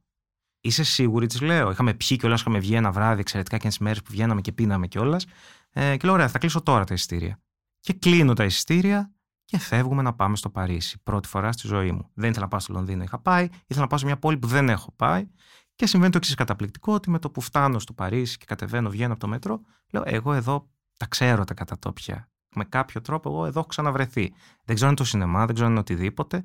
Είσαι 0.61 0.83
σίγουρη, 0.83 1.27
της 1.27 1.41
λέω. 1.41 1.71
Είχαμε 1.71 1.93
πιει 1.93 2.17
κιόλας, 2.17 2.39
είχαμε 2.39 2.59
βγει 2.59 2.75
ένα 2.75 2.91
βράδυ 2.91 3.19
εξαιρετικά 3.19 3.57
και 3.57 3.67
τι 3.67 3.83
μέρε 3.83 3.99
που 3.99 4.11
βγαίναμε 4.11 4.41
και 4.41 4.51
πίναμε 4.51 4.87
κιόλας. 4.87 5.25
Ε, 5.71 5.97
και 5.97 6.05
λέω: 6.05 6.13
Ωραία, 6.13 6.27
θα 6.27 6.37
κλείσω 6.39 6.61
τώρα 6.61 6.83
τα 6.83 6.93
εισιτήρια. 6.93 7.39
Και 7.79 7.93
κλείνω 7.93 8.33
τα 8.33 8.43
εισιτήρια 8.43 9.11
και 9.45 9.57
φεύγουμε 9.57 10.01
να 10.01 10.13
πάμε 10.13 10.35
στο 10.35 10.49
Παρίσι. 10.49 10.99
Πρώτη 11.03 11.27
φορά 11.27 11.51
στη 11.51 11.67
ζωή 11.67 11.91
μου. 11.91 12.09
Δεν 12.13 12.29
ήθελα 12.29 12.43
να 12.43 12.49
πάω 12.49 12.59
στο 12.59 12.73
Λονδίνο, 12.73 13.03
είχα 13.03 13.19
πάει. 13.19 13.43
Ήθελα 13.43 13.81
να 13.81 13.87
πάω 13.87 13.99
σε 13.99 14.05
μια 14.05 14.17
πόλη 14.17 14.37
που 14.37 14.47
δεν 14.47 14.69
έχω 14.69 14.91
πάει. 14.95 15.27
Και 15.75 15.85
συμβαίνει 15.85 16.11
το 16.11 16.17
εξής 16.17 16.35
καταπληκτικό: 16.35 16.93
ότι 16.93 17.09
με 17.09 17.19
το 17.19 17.29
που 17.29 17.41
φτάνω 17.41 17.79
στο 17.79 17.93
Παρίσι 17.93 18.37
και 18.37 18.45
κατεβαίνω, 18.45 18.89
βγαίνω 18.89 19.11
από 19.11 19.21
το 19.21 19.27
μέτρο, 19.27 19.61
λέω: 19.91 20.03
Εγώ 20.05 20.33
εδώ 20.33 20.69
τα 20.97 21.05
ξέρω 21.05 21.43
τα 21.43 21.53
κατατόπια. 21.53 22.29
Με 22.55 22.63
κάποιο 22.63 23.01
τρόπο, 23.01 23.29
εγώ 23.29 23.45
εδώ 23.45 23.59
έχω 23.59 23.67
ξαναβρεθεί. 23.67 24.33
Δεν 24.65 24.75
ξέρω 24.75 24.89
αν 24.89 24.95
είναι 24.95 24.95
το 24.95 25.03
σινεμά, 25.03 25.45
δεν 25.45 25.53
ξέρω 25.53 25.65
αν 25.65 25.71
είναι 25.71 25.79
οτιδήποτε. 25.79 26.43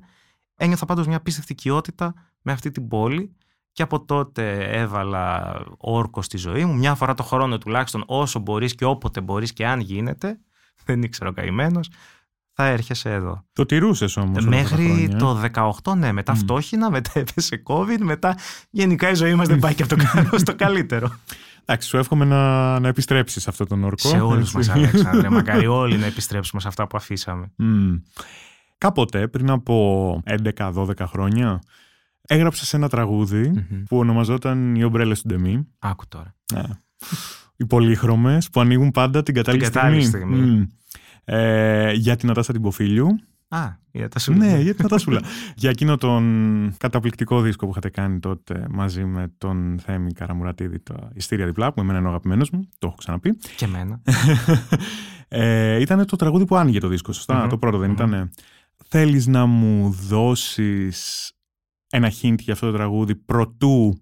Ένιωθα 0.55 0.85
πάντως 0.85 1.07
μια 1.07 1.17
απίστευτη 1.17 1.51
οικειότητα 1.51 2.13
με 2.41 2.51
αυτή 2.51 2.71
την 2.71 2.87
πόλη. 2.87 3.35
Και 3.77 3.83
από 3.83 4.05
τότε 4.05 4.57
έβαλα 4.71 5.55
όρκο 5.77 6.21
στη 6.21 6.37
ζωή 6.37 6.65
μου. 6.65 6.75
Μια 6.75 6.95
φορά 6.95 7.13
το 7.13 7.23
χρόνο 7.23 7.57
τουλάχιστον, 7.57 8.03
όσο 8.05 8.39
μπορείς 8.39 8.75
και 8.75 8.85
όποτε 8.85 9.21
μπορείς 9.21 9.53
και 9.53 9.67
αν 9.67 9.79
γίνεται, 9.79 10.39
δεν 10.85 11.01
ήξερα 11.01 11.29
ο 11.29 11.33
καημένος, 11.33 11.89
θα 12.53 12.65
έρχεσαι 12.65 13.13
εδώ. 13.13 13.45
Το 13.53 13.65
τηρούσες 13.65 14.17
όμως. 14.17 14.45
Μέχρι 14.45 15.15
το 15.19 15.41
18, 15.83 15.95
ναι, 15.95 16.11
μετά 16.11 16.33
Μμ. 16.33 16.35
φτώχυνα, 16.35 16.89
μετά 16.89 17.11
έπεσε 17.13 17.63
COVID, 17.67 17.99
μετά 17.99 18.37
γενικά 18.69 19.09
η 19.09 19.13
ζωή 19.13 19.35
μας 19.35 19.47
δεν 19.47 19.59
πάει 19.59 19.73
και 19.73 19.83
από 19.83 19.95
το 19.95 20.03
καλό 20.13 20.37
στο 20.37 20.55
καλύτερο. 20.55 21.11
Εντάξει, 21.65 21.87
σου 21.87 21.97
εύχομαι 21.97 22.25
να, 22.25 22.79
να 22.79 22.87
επιστρέψεις 22.87 23.43
σε 23.43 23.49
αυτόν 23.49 23.67
τον 23.67 23.83
όρκο. 23.83 24.07
σε 24.09 24.19
όλους 24.19 24.55
έτσι. 24.55 24.57
μας, 24.57 24.69
Αλέξανδρε. 24.69 25.29
Μακάρι 25.37 25.67
όλοι 25.67 25.97
να 25.97 26.05
επιστρέψουμε 26.05 26.61
σε 26.61 26.67
αυτά 26.67 26.87
που 26.87 26.97
αφήσαμε. 26.97 27.51
Μμ. 27.55 27.95
Κάποτε, 28.77 29.27
πριν 29.27 29.49
από 29.49 30.23
11-12 30.55 30.91
χρόνια, 31.05 31.61
έγραψες 32.27 32.73
ένα 32.73 32.89
τραγούδι 32.89 33.49
Μμμ. 33.49 33.83
που 33.83 33.97
ονομαζόταν 33.97 34.75
«Οι 34.75 34.83
ομπρέλες 34.83 35.21
του 35.21 35.27
Ντεμί». 35.27 35.67
Άκου 35.79 36.03
τώρα. 36.07 36.35
Ναι. 36.53 36.63
Οι 37.55 37.65
πολύχρωμες 37.65 38.49
που 38.49 38.59
ανοίγουν 38.59 38.91
πάντα 38.91 39.23
την 39.23 39.33
κατάλληλη 39.33 39.63
κατάλληλη 39.63 40.03
στιγμή. 40.03 40.35
στιγμή. 40.35 40.57
Μμ. 40.57 40.63
Ε, 41.25 41.91
για 41.91 42.15
την 42.15 42.29
Ατάσα 42.29 42.53
την 42.53 42.61
Ποφίλιου. 42.61 43.07
Α, 43.49 43.59
για 43.91 44.09
τα 44.09 44.19
σου 44.19 44.33
Ναι, 44.33 44.59
για 44.59 44.75
την 44.75 44.85
Ατάσουλα. 44.85 45.21
για 45.55 45.69
εκείνο 45.69 45.97
τον 45.97 46.73
καταπληκτικό 46.77 47.41
δίσκο 47.41 47.65
που 47.65 47.71
είχατε 47.71 47.89
κάνει 47.89 48.19
τότε 48.19 48.65
μαζί 48.69 49.05
με 49.05 49.33
τον 49.37 49.79
Θέμη 49.79 50.13
Καραμουρατίδη, 50.13 50.79
το 50.79 51.09
Ιστήρια 51.13 51.45
Διπλά, 51.45 51.73
που 51.73 51.79
εμένα 51.81 51.97
είναι 51.97 52.07
ο 52.07 52.09
αγαπημένος 52.09 52.49
μου, 52.49 52.69
το 52.79 52.87
έχω 52.87 52.95
ξαναπεί. 52.95 53.37
Και 53.55 53.65
εμένα. 53.65 54.01
ε, 55.27 55.81
ήταν 55.81 56.05
το 56.05 56.15
τραγούδι 56.15 56.45
που 56.45 56.55
άνοιγε 56.55 56.79
το 56.79 56.87
δίσκο, 56.87 57.11
σωστά, 57.13 57.41
Μμμ, 57.41 57.49
το 57.49 57.57
πρώτο 57.57 57.77
δεν 57.77 57.89
μμμ. 57.89 57.95
ήτανε; 57.95 58.29
Θέλεις 58.87 59.27
να 59.27 59.45
μου 59.45 59.89
δώσεις 59.89 61.31
ένα 61.89 62.11
hint 62.21 62.35
για 62.39 62.53
αυτό 62.53 62.71
το 62.71 62.77
τραγούδι 62.77 63.15
προτού 63.15 64.01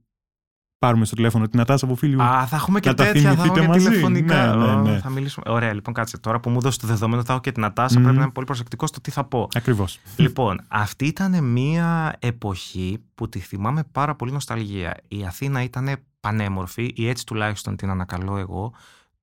πάρουμε 0.80 1.06
στο 1.06 1.16
τηλέφωνο 1.16 1.48
την 1.48 1.60
Νατάσα 1.60 1.86
από 1.86 1.96
φίλου. 1.96 2.22
Α, 2.22 2.48
θα 2.48 2.56
έχουμε 2.56 2.80
και 2.80 2.90
Να 2.90 2.96
τα 2.96 3.04
τέτοια, 3.06 3.22
θα 3.22 3.30
έχουμε 3.30 3.44
θυμηθείτε 3.44 3.62
και 3.62 3.68
μαζί. 3.68 3.88
τηλεφωνικά. 3.88 4.56
Ναι, 4.56 4.66
ναι, 4.66 4.72
Ω, 4.72 4.82
ναι. 4.82 5.00
Θα 5.00 5.10
μιλήσουμε. 5.10 5.46
Ωραία, 5.54 5.74
λοιπόν, 5.74 5.94
κάτσε 5.94 6.18
τώρα 6.18 6.40
που 6.40 6.50
μου 6.50 6.60
δώσει 6.62 6.80
το 6.80 6.88
δεδομένο, 6.88 7.24
θα 7.24 7.32
έχω 7.34 7.42
και 7.42 7.52
την 7.52 7.62
Νατάσα. 7.62 7.96
Μμμ. 7.96 8.04
Πρέπει 8.04 8.18
να 8.18 8.24
είμαι 8.24 8.32
πολύ 8.32 8.46
προσεκτικός 8.46 8.90
στο 8.90 9.02
τι 9.02 9.12
θα 9.12 9.24
πω. 9.24 9.48
Ακριβώς. 9.56 10.00
λοιπόν, 10.18 10.62
αυτή 10.68 11.06
ήταν 11.06 11.44
μια 11.44 12.16
εποχή 12.20 13.04
που 13.16 13.30
τη 13.30 13.40
θυμάμαι 13.40 13.84
πάρα 13.92 14.16
πολύ 14.16 14.32
νοσταλγία. 14.32 14.98
Η 15.08 15.26
Αθήνα 15.26 15.64
ήταν 15.64 15.96
πανέμορφη, 16.20 16.92
ή 16.96 17.08
έτσι 17.08 17.26
τουλάχιστον 17.26 17.76
την 17.76 17.90
ανακαλώ 17.90 18.38
εγώ. 18.38 18.74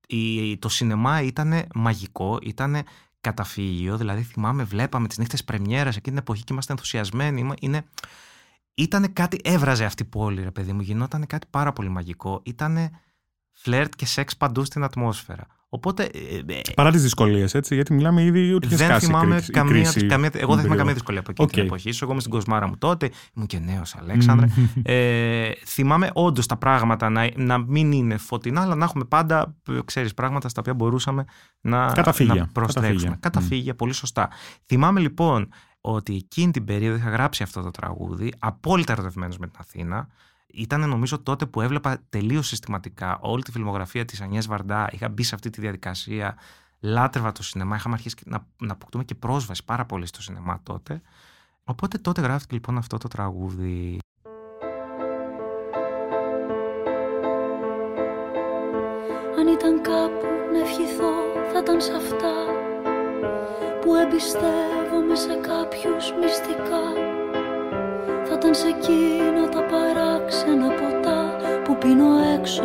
Η, 0.07 0.57
το 0.57 0.69
σινεμά 0.69 1.21
ήταν 1.21 1.53
μαγικό, 1.75 2.37
ήταν 2.41 2.75
καταφύγιο, 3.21 3.97
δηλαδή 3.97 4.21
θυμάμαι, 4.21 4.63
βλέπαμε 4.63 5.07
τις 5.07 5.17
νύχτες 5.17 5.43
πρεμιέρας 5.43 5.95
εκείνη 5.95 6.15
την 6.15 6.17
εποχή 6.17 6.43
και 6.43 6.53
είμαστε 6.53 6.71
ενθουσιασμένοι. 6.71 7.39
Είμα- 7.39 7.53
Είναι, 7.59 7.85
ήτανε 8.73 9.07
κάτι, 9.07 9.39
έβραζε 9.43 9.85
αυτή 9.85 10.03
η 10.03 10.05
πόλη, 10.05 10.43
ρε 10.43 10.51
παιδί 10.51 10.73
μου, 10.73 10.81
γινόταν 10.81 11.27
κάτι 11.27 11.47
πάρα 11.49 11.73
πολύ 11.73 11.89
μαγικό. 11.89 12.41
Ήτανε 12.45 12.89
φλερτ 13.51 13.93
και 13.95 14.05
σεξ 14.05 14.37
παντού 14.37 14.63
στην 14.65 14.83
ατμόσφαιρα. 14.83 15.45
Οπότε 15.69 16.03
ε, 16.03 16.53
ε, 16.53 16.61
Παρά 16.75 16.91
τις 16.91 17.01
δυσκολίες, 17.01 17.53
έτσι, 17.53 17.75
γιατί 17.75 17.93
μιλάμε 17.93 18.23
ήδη 18.23 18.53
ότι 18.53 18.67
είχε 18.67 18.75
δεν 18.75 18.87
σκάσει 18.87 19.05
η 19.05 19.07
θυμάμαι 19.07 19.35
κρίση- 19.35 19.49
η 19.49 19.53
καμία, 19.53 19.73
κρίση 19.73 20.05
καμία. 20.05 20.29
Εγώ 20.33 20.39
την 20.39 20.47
δεν 20.47 20.47
θυμάμαι 20.47 20.57
καμία 20.57 20.75
περίοδο. 20.75 20.93
δυσκολία 20.93 21.19
από 21.19 21.31
εκείνη 21.31 21.47
την 21.47 21.59
Οκ. 21.61 21.65
εποχή. 21.65 21.87
Ίσως 21.89 22.01
εγώ 22.01 22.11
είμαι 22.11 22.19
στην 22.19 22.31
κοσμάρα 22.33 22.67
μου 22.67 22.77
τότε. 22.77 23.09
Ήμουν 23.35 23.47
και 23.47 23.59
νέος 23.59 23.95
Αλέξανδρε. 23.95 24.47
ε, 24.83 25.51
θυμάμαι 25.65 26.09
όντως 26.13 26.45
τα 26.45 26.57
πράγματα 26.57 27.09
να, 27.09 27.29
να 27.35 27.57
μην 27.57 27.91
είναι 27.91 28.17
φωτεινά, 28.17 28.61
αλλά 28.61 28.75
να 28.75 28.83
έχουμε 28.85 29.03
πάντα 29.05 29.55
ξέρεις, 29.85 30.13
πράγματα 30.13 30.49
στα 30.49 30.59
οποία 30.59 30.73
μπορούσαμε 30.73 31.25
να, 31.61 31.91
Καταφύγια. 31.91 32.33
να 32.33 32.47
προστρέξουμε. 32.47 32.93
Καταφύγια. 32.93 33.17
Καταφύγια, 33.19 33.75
πολύ 33.75 33.93
σωστά. 33.93 34.29
Θυμάμαι 34.65 34.99
λοιπόν 34.99 35.49
ότι 35.85 36.15
εκείνη 36.15 36.51
την 36.51 36.65
περίοδο 36.65 36.97
είχα 36.97 37.09
γράψει 37.09 37.43
αυτό 37.43 37.61
το 37.61 37.71
τραγούδι, 37.71 38.33
απόλυτα 38.39 38.91
ερωτευμένος 38.91 39.37
με 39.37 39.47
την 39.47 39.55
Αθήνα. 39.59 40.07
Ήταν 40.47 40.89
νομίζω 40.89 41.19
τότε 41.19 41.45
που 41.45 41.61
έβλεπα 41.61 41.97
τελείως 42.09 42.47
συστηματικά 42.47 43.17
όλη 43.21 43.43
τη 43.43 43.51
φιλμογραφία 43.51 44.05
της 44.05 44.21
Ανιές 44.21 44.47
Βαρντά. 44.47 44.89
Είχα 44.91 45.09
μπει 45.09 45.23
σε 45.23 45.35
αυτή 45.35 45.49
τη 45.49 45.61
διαδικασία. 45.61 46.37
Λάτρευα 46.79 47.31
το 47.31 47.43
σινεμά. 47.43 47.75
Είχαμε 47.75 47.93
αρχίσει 47.93 48.15
και 48.15 48.23
να, 48.25 48.47
να 48.57 48.71
αποκτούμε 48.71 49.03
και 49.03 49.15
πρόσβαση 49.15 49.65
πάρα 49.65 49.85
πολύ 49.85 50.05
στο 50.05 50.21
σινεμά 50.21 50.59
τότε. 50.63 51.01
Οπότε 51.63 51.97
τότε 51.97 52.21
γράφτηκε 52.21 52.53
λοιπόν 52.53 52.77
αυτό 52.77 52.97
το 52.97 53.07
τραγούδι. 53.07 53.99
Αν 59.39 59.47
ήταν 59.47 59.81
κάπου 59.81 60.25
να 60.51 60.59
ευχηθώ 60.59 61.13
θα 61.51 61.59
ήταν 61.59 61.81
σε 61.81 61.93
αυτά 61.93 62.62
Που 63.83 63.95
εμπιστεύομαι 63.95 65.15
σε 65.15 65.33
κάποιους 65.33 66.13
μυστικά 66.19 66.83
Θα 68.23 68.33
ήταν 68.33 68.55
σε 68.55 68.67
εκείνα 68.67 69.49
τα 69.49 69.61
παράξενα 69.61 70.67
ποτά 70.67 71.35
που 71.63 71.77
πίνω 71.77 72.09
έξω 72.39 72.63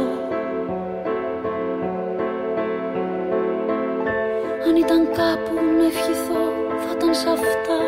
Αν 4.68 4.76
ήταν 4.76 5.06
κάπου 5.06 5.54
να 5.78 5.84
ευχηθώ 5.86 6.44
θα 6.78 6.92
ήταν 6.96 7.14
σε 7.14 7.28
αυτά 7.30 7.78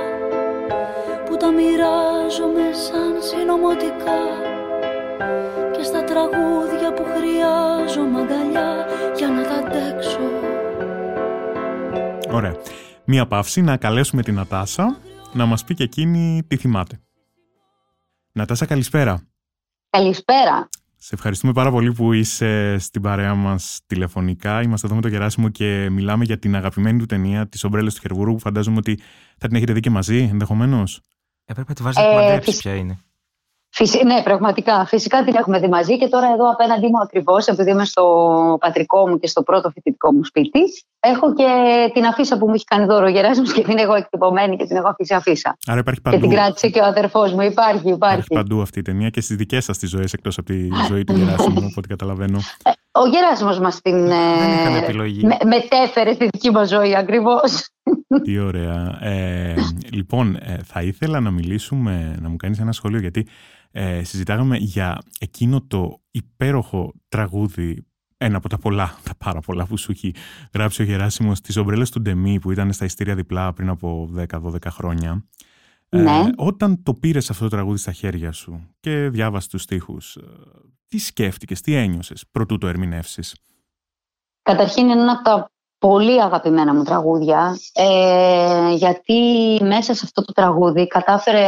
Που 1.27 1.37
τα 1.37 1.51
μοιράζομαι 1.51 2.69
σαν 2.73 3.15
συνωμοτικά 3.19 4.21
και 5.77 5.83
στα 5.83 6.05
τραγούδια 6.05 6.93
που 6.93 7.05
χρειάζομαι 7.15 8.21
αγκαλιά 8.21 8.87
για 9.17 9.29
να 9.29 9.43
τα 9.43 9.55
αντέξω. 9.55 10.21
Ωραία. 12.33 12.55
Μία 13.13 13.27
παύση 13.27 13.61
να 13.61 13.77
καλέσουμε 13.77 14.23
την 14.23 14.35
Νατάσα 14.35 14.99
να 15.33 15.47
μας 15.47 15.65
πει 15.65 15.75
και 15.75 15.83
εκείνη 15.83 16.43
τι 16.47 16.57
θυμάται. 16.57 17.01
Νατάσα, 18.33 18.67
καλησπέρα. 18.67 19.23
Καλησπέρα. 19.91 20.69
Σε 20.97 21.15
ευχαριστούμε 21.15 21.53
πάρα 21.53 21.71
πολύ 21.71 21.93
που 21.93 22.13
είσαι 22.13 22.79
στην 22.79 23.03
παρέα 23.03 23.35
μας 23.35 23.81
τηλεφωνικά. 23.87 24.63
Είμαστε 24.63 24.87
εδώ 24.87 24.97
με 24.97 25.03
τον 25.03 25.11
Γεράσιμο 25.11 25.49
και 25.49 25.89
μιλάμε 25.91 26.25
για 26.25 26.39
την 26.39 26.57
αγαπημένη 26.57 26.99
του 26.99 27.07
ταινία, 27.07 27.49
τις 27.49 27.65
ομπρέλες 27.65 27.95
του 27.95 28.01
Χερβούρου, 28.01 28.33
που 28.33 28.39
φαντάζομαι 28.39 28.77
ότι 28.77 28.99
θα 29.39 29.47
την 29.47 29.57
έχετε 29.57 29.73
δει 29.73 29.81
και 29.81 29.91
μαζί, 29.91 30.29
ενδεχομένως. 30.33 31.01
Έπρεπε 31.45 31.69
να 31.69 31.75
τη 31.75 31.83
βάζεις 31.83 31.99
να 32.03 32.05
Ε, 32.05 32.09
τη 32.09 32.15
μαντέψεις 32.15 32.53
φυσ- 32.53 32.63
ποια 32.63 32.75
είναι. 32.75 32.99
Φυσι- 33.73 34.05
Ναι, 34.05 34.23
πραγματικά. 34.23 34.85
Φυσικά 34.87 35.25
την 35.25 35.35
έχουμε 35.35 35.59
δει 35.59 35.69
μαζί 35.69 35.99
και 35.99 36.09
τώρα 36.09 36.27
εδώ 36.35 36.51
απέναντί 36.51 36.87
μου 36.87 37.01
ακριβώς, 37.03 37.47
επειδή 37.47 37.71
είμαι 37.71 37.85
στο 37.85 38.05
πατρικό 38.61 39.09
μου 39.09 39.19
και 39.19 39.27
στο 39.27 39.43
πρώτο 39.43 39.71
φοιτητικό 39.71 40.13
μου 40.13 40.25
σπίτι, 40.25 40.61
έχω 41.01 41.35
και 41.35 41.47
την 41.95 42.05
αφίσα 42.05 42.39
που 42.39 42.47
μου 42.49 42.55
έχει 42.55 42.65
κάνει 42.65 42.85
δώρο 42.85 43.07
ο 43.07 43.09
Γεράσιμος 43.09 43.53
και 43.53 43.63
την 43.63 43.79
έχω 43.79 43.95
εκτυπωμένη 43.95 44.57
και 44.57 44.65
την 44.67 44.77
έχω 44.77 44.89
αφήσει 44.89 45.15
αφίσα. 45.15 45.57
Άρα 45.67 45.79
υπάρχει 45.79 46.01
Και 46.01 46.11
παντού, 46.11 46.27
την 46.27 46.31
κράτησε 46.37 46.69
και 46.69 46.81
ο 46.81 46.85
αδερφός 46.85 47.33
μου. 47.33 47.41
Υπάρχει, 47.41 47.77
υπάρχει 47.77 47.93
υπάρχει. 47.95 48.27
παντού 48.35 48.61
αυτή 48.61 48.79
η 48.79 48.83
ταινία 48.83 49.09
και 49.11 49.21
στις 49.21 49.37
δικές 49.37 49.65
σας 49.65 49.79
τις 49.79 49.91
ζωές, 49.91 50.13
εκτός 50.13 50.39
από 50.39 50.47
τη 50.47 50.69
ζωή 50.89 51.05
του 51.05 51.13
Γεράσιμου, 51.17 51.59
από 51.59 51.75
ό,τι 51.77 51.89
καταλαβαίνω. 51.89 52.39
Ο 52.93 53.07
Γεράσιμος 53.07 53.59
μας 53.59 53.81
την 53.81 54.07
Δεν 54.07 54.53
είχαν 54.61 54.75
ε, 54.75 54.79
επιλογή. 54.79 55.27
με- 55.27 55.37
μετέφερε 55.45 56.13
στη 56.13 56.25
δική 56.33 56.51
μας 56.51 56.69
ζωή 56.69 56.97
ακριβώς. 56.97 57.69
Τι 58.23 58.39
ωραία. 58.39 58.99
Ε, 59.05 59.55
λοιπόν, 59.93 60.35
ε, 60.35 60.59
θα 60.65 60.83
ήθελα 60.83 61.21
να 61.21 61.31
μιλήσουμε, 61.31 62.17
να 62.21 62.29
μου 62.29 62.37
κάνεις 62.37 62.59
ένα 62.59 62.73
σχόλιο, 62.73 62.99
γιατί 63.01 63.27
ε, 63.73 64.05
συζητάγαμε 64.05 64.57
για 64.57 64.99
εκείνο 65.21 65.61
το 65.63 66.01
υπέροχο 66.11 66.93
τραγούδι, 67.09 67.87
ένα 68.17 68.37
από 68.37 68.49
τα 68.49 68.59
πολλά, 68.59 68.99
τα 69.03 69.15
πάρα 69.15 69.41
πολλά 69.41 69.67
που 69.67 69.77
σου 69.77 69.91
έχει 69.93 70.15
γράψει 70.55 70.83
ο 70.83 70.85
Γεράσιμος, 70.85 71.41
τις 71.41 71.57
ομπρέλες 71.57 71.91
του 71.91 72.01
Ντεμί 72.01 72.39
που 72.41 72.51
ήταν 72.51 72.73
στα 72.73 72.85
ειστήρια 72.85 73.15
διπλά 73.15 73.53
πριν 73.53 73.69
από 73.69 74.11
10-12 74.15 74.71
χρόνια. 74.71 75.25
Ε, 75.89 76.03
Ναι. 76.03 76.21
όταν 76.37 76.83
το 76.83 76.95
πήρες 76.95 77.31
αυτό 77.31 77.45
το 77.45 77.51
τραγούδι 77.51 77.79
στα 77.79 77.93
χέρια 77.93 78.33
σου 78.33 78.69
και 78.81 79.09
διάβασες 79.09 79.49
τους 79.49 79.63
στίχους, 79.63 80.17
ε, 80.17 80.23
τι 80.89 80.99
σκέφτηκες, 80.99 81.61
τι 81.61 81.75
ένιωσες 81.75 82.25
προτού 82.31 82.59
το 82.59 82.67
ερμηνεύσεις; 82.67 83.35
Καταρχήν 84.43 84.89
είναι 84.89 85.01
ένα 85.01 85.13
από 85.13 85.23
τα 85.23 85.51
πολύ 85.81 86.23
αγαπημένα 86.23 86.75
μου 86.75 86.83
τραγούδια. 86.83 87.59
Ε, 87.73 88.73
γιατί 88.75 89.19
μέσα 89.63 89.95
σε 89.95 90.01
αυτό 90.05 90.25
το 90.25 90.33
τραγούδι 90.33 90.87
κατάφερε 90.87 91.47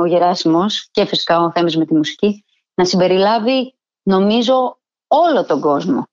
ο 0.00 0.04
Γεράσιμος 0.06 0.88
και 0.90 1.04
φυσικά 1.04 1.40
ο 1.40 1.50
Θέμης 1.50 1.76
με 1.76 1.84
τη 1.84 1.94
μουσική 1.94 2.44
να 2.74 2.84
συμπεριλάβει 2.84 3.74
νομίζω 4.02 4.78
όλο 5.06 5.44
τον 5.44 5.60
κόσμο 5.60 6.04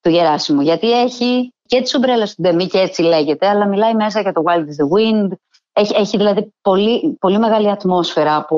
του 0.00 0.10
Γεράσιμου. 0.10 0.60
Γιατί 0.60 1.00
έχει 1.00 1.54
και 1.66 1.80
τις 1.80 1.94
ομπρέλες 1.94 2.34
του 2.34 2.42
Ντεμί 2.42 2.66
και 2.66 2.78
έτσι 2.78 3.02
λέγεται 3.02 3.48
αλλά 3.48 3.66
μιλάει 3.66 3.94
μέσα 3.94 4.20
για 4.20 4.32
το 4.32 4.42
Wild 4.46 4.64
is 4.64 4.84
the 4.84 4.98
Wind. 4.98 5.30
Έχει, 5.72 5.94
έχει 5.96 6.16
δηλαδή 6.16 6.54
πολύ, 6.62 7.16
πολύ 7.20 7.38
μεγάλη 7.38 7.70
ατμόσφαιρα 7.70 8.36
από 8.36 8.56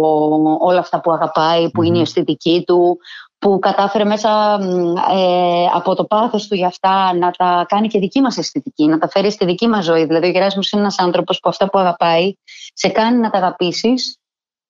όλα 0.60 0.78
αυτά 0.78 1.00
που 1.00 1.12
αγαπάει, 1.12 1.70
που 1.70 1.82
είναι 1.82 1.94
η 1.94 1.98
Μμμ. 1.98 2.02
αισθητική 2.02 2.62
του, 2.66 2.98
που 3.44 3.59
κατάφερε 3.59 4.04
μέσα 4.04 4.59
μ, 4.61 4.96
ε, 4.96 5.66
από 5.74 5.94
το 5.94 6.04
πάθος 6.04 6.46
του 6.46 6.54
για 6.54 6.66
αυτά 6.66 7.14
να 7.14 7.30
τα 7.30 7.64
κάνει 7.68 7.88
και 7.88 7.98
δική 7.98 8.20
μας 8.20 8.37
αισθητική, 8.38 8.87
να 8.87 8.98
τα 8.98 9.09
φέρει 9.09 9.30
στη 9.30 9.44
δική 9.44 9.66
μας 9.66 9.85
ζωή. 9.85 10.04
Δηλαδή 10.04 10.26
ο 10.26 10.30
Γεράσιμος 10.30 10.70
είναι 10.70 10.80
ένας 10.80 10.98
άνθρωπος 10.98 11.40
που 11.40 11.48
αυτά 11.48 11.70
που 11.70 11.78
αγαπάει 11.78 12.33
σε 12.74 12.88
κάνει 12.88 13.18
να 13.18 13.30
τα 13.30 13.38
αγαπήσεις 13.38 14.18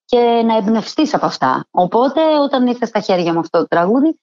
και 0.05 0.43
να 0.47 0.57
εμπνευστείς 0.57 1.15
από 1.15 1.27
αυτά. 1.27 1.67
Οπότε 1.71 2.21
όταν 2.39 2.67
ήρθε 2.67 2.87
στα 2.87 3.01
χέρια 3.01 3.33
μου 3.33 3.39
αυτό 3.39 3.59
το 3.59 3.67
τραγούδι, 3.67 4.19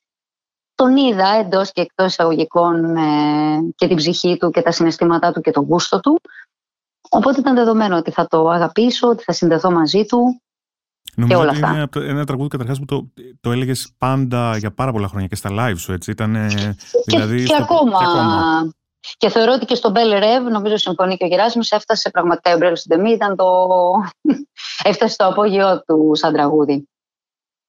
τον 0.76 0.98
είδα 0.98 1.28
εντός 1.28 1.72
και 1.72 1.82
εκτός 1.82 2.12
εισαγωγικών 2.12 2.96
ε, 2.96 3.60
και 3.76 3.88
την 3.88 3.96
ψυχή 3.96 4.38
του 4.38 4.50
και 4.50 4.62
τα 4.62 4.72
συναισθήματά 4.72 5.32
του 5.32 5.42
και 5.42 5.52
το 5.52 5.62
γούστο 5.62 6.00
του. 6.00 6.22
Οπότε 7.10 7.40
ήταν 7.40 7.56
δεδομένο 7.56 7.98
ότι 7.98 8.12
θα 8.12 8.28
το 8.28 8.50
αγαπήσω, 8.50 9.08
ότι 9.08 9.24
θα 9.24 9.34
συνδεθώ 9.34 9.72
μαζί 9.72 10.06
του. 10.06 10.42
Νομίζω 11.16 11.40
όλα 11.40 11.50
ότι 11.50 11.60
αυτά. 11.60 11.74
είναι 11.74 11.82
από 11.82 12.00
το- 12.00 12.06
ένα 12.06 12.26
τραγούδι 12.26 12.50
καταρχάς 12.50 12.80
που 12.80 12.86
το, 12.86 13.12
το 13.42 13.52
έλεγες 13.52 13.92
πάντα 13.98 14.58
για 14.58 14.72
πάρα 14.74 14.92
πολλά 14.92 15.08
χρόνια 15.08 15.28
και 15.28 15.36
στα 15.36 15.50
live 15.54 15.78
σου, 15.78 15.92
έτσι. 15.92 16.12
Ήταν, 16.12 16.32
δηλαδή, 17.06 17.38
και, 17.38 17.44
και, 17.44 17.54
στο- 17.54 17.64
ακόμα, 17.64 17.98
και 17.98 18.04
ακόμα. 18.06 18.72
Και 19.18 19.30
θεωρώ 19.30 19.54
ότι 19.54 19.66
και 19.66 19.76
στο 19.76 19.92
Bell 19.96 20.14
Rev, 20.24 20.52
νομίζω 20.52 20.78
συμφωνεί 20.78 21.18
και 21.18 21.24
ο 21.24 21.28
Γεράσιμος, 21.28 21.72
έφτασε 21.72 22.10
πραγματικά 22.10 22.52
η 22.52 22.56
Umbrella 22.60 22.72
στο 22.76 22.96
Ντεμί, 22.96 23.12
ήταν 23.12 23.36
το... 23.36 23.46
έφτασε 24.90 25.14
στο 25.14 25.26
απόγειό 25.28 25.82
του 25.86 26.12
σαν 26.14 26.34
τραγούδι. 26.34 26.90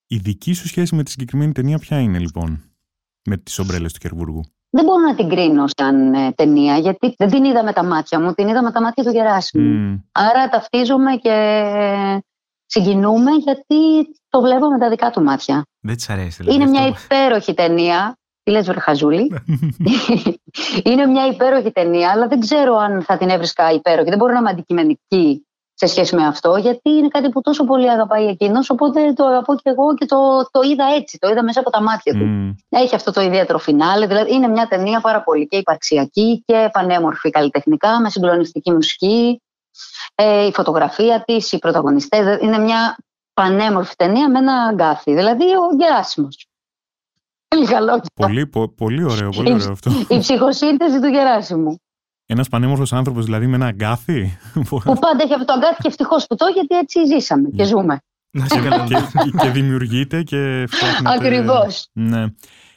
Η 0.07 0.17
δική 0.17 0.53
σου 0.53 0.67
σχέση 0.67 0.95
με 0.95 1.03
τη 1.03 1.11
συγκεκριμένη 1.11 1.53
ταινία 1.53 1.79
ποια 1.79 1.99
είναι 2.01 2.19
λοιπόν, 2.19 2.63
με 3.25 3.37
τις 3.37 3.59
ομπρέλες 3.59 3.93
του 3.93 3.99
Κερβούργου; 3.99 4.41
Δεν 4.71 4.85
μπορώ 4.85 5.01
να 5.07 5.15
την 5.15 5.29
κρίνω 5.29 5.65
σαν 5.77 6.15
ε, 6.15 6.33
ταινία, 6.33 6.79
γιατί 6.79 7.15
δεν 7.19 7.31
την 7.31 7.45
είδα 7.45 7.65
με 7.65 7.73
τα 7.73 7.85
μάτια 7.85 8.21
μου, 8.21 8.33
την 8.33 8.49
είδα 8.49 8.63
με 8.63 8.71
τα 8.73 8.81
μάτια 8.83 9.05
του 9.05 9.11
Γεράσιμου. 9.11 9.65
Μμμ. 9.69 9.99
Άρα 10.13 10.49
ταυτίζομαι 10.49 11.17
και 11.17 11.31
συγκινούμε 12.73 13.31
γιατί 13.31 14.09
το 14.29 14.41
βλέπω 14.41 14.67
με 14.69 14.79
τα 14.79 14.89
δικά 14.89 15.11
του 15.11 15.23
μάτια. 15.23 15.63
Δεν 15.81 15.97
της 15.97 16.11
αρέσει. 16.11 16.37
Δηλαδή, 16.43 16.57
Είναι 16.57 16.71
μια 16.71 16.83
αυτό. 16.83 17.05
υπέροχη 17.05 17.55
ταινία. 17.55 18.17
Τι 18.43 18.51
λες 18.51 18.67
Βερχαζούλη. 18.67 19.33
είναι 20.91 21.07
μια 21.07 21.27
υπέροχη 21.27 21.71
ταινία, 21.71 22.11
αλλά 22.11 22.27
δεν 22.27 22.41
ξέρω 22.41 22.77
αν 22.77 23.03
θα 23.03 23.17
την 23.17 23.29
έβρισκα 23.29 23.73
υπέροχη. 23.73 24.09
Δεν 24.09 24.19
μπορώ 24.19 24.33
να 24.33 24.39
είμαι 24.39 24.51
αντικειμενική 24.51 25.47
σε 25.75 25.87
σχέση 25.87 26.17
με 26.17 26.27
αυτό, 26.27 26.57
γιατί 26.57 26.91
είναι 26.91 27.09
κάτι 27.09 27.29
που 27.29 27.41
τόσο 27.41 27.65
πολύ 27.65 27.91
αγαπάει 27.91 28.27
εκείνος. 28.27 28.71
Οπότε 28.71 29.13
το 29.13 29.25
αγαπώ 29.27 29.55
και 29.55 29.71
εγώ 29.71 29.95
και 29.95 30.07
το, 30.07 30.17
το 30.51 30.61
είδα 30.71 30.85
έτσι. 30.97 31.19
Το 31.19 31.29
είδα 31.29 31.43
μέσα 31.43 31.61
από 31.61 31.71
τα 31.71 31.83
μάτια 31.83 32.13
του. 32.13 32.25
Μμ. 32.25 32.51
Έχει 32.69 32.95
αυτό 32.95 33.13
το 33.13 33.21
ιδιαίτερο 33.21 33.59
φινάλε. 33.59 34.07
Δηλαδή 34.07 34.35
είναι 34.35 34.49
μια 34.49 34.67
ταινία 34.67 35.01
πάρα 35.01 35.23
πολύ 35.23 35.47
και 35.47 35.57
υπαρξιακή 35.57 36.43
και 36.47 36.69
πανέμορφη 36.73 37.31
καλλιτεχνικά, 37.31 38.01
με 38.01 38.11
συγκλονιστική 38.11 38.73
μουσική. 38.73 39.43
Ε, 40.15 40.47
η 40.47 40.53
φωτογραφία 40.53 41.23
της, 41.25 41.53
οι 41.53 41.59
πρωταγωνιστές. 41.59 42.39
Είναι 42.43 42.59
μια 42.59 42.97
πανέμορφη 43.35 43.95
ταινία 43.97 44.31
με 44.31 44.39
ένα 44.39 44.53
αγκάθι. 44.55 45.15
Δηλαδή 45.15 45.45
ο 45.45 45.77
Γεράσιμος. 45.79 46.47
Λίγα 47.57 47.81
λόγια. 47.81 48.05
Πολύ, 48.15 48.47
πο- 48.47 48.69
πολύ 48.69 49.05
ωραίο, 49.05 49.31
πολύ 49.31 49.53
ωραίο 49.53 49.73
αυτό. 49.73 49.91
Η 50.09 50.19
ψυχοσύνθεση 50.19 51.01
του 51.01 51.07
Γεράσιμου. 51.07 51.77
Ένας 52.27 52.49
πανέμορφος 52.49 52.93
άνθρωπος 52.93 53.25
δηλαδή 53.25 53.47
με 53.47 53.55
ένα 53.55 53.67
αγκάθι; 53.67 54.39
Που 54.69 54.79
πάντα 54.81 55.23
έχει 55.23 55.33
αυτό 55.33 55.45
το 55.45 55.53
αγκάθι 55.53 55.83
και 55.83 55.89
ευτυχώς 55.89 56.27
που 56.27 56.35
το 56.37 56.47
γιατί 56.47 56.77
έτσι 56.77 57.05
ζήσαμε 57.07 57.49
και 57.49 57.63
Ναι. 57.63 57.65
ζούμε. 57.65 57.99
Να 58.31 58.47
σε 58.47 58.61
καλά. 58.61 58.85
και, 58.87 58.97
και 59.41 59.51
δημιουργείται 59.51 60.23
και 60.23 60.65
φτιάχνεται. 60.69 61.15
Ακριβώς. 61.15 61.89
Ναι. 61.93 62.25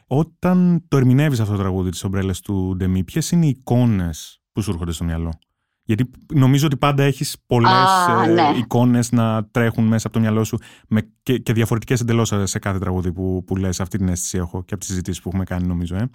Όταν 0.08 0.86
το 0.88 0.98
ερμηνεύεις 0.98 1.40
αυτό 1.40 1.54
το 1.54 1.60
τραγούδι 1.60 1.90
τη 1.90 2.00
ομπρέλα 2.04 2.34
του 2.44 2.76
Ντεμί, 2.78 3.04
ποιες 3.04 3.32
είναι 3.32 3.46
οι 3.46 3.50
εικόνες 3.50 4.40
που 4.52 4.62
σου 4.62 4.72
έρχονται 4.72 4.92
στο 4.92 5.04
μυαλό; 5.04 5.40
Γιατί 5.86 6.12
νομίζω 6.34 6.66
ότι 6.66 6.78
πάντα 6.78 7.04
έχεις 7.04 7.38
πολλές 7.48 7.72
Α, 7.72 8.28
ναι. 8.28 8.52
εικόνες 8.58 9.12
να 9.12 9.46
τρέχουν 9.46 9.84
μέσα 9.84 10.08
από 10.08 10.16
το 10.16 10.22
μυαλό 10.22 10.44
σου 10.44 10.58
με, 10.88 11.12
και, 11.24 11.38
και 11.38 11.54
διαφορετικές 11.54 12.02
εντελώς 12.02 12.34
σε 12.44 12.60
κάθε 12.60 12.80
τραγούδι 12.80 13.12
που, 13.12 13.44
που 13.46 13.56
λες. 13.56 13.80
Αυτή 13.80 13.98
την 13.98 14.08
αίσθηση 14.08 14.38
έχω 14.38 14.64
και 14.64 14.74
από 14.74 14.78
τις 14.78 14.88
συζητήσεις 14.88 15.22
που 15.22 15.30
έχουμε 15.30 15.44
κάνει, 15.44 15.68
νομίζω. 15.68 15.96
Ε. 15.96 16.10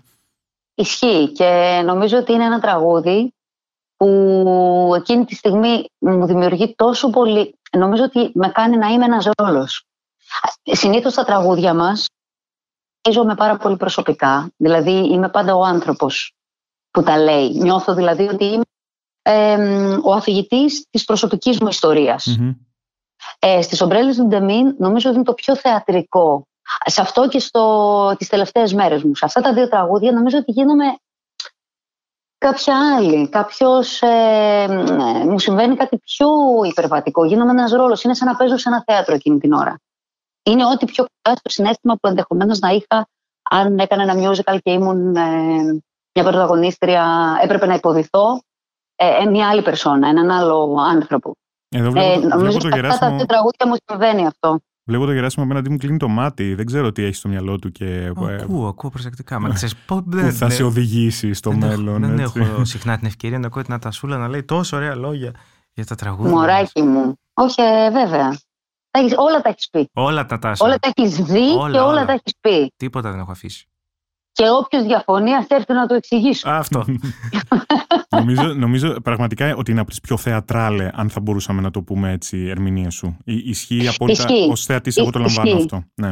Ισχύει 0.74 1.32
και 1.32 1.82
νομίζω 1.84 2.18
ότι 2.18 2.32
είναι 2.32 2.44
ένα 2.44 2.60
τραγούδι 2.60 3.34
που 3.96 4.92
εκείνη 4.96 5.24
τη 5.24 5.34
στιγμή 5.34 5.84
μου 5.98 6.26
δημιουργεί 6.26 6.74
τόσο 6.76 7.10
πολύ. 7.10 7.58
Νομίζω 7.76 8.04
ότι 8.04 8.30
με 8.34 8.48
κάνει 8.48 8.76
να 8.76 8.86
είμαι 8.86 9.04
ένας 9.04 9.28
ρόλος. 9.38 9.84
Συνήθως 10.62 11.12
στα 11.12 11.24
τραγούδια 11.24 11.74
μας 11.74 12.06
με 13.24 13.34
πάρα 13.34 13.56
πολύ 13.56 13.76
προσωπικά. 13.76 14.52
Δηλαδή 14.56 14.90
είμαι 14.90 15.28
πάντα 15.28 15.54
ο 15.54 15.64
άνθρωπος 15.64 16.32
που 16.90 17.02
τα 17.02 17.18
λέει. 17.18 17.48
Νιώθω 17.48 17.94
δηλαδή 17.94 18.28
ότι 18.28 18.44
είμαι 18.44 18.64
ε, 19.22 19.56
ο 20.02 20.12
αφηγητής 20.12 20.86
της 20.90 21.04
προσωπικής 21.04 21.60
μου 21.60 21.68
ιστορίας. 21.68 22.36
Μμμ. 22.38 22.52
Ε, 23.38 23.62
στις 23.62 23.80
ομπρέλες 23.80 24.16
του 24.16 24.26
Ντεμίν 24.26 24.74
νομίζω 24.78 25.08
ότι 25.08 25.18
είναι 25.18 25.26
το 25.26 25.34
πιο 25.34 25.56
θεατρικό. 25.56 26.46
Σε 26.84 27.00
αυτό 27.00 27.28
και 27.28 27.38
στο, 27.38 28.14
τις 28.18 28.28
τελευταίες 28.28 28.72
μέρες 28.72 29.02
μου. 29.02 29.14
Σε 29.14 29.24
αυτά 29.24 29.40
τα 29.40 29.52
δύο 29.52 29.68
τραγούδια 29.68 30.12
νομίζω 30.12 30.38
ότι 30.38 30.52
γίνομαι 30.52 30.84
κάποια 32.38 32.96
άλλη. 32.96 33.28
Κάποιος, 33.28 34.02
ε, 34.02 34.66
ε, 34.68 35.24
μου 35.24 35.38
συμβαίνει 35.38 35.76
κάτι 35.76 35.98
πιο 35.98 36.28
υπερβατικό. 36.64 37.24
Γίνομαι 37.24 37.50
ένας 37.50 37.72
ρόλος. 37.72 38.02
Είναι 38.02 38.14
σαν 38.14 38.28
να 38.28 38.36
παίζω 38.36 38.56
σε 38.56 38.68
ένα 38.68 38.82
θέατρο 38.86 39.14
εκείνη 39.14 39.38
την 39.38 39.52
ώρα. 39.52 39.80
Είναι 40.42 40.64
ό,τι 40.66 40.84
πιο 40.84 41.04
κοντά 41.04 41.36
στο 41.38 41.50
συνέστημα 41.50 41.94
που 41.94 42.08
ενδεχομένως 42.08 42.58
να 42.58 42.68
είχα 42.68 43.08
αν 43.50 43.78
έκανα 43.78 44.02
ένα 44.02 44.14
musical 44.16 44.58
και 44.62 44.72
ήμουν 44.72 45.16
ε, 45.16 45.62
μια 46.14 46.24
πρωταγωνίστρια, 46.24 47.36
έπρεπε 47.42 47.66
να 47.66 47.74
υποδηθώ 47.74 48.40
ε, 49.02 49.22
ε, 49.22 49.30
μια 49.30 49.48
άλλη 49.48 49.62
περσόνα, 49.62 50.08
έναν 50.08 50.30
άλλο 50.30 50.76
άνθρωπο. 50.90 51.32
Εδώ 51.68 51.90
βλέπω, 51.90 52.06
Ε, 52.12 52.20
το- 52.20 52.28
νομίζω 52.28 52.58
βλέπω 52.58 52.66
ότι 52.66 52.80
το 52.80 52.86
σε 52.86 52.86
αυτά 52.86 52.98
τα 52.98 53.06
Γεράσιμο, 53.06 53.16
δύο 53.16 53.26
τραγούδια 53.26 53.66
μου 53.66 53.74
συμβαίνει 53.86 54.26
αυτό. 54.26 54.60
βλέπω 54.84 55.04
το 55.04 55.12
Γεράσιμο 55.12 55.44
απέναντί 55.44 55.70
μου 55.70 55.76
κλείνει 55.76 55.96
το 55.98 56.08
μάτι. 56.08 56.54
Δεν 56.54 56.66
ξέρω 56.66 56.92
τι 56.92 57.02
έχει 57.04 57.14
στο 57.14 57.28
μυαλό 57.28 57.58
του 57.58 57.72
και 57.72 57.84
ε, 57.84 58.06
Ακούω, 58.42 58.66
ακούω 58.66 58.90
προσεκτικά. 58.90 59.40
Μα 59.40 59.48
ξέρεις, 59.48 59.76
πω- 59.76 59.96
που 59.96 60.16
δεν- 60.16 60.32
θα 60.32 60.46
δεν- 60.46 60.56
σε 60.56 60.62
οδηγήσει 60.62 61.32
στο 61.34 61.50
δεν 61.50 61.62
έχω- 61.62 61.68
μέλλον. 61.68 62.00
Δεν 62.00 62.18
έτσι. 62.18 62.40
έχω 62.40 62.64
συχνά 62.64 62.96
την 62.98 63.06
ευκαιρία 63.06 63.38
να 63.38 63.46
ακούω 63.46 63.62
την 63.62 63.72
Ατασούλα 63.72 64.16
να 64.16 64.28
λέει 64.28 64.42
τόσο 64.42 64.76
ωραία 64.76 64.94
λόγια 64.94 65.32
για 65.72 65.84
τα 65.86 65.94
τραγούδια. 65.94 66.32
μας. 66.32 66.40
Μωράκι 66.40 66.82
μου. 66.82 67.14
Όχι, 67.34 67.62
ε, 67.62 67.90
βέβαια. 67.90 68.38
Τα 68.90 69.00
έχεις- 69.00 69.14
όλα 69.16 69.40
τα 69.40 69.48
έχεις 69.48 69.68
πει. 69.70 69.88
Όλα 69.92 70.26
τα 70.26 70.38
τάσα. 70.38 70.64
Όλα 70.64 70.78
τα 70.78 70.90
έχεις 70.94 71.16
δει 71.16 71.38
Όλα, 71.58 71.70
και 71.70 71.78
όλα, 71.78 71.84
όλα. 71.86 72.04
τα 72.04 72.12
έχεις 72.12 72.32
πει. 72.40 72.72
Τίποτα 72.76 73.10
δεν 73.10 73.20
έχω 73.20 73.30
αφήσει. 73.30 73.64
Και 74.32 74.44
όποιος 74.50 74.82
διαφωνεί, 74.82 75.34
ας 75.34 75.46
έρθει 75.48 75.72
να 75.72 75.86
το 75.86 75.94
εξηγήσω. 75.94 76.48
Α, 76.50 76.56
Αυτό. 76.58 76.84
νομίζω, 78.16 78.42
νομίζω 78.42 79.00
πραγματικά 79.02 79.54
ότι 79.56 79.70
είναι 79.70 79.80
από 79.80 79.90
τις 79.90 80.00
πιο 80.00 80.16
θεατράλε, 80.16 80.90
αν 80.94 81.10
θα 81.10 81.20
μπορούσαμε 81.20 81.60
να 81.60 81.70
το 81.70 81.82
πούμε 81.82 82.10
έτσι, 82.12 82.38
ερμηνεία 82.46 82.90
σου. 82.90 83.16
Ι- 83.24 83.46
Ισχύει 83.48 83.88
απόλυτα. 83.88 84.22
Ισχύει. 84.28 84.50
Ω 84.50 84.56
θεατής, 84.56 84.96
εγώ 84.96 85.10
το 85.10 85.18
λαμβάνω 85.18 85.48
Ισχύει. 85.48 85.62
αυτό. 85.62 85.82
Ναι. 85.94 86.10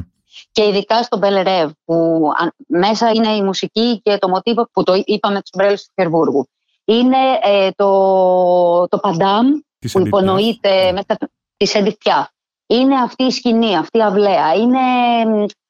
Και 0.53 0.65
ειδικά 0.69 1.03
στο 1.03 1.19
Μπελερεύ, 1.19 1.71
που 1.85 1.95
αν- 2.39 2.55
μέσα 2.67 3.11
είναι 3.15 3.29
η 3.29 3.43
μουσική 3.43 4.01
και 4.03 4.17
το 4.19 4.29
μοτίβο 4.29 4.69
που 4.73 4.83
το 4.83 5.03
είπαμε 5.05 5.35
τους 5.41 5.51
μπρέλους 5.57 5.83
του 5.83 5.91
Πετερμβούργου. 5.95 6.49
Είναι 6.85 7.17
ε, 7.43 7.71
το, 7.77 8.89
το 8.89 8.99
παντάμ 8.99 9.47
Της 9.79 9.93
που 9.93 9.99
Edith 9.99 10.03
Piaf. 10.03 10.07
υπονοείται 10.07 10.93
μέσα 10.93 11.17
της 11.57 11.73
Edith 11.77 11.89
Piaf. 12.05 12.25
Είναι 12.67 12.95
αυτή 12.95 13.25
η 13.25 13.31
σκηνή, 13.31 13.77
αυτή 13.77 13.99
η 13.99 14.03
αυλαία. 14.03 14.55
Είναι, 14.55 14.79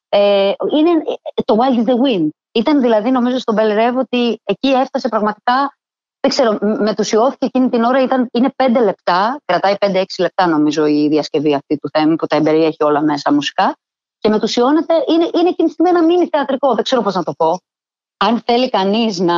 ε, 0.09 0.51
είναι 0.77 0.89
το 1.45 1.55
Wild 1.59 1.77
is 1.79 1.89
the 1.89 1.93
Wind. 1.93 2.27
Ήταν 2.51 2.81
δηλαδή 2.81 3.11
νομίζω 3.11 3.37
στον 3.39 3.55
Μπελερεύ 3.55 3.95
ότι 3.97 4.39
εκεί 4.43 4.67
έφτασε 4.67 5.07
πραγματικά 5.09 5.77
δεν 6.19 6.31
ξέρω, 6.31 6.57
μ- 6.61 6.81
μετουσιώθηκε 6.81 7.45
εκείνη 7.45 7.69
την 7.69 7.83
ώρα, 7.83 8.03
ήταν, 8.03 8.29
είναι 8.31 8.53
πέντε 8.55 8.83
λεπτά, 8.83 9.41
κρατάει 9.45 9.75
5-6 9.79 10.03
λεπτά 10.17 10.47
νομίζω 10.47 10.85
η 10.85 11.07
διασκευή 11.07 11.53
αυτή 11.53 11.77
του 11.77 11.89
θέμη 11.89 12.15
που 12.15 12.25
τα 12.25 12.35
εμπεριέχει 12.35 12.83
όλα 12.83 13.01
μέσα 13.01 13.33
μουσικά 13.33 13.75
και 14.17 14.29
μετουσιώνεται, 14.29 14.93
είναι, 15.07 15.29
είναι 15.33 15.49
εκείνη 15.49 15.67
τη 15.67 15.69
στιγμή 15.69 15.89
ένα 15.89 16.03
μήνυ 16.03 16.27
θεατρικό, 16.27 16.73
δεν 16.75 16.83
ξέρω 16.83 17.01
πώς 17.01 17.15
να 17.15 17.23
το 17.23 17.33
πω. 17.37 17.59
Αν 18.17 18.41
θέλει 18.45 18.69
κανείς 18.69 19.19
να 19.19 19.35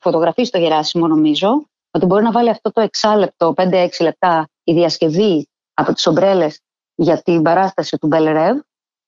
φωτογραφίσει 0.00 0.50
το 0.50 0.58
Γεράσιμο 0.58 1.06
νομίζω, 1.06 1.64
ότι 1.90 2.06
μπορεί 2.06 2.22
να 2.22 2.30
βάλει 2.30 2.48
αυτό 2.48 2.72
το 2.72 2.80
εξάλεπτο, 2.80 3.54
5-6 3.56 3.88
λεπτά 4.00 4.48
η 4.64 4.72
διασκευή 4.72 5.48
από 5.74 5.92
τις 5.92 6.06
ομπρέλες 6.06 6.60
για 6.94 7.22
την 7.22 7.42
παράσταση 7.42 7.98
του 7.98 8.06
Μπελερεύ 8.06 8.62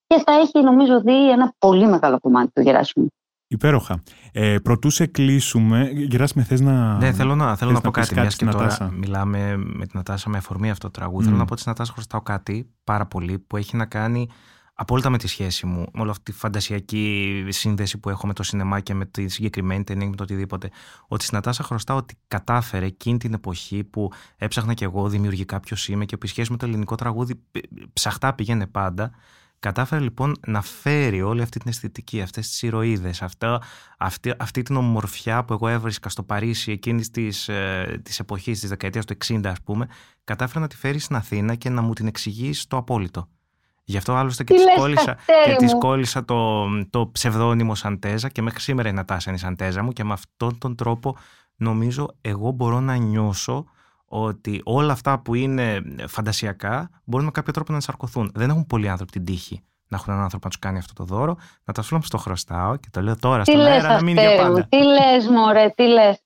και 0.06 0.22
θα 0.26 0.32
έχει 0.32 0.60
νομίζω 0.60 1.00
δει 1.00 1.30
ένα 1.30 1.52
πολύ 1.58 1.86
μεγάλο 1.86 2.18
κομμάτι 2.20 2.50
του 2.52 2.60
Γεράσιμου. 2.60 3.08
Υπέροχα. 3.54 4.02
Ε, 4.32 4.58
προτούς 4.58 4.94
σε 4.94 5.06
κλείσουμε, 5.06 5.90
Γεράσιμε, 5.92 6.44
θες 6.44 6.60
να. 6.60 6.96
Ναι, 6.96 7.12
θέλω 7.12 7.34
να, 7.34 7.56
θέλω 7.56 7.70
θες 7.70 7.82
να 7.82 7.90
πω 7.90 8.00
πεις 8.00 8.08
κάτι. 8.08 8.20
Μιας 8.20 8.34
στην 8.34 8.46
και 8.46 8.52
τώρα 8.52 8.64
Νατάσα; 8.64 8.90
μιλάμε 8.90 9.56
με 9.56 9.86
την 9.86 9.92
Νατάσα 9.92 10.30
με 10.30 10.36
αφορμή 10.36 10.70
αυτό 10.70 10.90
το 10.90 10.98
τραγούδι. 11.00 11.22
Μμ. 11.22 11.26
Θέλω 11.26 11.36
να 11.36 11.44
πω 11.44 11.52
ότι 11.52 11.60
στην 11.60 11.72
Νατάσα 11.72 11.92
χρωστάω 11.92 12.20
κάτι 12.20 12.70
πάρα 12.84 13.06
πολύ 13.06 13.38
που 13.38 13.56
έχει 13.56 13.76
να 13.76 13.84
κάνει 13.86 14.28
απόλυτα 14.74 15.10
με 15.10 15.18
τη 15.18 15.26
σχέση 15.26 15.66
μου, 15.66 15.86
με 15.92 16.00
όλη 16.00 16.10
αυτή 16.10 16.32
τη 16.32 16.38
φαντασιακή 16.38 17.44
σύνδεση 17.48 17.98
που 17.98 18.08
έχω 18.10 18.26
με 18.26 18.32
το 18.32 18.42
σινεμά 18.42 18.80
και 18.80 18.94
με 18.94 19.06
τη 19.06 19.28
συγκεκριμένη 19.28 19.84
ταινία 19.84 20.04
και 20.04 20.10
με 20.10 20.16
το 20.16 20.22
οτιδήποτε. 20.22 20.70
Ότι 21.08 21.24
στην 21.24 21.36
Νατάσα 21.36 21.62
χρωστάω 21.62 21.96
ότι 21.96 22.18
κατάφερε 22.28 22.86
εκείνη 22.86 23.18
την 23.18 23.32
εποχή 23.32 23.84
που 23.84 24.10
έψαχνα 24.36 24.74
κι 24.74 24.84
εγώ 24.84 25.08
δημιουργικά 25.08 25.60
ποιος 25.60 25.88
είμαι 25.88 26.04
και 26.04 26.16
που 26.16 26.26
η 26.26 26.28
σχέση 26.28 26.50
με 26.50 26.56
το 26.56 26.66
ελληνικό 26.66 26.94
τραγούδι 26.94 27.34
π- 27.34 27.90
ψαχτά 27.92 28.34
πηγαίνει 28.34 28.66
πάντα. 28.66 29.10
Κατάφερε 29.64 30.02
λοιπόν 30.02 30.34
να 30.46 30.62
φέρει 30.62 31.22
όλη 31.22 31.42
αυτή 31.42 31.58
την 31.58 31.68
αισθητική, 31.68 32.20
αυτές 32.20 32.48
τις 32.48 32.62
ηρωίδες, 32.62 33.22
αυτό, 33.22 33.60
αυτή, 33.98 34.32
αυτή 34.38 34.62
την 34.62 34.76
ομορφιά 34.76 35.44
που 35.44 35.52
εγώ 35.52 35.68
έβρισκα 35.68 36.08
στο 36.08 36.22
Παρίσι 36.22 36.72
εκείνης 36.72 37.10
της, 37.10 37.48
ε, 37.48 38.00
της 38.04 38.18
εποχής, 38.18 38.60
της 38.60 38.68
δεκαετίας 38.68 39.04
του 39.04 39.12
60 39.12 39.50
ας 39.50 39.62
πούμε, 39.64 39.88
κατάφερε 40.24 40.60
να 40.60 40.66
τη 40.66 40.76
φέρει 40.76 40.98
στην 40.98 41.16
Αθήνα 41.16 41.54
και 41.54 41.70
να 41.70 41.82
μου 41.82 41.92
την 41.92 42.06
εξηγήσει 42.06 42.60
στο 42.60 42.76
απόλυτο. 42.76 43.28
Γι' 43.84 43.96
αυτό 43.96 44.14
άλλωστε 44.14 44.44
και 44.44 44.52
Τι 44.52 44.58
της 44.58 44.66
λες, 44.66 44.76
κόλλησα, 44.78 45.14
Καστέρι 45.14 45.50
και 45.50 45.56
της 45.56 45.72
μου; 45.72 45.78
κόλλησα 45.78 46.24
το, 46.24 46.66
το 46.90 47.10
ψευδόνυμο 47.12 47.74
Σαντέζα 47.74 48.28
και 48.28 48.42
μέχρι 48.42 48.60
σήμερα 48.60 48.88
η 48.88 48.92
Νατάσα 48.92 49.30
είναι 49.30 49.38
η 49.38 49.42
Σαντέζα 49.42 49.82
μου 49.82 49.92
και 49.92 50.04
με 50.04 50.12
αυτόν 50.12 50.58
τον 50.58 50.74
τρόπο 50.76 51.16
νομίζω 51.56 52.16
εγώ 52.20 52.50
μπορώ 52.50 52.80
να 52.80 52.96
νιώσω 52.96 53.64
ότι 54.16 54.60
όλα 54.64 54.92
αυτά 54.92 55.18
που 55.18 55.34
είναι 55.34 55.82
φαντασιακά 56.06 56.90
μπορούν 57.04 57.24
με 57.26 57.30
κάποιο 57.32 57.52
τρόπο 57.52 57.68
να 57.70 57.76
ενσαρκωθούν. 57.76 58.30
Δεν 58.34 58.50
έχουν 58.50 58.66
πολλοί 58.66 58.88
άνθρωποι 58.88 59.12
την 59.12 59.24
τύχη 59.24 59.62
να 59.88 59.96
έχουν 59.96 60.12
έναν 60.12 60.22
άνθρωπο 60.24 60.44
να 60.44 60.50
τους 60.50 60.58
κάνει 60.60 60.78
αυτό 60.78 60.92
το 60.92 61.04
δώρο. 61.04 61.36
Να 61.64 61.72
τα 61.72 61.82
σου 61.82 61.98
στο 62.02 62.18
χρωστάω 62.18 62.76
και 62.76 62.88
το 62.90 63.00
λέω 63.02 63.16
τώρα 63.18 63.42
Τι 63.42 63.50
στον 63.50 63.62
λες 63.62 63.70
αέρα 63.72 63.88
να 63.94 64.02
μείνει 64.02 64.20
για 64.20 64.28
Αστέρι 64.30 64.48
μου, 64.48 64.54
πάντα. 64.54 64.66
τι 64.68 64.76
λες 64.82 65.28
μωρέ, 65.28 65.68
τι 65.76 65.82
λες. 65.88 66.18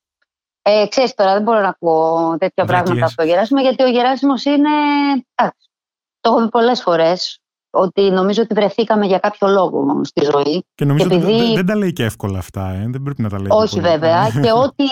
Ε, 0.62 0.86
ξέρεις 0.88 1.14
τώρα, 1.14 1.32
δεν 1.32 1.42
μπορώ 1.42 1.60
να 1.60 1.68
ακούω 1.68 2.36
τέτοια 2.38 2.64
Βλακίες. 2.64 2.82
πράγματα 2.82 3.06
από 3.06 3.14
τον 3.16 3.26
Γεράσιμο, 3.26 3.60
γιατί 3.60 3.82
ο 3.82 3.86
Γεράσιμος 3.88 4.44
είναι... 4.44 4.68
εντάξει, 5.34 5.68
το 6.20 6.30
έχω 6.30 6.40
πει 6.42 6.48
πολλές 6.48 6.82
φορές, 6.82 7.40
ότι 7.70 8.10
νομίζω 8.10 8.42
ότι 8.42 8.54
βρεθήκαμε 8.54 9.06
για 9.06 9.18
κάποιο 9.18 9.48
λόγο 9.48 10.00
στη 10.04 10.24
ζωή. 10.32 10.64
Και 10.74 10.84
νομίζω 10.84 11.08
Και 11.08 11.14
ότι 11.14 11.24
επειδή- 11.24 11.44
δεν, 11.46 11.54
δεν 11.54 11.66
τα 11.66 11.76
λέει 11.76 11.92
και 11.92 12.04
εύκολα 12.04 12.38
αυτά, 12.38 12.68
ε. 12.70 12.86
δεν 12.90 13.02
πρέπει 13.02 13.22
να 13.22 13.28
τα 13.28 13.36
λέει. 13.38 13.46
Όχι 13.50 13.74
και 13.74 13.80
πολύ. 13.80 13.92
βέβαια. 13.92 14.30
και 14.42 14.52
ό,τι, 14.64 14.84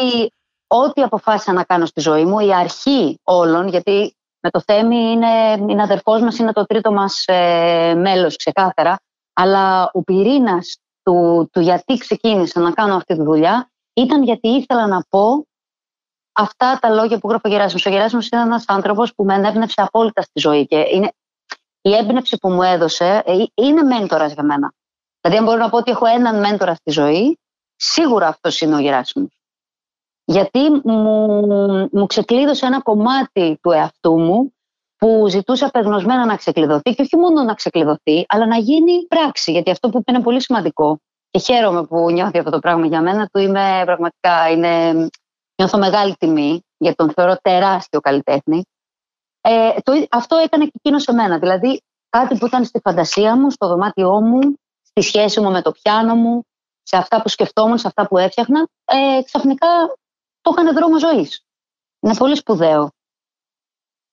ό,τι 0.66 1.02
αποφάσισα 1.02 1.52
να 1.52 1.64
κάνω 1.64 1.86
στη 1.86 2.00
ζωή 2.00 2.24
μου, 2.24 2.38
η 2.38 2.54
αρχή 2.54 3.20
όλων, 3.22 3.68
γιατί 3.68 4.16
με 4.40 4.50
το 4.50 4.60
Θέμη 4.66 4.96
είναι, 4.96 5.52
είναι 5.68 5.82
αδερφός 5.82 6.20
μας, 6.20 6.38
είναι 6.38 6.52
το 6.52 6.64
τρίτο 6.66 6.92
μας 6.92 7.24
ε, 7.26 7.94
μέλος 7.94 8.36
ξεκάθαρα, 8.36 9.00
αλλά 9.32 9.90
ο 9.92 10.02
πυρήνας 10.02 10.78
του, 11.02 11.48
του 11.52 11.60
γιατί 11.60 11.96
ξεκίνησα 11.96 12.60
να 12.60 12.72
κάνω 12.72 12.94
αυτή 12.94 13.16
τη 13.16 13.22
δουλειά 13.22 13.70
ήταν 13.92 14.22
γιατί 14.22 14.48
ήθελα 14.48 14.86
να 14.86 15.04
πω 15.08 15.46
αυτά 16.32 16.78
τα 16.80 16.90
λόγια 16.90 17.18
που 17.18 17.28
γράφει 17.28 17.46
ο 17.46 17.50
Γεράσιμος. 17.50 17.86
Ο 17.86 17.90
Γεράσιμος 17.90 18.28
είναι 18.28 18.42
ένας 18.42 18.64
άνθρωπος 18.66 19.14
που 19.14 19.24
με 19.24 19.34
ενέπνευσε 19.34 19.80
απόλυτα 19.80 20.22
στη 20.22 20.40
ζωή 20.40 20.66
και 20.66 20.84
είναι, 20.92 21.12
η 21.80 21.94
έμπνευση 21.94 22.36
που 22.36 22.50
μου 22.50 22.62
έδωσε 22.62 23.22
ε, 23.26 23.32
είναι 23.54 23.82
μέντορας 23.82 24.32
για 24.32 24.42
μένα. 24.42 24.72
Δηλαδή, 25.20 25.40
αν 25.40 25.46
μπορώ 25.46 25.58
να 25.58 25.70
πω 25.70 25.76
ότι 25.76 25.90
έχω 25.90 26.06
έναν 26.06 26.38
μέντορα 26.38 26.74
στη 26.74 26.90
ζωή, 26.90 27.38
σίγουρα 27.76 28.26
αυτός 28.26 28.60
είναι 28.60 28.74
ο 28.74 28.78
Γεράσιμος. 28.78 29.35
Γιατί 30.28 30.60
μου, 30.84 31.36
μου 31.92 32.06
ξεκλείδωσε 32.06 32.66
ένα 32.66 32.82
κομμάτι 32.82 33.58
του 33.62 33.70
εαυτού 33.70 34.20
μου 34.20 34.54
που 34.96 35.28
ζητούσα 35.28 35.66
απεγνωσμένα 35.66 36.24
να 36.24 36.36
ξεκλειδωθεί 36.36 36.94
και 36.94 37.02
όχι 37.02 37.16
μόνο 37.16 37.42
να 37.42 37.54
ξεκλειδωθεί, 37.54 38.24
αλλά 38.28 38.46
να 38.46 38.56
γίνει 38.56 39.06
πράξη. 39.06 39.52
Γιατί 39.52 39.70
αυτό 39.70 39.88
που 39.88 39.98
είπε 39.98 40.12
είναι 40.12 40.22
πολύ 40.22 40.42
σημαντικό 40.42 40.98
και 41.30 41.38
χαίρομαι 41.38 41.84
που 41.84 42.10
νιώθει 42.10 42.38
αυτό 42.38 42.50
το 42.50 42.58
πράγμα 42.58 42.86
για 42.86 43.02
μένα. 43.02 43.28
Του 43.32 43.38
είμαι 43.38 43.82
πραγματικά, 43.84 44.50
είναι, 44.50 44.92
νιώθω 45.56 45.78
μεγάλη 45.78 46.14
τιμή 46.16 46.60
γιατί 46.78 46.96
τον 46.96 47.10
θεωρώ 47.10 47.36
τεράστιο 47.42 48.00
καλλιτέχνη. 48.00 48.62
Ε, 49.40 49.80
το, 49.82 50.06
αυτό 50.10 50.36
έκανε 50.36 50.64
και 50.64 50.72
εκείνο 50.74 50.98
σε 50.98 51.12
μένα. 51.12 51.38
Δηλαδή, 51.38 51.82
κάτι 52.08 52.38
που 52.38 52.46
ήταν 52.46 52.64
στη 52.64 52.80
φαντασία 52.80 53.36
μου, 53.36 53.50
στο 53.50 53.68
δωμάτιό 53.68 54.20
μου, 54.20 54.40
στη 54.82 55.02
σχέση 55.02 55.40
μου 55.40 55.50
με 55.50 55.62
το 55.62 55.72
πιάνο 55.72 56.14
μου, 56.14 56.42
σε 56.82 56.96
αυτά 56.96 57.22
που 57.22 57.28
σκεφτόμουν, 57.28 57.78
σε 57.78 57.86
αυτά 57.86 58.06
που 58.08 58.18
έφτιαχνα, 58.18 58.68
ε, 58.84 59.22
ξαφνικά 59.22 59.68
το 60.46 60.52
έκανε 60.56 60.72
δρόμο 60.72 60.98
ζωής. 60.98 61.44
Είναι 62.00 62.14
πολύ 62.14 62.36
σπουδαίο. 62.36 62.90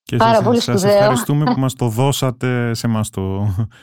Και 0.04 0.16
Πάρα 0.18 0.36
σας, 0.36 0.44
πολύ 0.44 0.60
σας 0.60 0.80
σπουδαίο. 0.80 0.98
ευχαριστούμε 1.00 1.44
που 1.54 1.60
μας 1.66 1.74
το 1.74 1.88
δώσατε 1.88 2.74
σε 2.74 2.88
εμάς 2.88 3.10
το, 3.10 3.22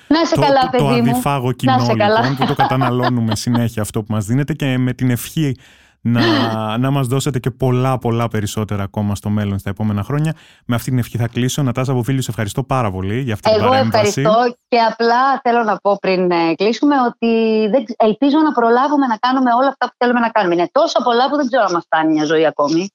Να 0.08 0.20
είσαι 0.24 0.34
το, 0.34 0.40
καλά, 0.40 0.60
το, 0.60 0.66
το 0.78 0.84
παιδί 0.84 1.00
μου. 1.00 1.10
αδιφάγο 1.10 1.52
κοινό 1.52 1.76
Να 1.76 1.82
είσαι 1.82 1.94
καλά. 1.94 2.20
λοιπόν, 2.20 2.36
που 2.36 2.46
το 2.46 2.54
καταναλώνουμε 2.62 3.36
συνέχεια 3.36 3.82
αυτό 3.82 4.02
που 4.02 4.12
μας 4.12 4.24
δίνετε 4.26 4.54
και 4.54 4.78
με 4.78 4.92
την 4.92 5.10
ευχή 5.10 5.56
να, 6.02 6.78
να 6.78 6.90
μας 6.90 7.06
δώσετε 7.06 7.38
και 7.38 7.50
πολλά 7.50 7.98
πολλά 7.98 8.28
περισσότερα 8.28 8.82
ακόμα 8.82 9.14
στο 9.14 9.28
μέλλον 9.30 9.58
στα 9.58 9.70
επόμενα 9.70 10.02
χρόνια. 10.02 10.34
Με 10.66 10.74
αυτή 10.74 10.90
την 10.90 10.98
ευχή 10.98 11.16
θα 11.18 11.28
κλείσω. 11.28 11.62
Νατάσα 11.62 11.92
Βοφίλιου, 11.94 12.22
σε 12.22 12.30
ευχαριστώ 12.30 12.62
πάρα 12.64 12.90
πολύ 12.90 13.20
για 13.20 13.34
αυτή 13.34 13.50
την 13.50 13.60
Εγώ 13.60 13.68
παρέμβαση. 13.70 14.06
ευχαριστώ 14.20 14.54
και 14.68 14.78
απλά 14.78 15.40
θέλω 15.42 15.62
να 15.64 15.76
πω 15.76 15.96
πριν 16.00 16.30
ε, 16.30 16.54
κλείσουμε 16.54 16.94
ότι 17.06 17.28
δεν, 17.70 17.84
ξ- 17.84 18.02
ελπίζω 18.02 18.38
να 18.44 18.52
προλάβουμε 18.52 19.06
να 19.06 19.16
κάνουμε 19.16 19.50
όλα 19.54 19.68
αυτά 19.68 19.86
που 19.86 19.94
θέλουμε 19.98 20.20
να 20.20 20.28
κάνουμε. 20.28 20.54
Είναι 20.54 20.68
τόσα 20.72 21.00
πολλά 21.04 21.28
που 21.30 21.36
δεν 21.36 21.46
ξέρω 21.46 21.64
αν 21.64 21.72
μας 21.72 21.82
φτάνει 21.84 22.12
μια 22.12 22.24
ζωή 22.24 22.46
ακόμη. 22.46 22.88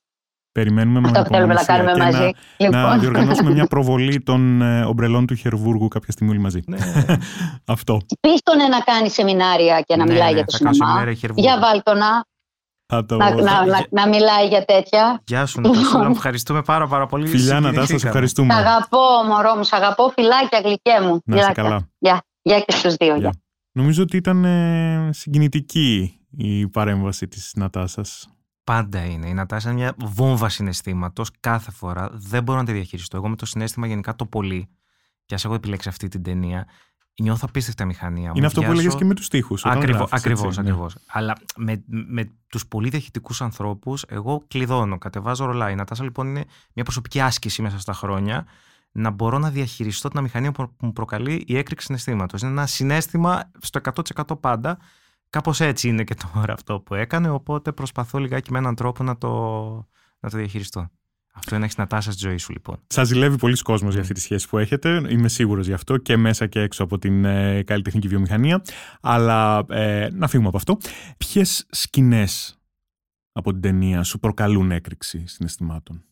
Περιμένουμε 0.51 0.99
με 0.99 1.07
Αυτά 1.07 1.21
που 1.23 1.29
θέλουμε 1.33 1.53
να 1.53 1.59
ανυπομονησία 1.59 1.93
κάνουμε 1.95 2.11
και 2.11 2.17
μαζί. 2.17 2.31
Να, 2.57 2.65
λοιπόν. 2.65 2.81
να 2.81 2.97
διοργανώσουμε 2.97 3.51
μια 3.51 3.65
προβολή 3.73 4.21
των 4.21 4.61
ε, 4.61 4.83
ομπρελών 4.85 5.25
του 5.27 5.35
Χερβούργου 5.35 5.87
κάποια 5.87 6.11
στιγμή 6.11 6.31
όλοι 6.31 6.41
μαζί. 6.41 6.59
Ναι, 6.67 6.77
Αυτό. 7.75 7.97
Πίστονε 8.19 8.67
να 8.67 8.79
κάνει 8.79 9.09
σεμινάρια 9.09 9.81
και 9.81 9.95
να 9.95 10.05
Ναι, 10.05 10.11
μιλάει 10.11 10.29
ναι, 10.29 10.35
για 10.35 10.45
το 10.45 10.51
θα 10.51 10.57
κάνω 10.57 10.73
σινεμά. 10.73 10.91
σεμινάρια 10.91 11.19
Χερβούργου. 11.19 11.43
Για 11.49 11.59
βάλτονα 11.59 12.25
Θα 12.87 13.05
το... 13.05 13.17
να, 13.17 13.35
να, 13.35 13.65
να, 13.65 13.85
να 13.89 14.07
μιλάει 14.07 14.47
για 14.47 14.65
τέτοια. 14.65 15.21
Γεια 15.27 15.45
σου, 15.45 15.61
Νατασούλα. 15.61 16.03
μου 16.03 16.11
ευχαριστούμε 16.11 16.61
πάρα, 16.61 16.87
πάρα 16.87 17.05
πολύ. 17.05 17.27
Φιλιά 17.27 17.59
Νατάσα, 17.59 17.63
σε 17.63 17.85
Συγκινηθήκαμε. 17.85 17.99
Σ' 17.99 18.03
ευχαριστούμε. 18.03 18.53
αγαπώ, 18.53 18.97
μωρό 19.27 19.55
μου, 19.55 19.63
σ' 19.63 19.73
αγαπώ, 19.73 20.09
φιλάκια, 20.09 20.59
γλυκέ 20.63 20.99
μου. 21.01 21.21
Να 21.25 21.35
είσαι 21.35 21.45
Γεια, 21.45 21.63
καλά. 21.63 21.89
Γεια, 21.97 22.21
γεια 22.41 22.59
και 22.59 22.71
στους 22.71 22.95
δύο. 22.95 23.15
Γεια. 23.15 23.17
Γεια. 23.17 23.33
Νομίζω 23.71 24.03
ότι 24.03 24.17
ήταν 24.17 24.45
ε, 24.45 25.09
συγκινητική 25.11 26.19
η 26.37 26.67
παρέμβαση 26.67 27.27
της 27.27 27.51
Νατάσας. 27.55 28.29
Πάντα 28.63 29.05
είναι. 29.05 29.27
Η 29.27 29.33
Νατάσα 29.33 29.69
είναι 29.69 29.79
μια 29.79 29.93
βόμβα 29.97 30.49
συναισθήματος 30.49 31.29
κάθε 31.39 31.71
φορά. 31.71 32.09
Δεν 32.13 32.43
μπορώ 32.43 32.59
να 32.59 32.65
τη 32.65 32.71
διαχειριστώ. 32.71 33.17
Εγώ 33.17 33.29
με 33.29 33.35
το 33.35 33.45
συνέστημα 33.45 33.87
γενικά 33.87 34.15
το 34.15 34.25
πολύ, 34.25 34.69
και 35.25 35.35
ας 35.35 35.45
έχω 35.45 35.53
επιλέξει 35.53 35.89
αυτή 35.89 36.07
την 36.07 36.23
ταινία, 36.23 36.67
νιώθω 37.21 37.45
απίστευτα 37.49 37.85
μηχανία. 37.85 38.31
Είναι 38.35 38.45
αυτό 38.45 38.59
που 38.61 38.65
Μουδιάζω- 38.65 38.71
έλεγες 38.79 38.95
και 38.95 39.05
με 39.05 39.13
τους 39.13 39.25
στίχους. 39.25 39.65
όταν 39.65 39.77
Ακριβώς, 39.77 39.97
γράφεις, 39.97 40.13
ακριβώς, 40.19 40.45
έτσι, 40.45 40.61
ναι. 40.61 40.67
ακριβώς. 40.69 40.95
Αλλά 41.07 41.35
με, 41.55 41.83
με 41.87 42.31
τους 42.47 42.67
πολύ 42.67 42.89
διαχειτικού 42.89 43.33
ανθρώπους, 43.39 44.03
εγώ 44.07 44.43
κλειδώνω, 44.47 44.97
κατεβάζω 44.97 45.45
ρολά. 45.45 45.69
Η 45.69 45.75
Νατάσα 45.75 46.03
λοιπόν 46.03 46.27
είναι 46.27 46.45
μια 46.73 46.83
προσωπική 46.83 47.21
άσκηση 47.21 47.61
μέσα 47.61 47.79
στα 47.79 47.93
χρόνια 47.93 48.45
να 48.91 49.09
μπορώ 49.09 49.37
να 49.37 49.49
διαχειριστώ 49.49 50.09
την 50.09 50.19
αμηχανία 50.19 50.51
που 50.51 50.67
που 50.77 50.85
μου 50.85 50.93
προκαλεί 50.93 51.43
η 51.47 51.57
έκρηξη 51.57 51.85
συναισθήματος. 51.85 52.41
Είναι 52.41 52.51
ένα 52.51 52.65
συνέστημα 52.65 53.51
στο 53.61 53.79
100% 53.79 54.39
πάντα. 54.39 54.77
Κάπως 55.29 55.59
έτσι 55.61 55.87
είναι 55.87 56.03
και 56.03 56.15
τώρα 56.33 56.53
αυτό 56.53 56.79
που 56.79 56.93
έκανε. 56.95 57.29
Οπότε 57.29 57.71
προσπαθώ 57.71 58.17
λιγάκι 58.19 58.51
με 58.51 58.57
έναν 58.57 58.75
τρόπο 58.75 59.03
να 59.03 59.17
το, 59.17 59.29
να 60.19 60.29
το 60.29 60.37
διαχειριστώ. 60.37 60.89
Αυτό 61.37 61.49
είναι 61.49 61.59
να 61.59 61.65
έχεις 61.65 61.77
Νατάσα 61.77 62.11
στη 62.11 62.27
ζωή 62.27 62.37
σου 62.37 62.51
λοιπόν. 62.51 62.77
Σα 62.87 63.03
ζηλεύει 63.03 63.37
πολλοί 63.37 63.57
κόσμος 63.57 63.91
για 63.91 64.01
αυτή 64.01 64.13
τη 64.13 64.19
σχέση 64.21 64.49
που 64.49 64.57
έχετε. 64.57 65.01
Είμαι 65.09 65.27
σίγουρος 65.27 65.67
γι' 65.67 65.73
αυτό 65.73 65.97
και 65.97 66.17
μέσα 66.17 66.47
και 66.47 66.59
έξω 66.59 66.83
από 66.83 66.97
την 66.97 67.25
ε, 67.25 67.63
καλλιτεχνική 67.63 68.07
βιομηχανία. 68.07 68.61
Αλλά 69.01 69.65
ε, 69.69 70.07
να 70.11 70.27
φύγουμε 70.27 70.47
από 70.47 70.57
αυτό. 70.57 70.77
Ποιες 71.17 71.65
σκηνές 71.69 72.59
από 73.31 73.51
την 73.51 73.61
ταινία 73.61 74.03
σου 74.03 74.19
προκαλούν 74.19 74.71
έκρηξη 74.71 75.23
συναισθημάτων; 75.27 76.03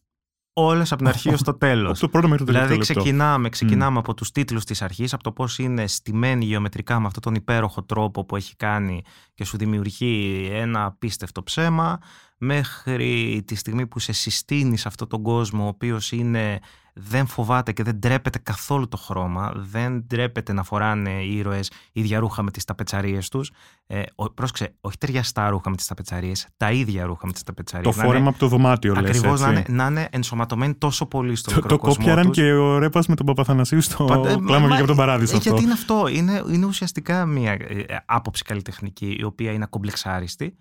Όλες 0.56 0.92
από 0.92 1.02
την 1.02 1.08
αρχή 1.08 1.30
ως 1.30 1.42
το 1.42 1.54
τέλος. 1.68 1.90
Από 1.92 2.00
το 2.00 2.10
πρώτο 2.10 2.28
μέχρι 2.28 2.46
το 2.46 2.52
τελευταίο 2.52 2.76
Δηλαδή 2.78 2.88
λεπτό. 2.88 3.02
ξεκινάμε, 3.02 3.50
ξεκινάμε 3.50 4.00
από 4.00 4.14
τους 4.14 4.32
τίτλους 4.32 4.64
της 4.66 4.82
αρχής, 4.82 5.14
από 5.14 5.24
το 5.24 5.32
πώς 5.32 5.60
είναι 5.60 5.88
στημένοι 5.88 6.46
γεωμετρικά 6.46 7.00
με 7.00 7.06
αυτόν 7.06 7.22
τον 7.22 7.36
υπέροχο 7.36 7.84
τρόπο 7.84 8.26
που 8.26 8.36
έχει 8.36 8.56
κάνει 8.56 9.02
και 9.34 9.46
σου 9.46 9.58
δημιουργεί 9.58 10.48
ένα 10.52 10.86
απίστευτο 10.86 11.44
ψέμα, 11.44 12.00
μέχρι 12.38 13.44
τη 13.48 13.56
στιγμή 13.56 13.88
που 13.88 14.00
σε 14.00 14.12
συστήνει 14.12 14.78
σε 14.78 14.88
αυτόν 14.88 15.08
τον 15.08 15.22
κόσμο 15.22 15.64
ο 15.64 15.68
οποίος 15.68 16.12
είναι, 16.12 16.60
δεν 16.94 17.26
φοβάται 17.28 17.72
και 17.72 17.84
δεν 17.84 17.96
ντρέπεται 17.96 18.40
καθόλου 18.40 18.88
το 18.88 18.98
χρώμα, 18.98 19.52
δεν 19.56 20.04
ντρέπεται 20.08 20.54
να 20.54 20.64
φοράνε 20.64 21.10
οι 21.10 21.36
ήρωες 21.38 21.72
ίδια 21.92 22.20
ρούχα 22.20 22.42
με 22.44 22.52
τις 22.52 22.64
ταπετσαρίες 22.64 23.30
τους. 23.30 23.52
Ε, 23.88 24.02
ο, 24.16 24.30
πρόσεξε, 24.34 24.76
όχι 24.82 24.98
ταιριαστά 24.98 25.50
ρούχα 25.50 25.70
με 25.70 25.76
τις 25.76 25.88
ταπετσαρίες, 25.88 26.48
τα 26.58 26.72
ίδια 26.72 27.06
ρούχα 27.06 27.26
με 27.26 27.32
τις 27.32 27.44
Το 27.44 27.52
ταπετσαρίες. 27.52 27.96
Να 27.96 28.02
είναι- 28.04 28.12
φόρεμα 28.12 28.30
από 28.30 28.40
το 28.40 28.48
δωμάτιο, 28.48 28.94
λες, 28.94 29.10
Ακριβώς 29.18 29.42
να 29.42 29.50
έτσι. 29.50 29.64
είναι, 29.72 29.84
να 29.84 29.90
είναι 29.90 30.08
ενσωματωμένοι 30.12 30.74
τόσο 30.74 31.06
πολύ 31.06 31.36
στο 31.36 31.50
Το, 31.50 31.56
μικρό 31.56 31.70
το 31.70 31.78
κόσμο 31.78 31.96
κόπιαραν 31.98 32.26
τους. 32.28 32.36
και 32.36 32.52
ο 32.54 32.78
Ρέπας 32.78 33.08
με 33.08 33.16
τον 33.16 33.26
Παπαθανασίου 33.26 33.82
στο 33.82 34.06
Πάντα- 34.06 34.30
ε, 34.30 34.36
κλάμα 34.46 34.60
μα- 34.68 34.68
και 34.74 34.78
από 34.78 34.88
τον 34.88 34.96
παράδεισο 34.96 35.34
ε, 35.34 35.38
αυτό. 35.38 35.50
Γιατί 35.50 35.64
είναι 35.66 35.74
αυτό. 35.74 36.08
Είναι, 36.08 36.44
είναι 36.52 36.66
ουσιαστικά 36.66 37.26
μια 37.26 37.52
ε, 37.52 37.84
άποψη 38.06 38.44
καλλιτεχνική 38.44 39.16
η 39.20 39.24
οποία 39.24 39.52
είναι 39.52 39.64
ακομπλεξάριστη. 39.64 40.56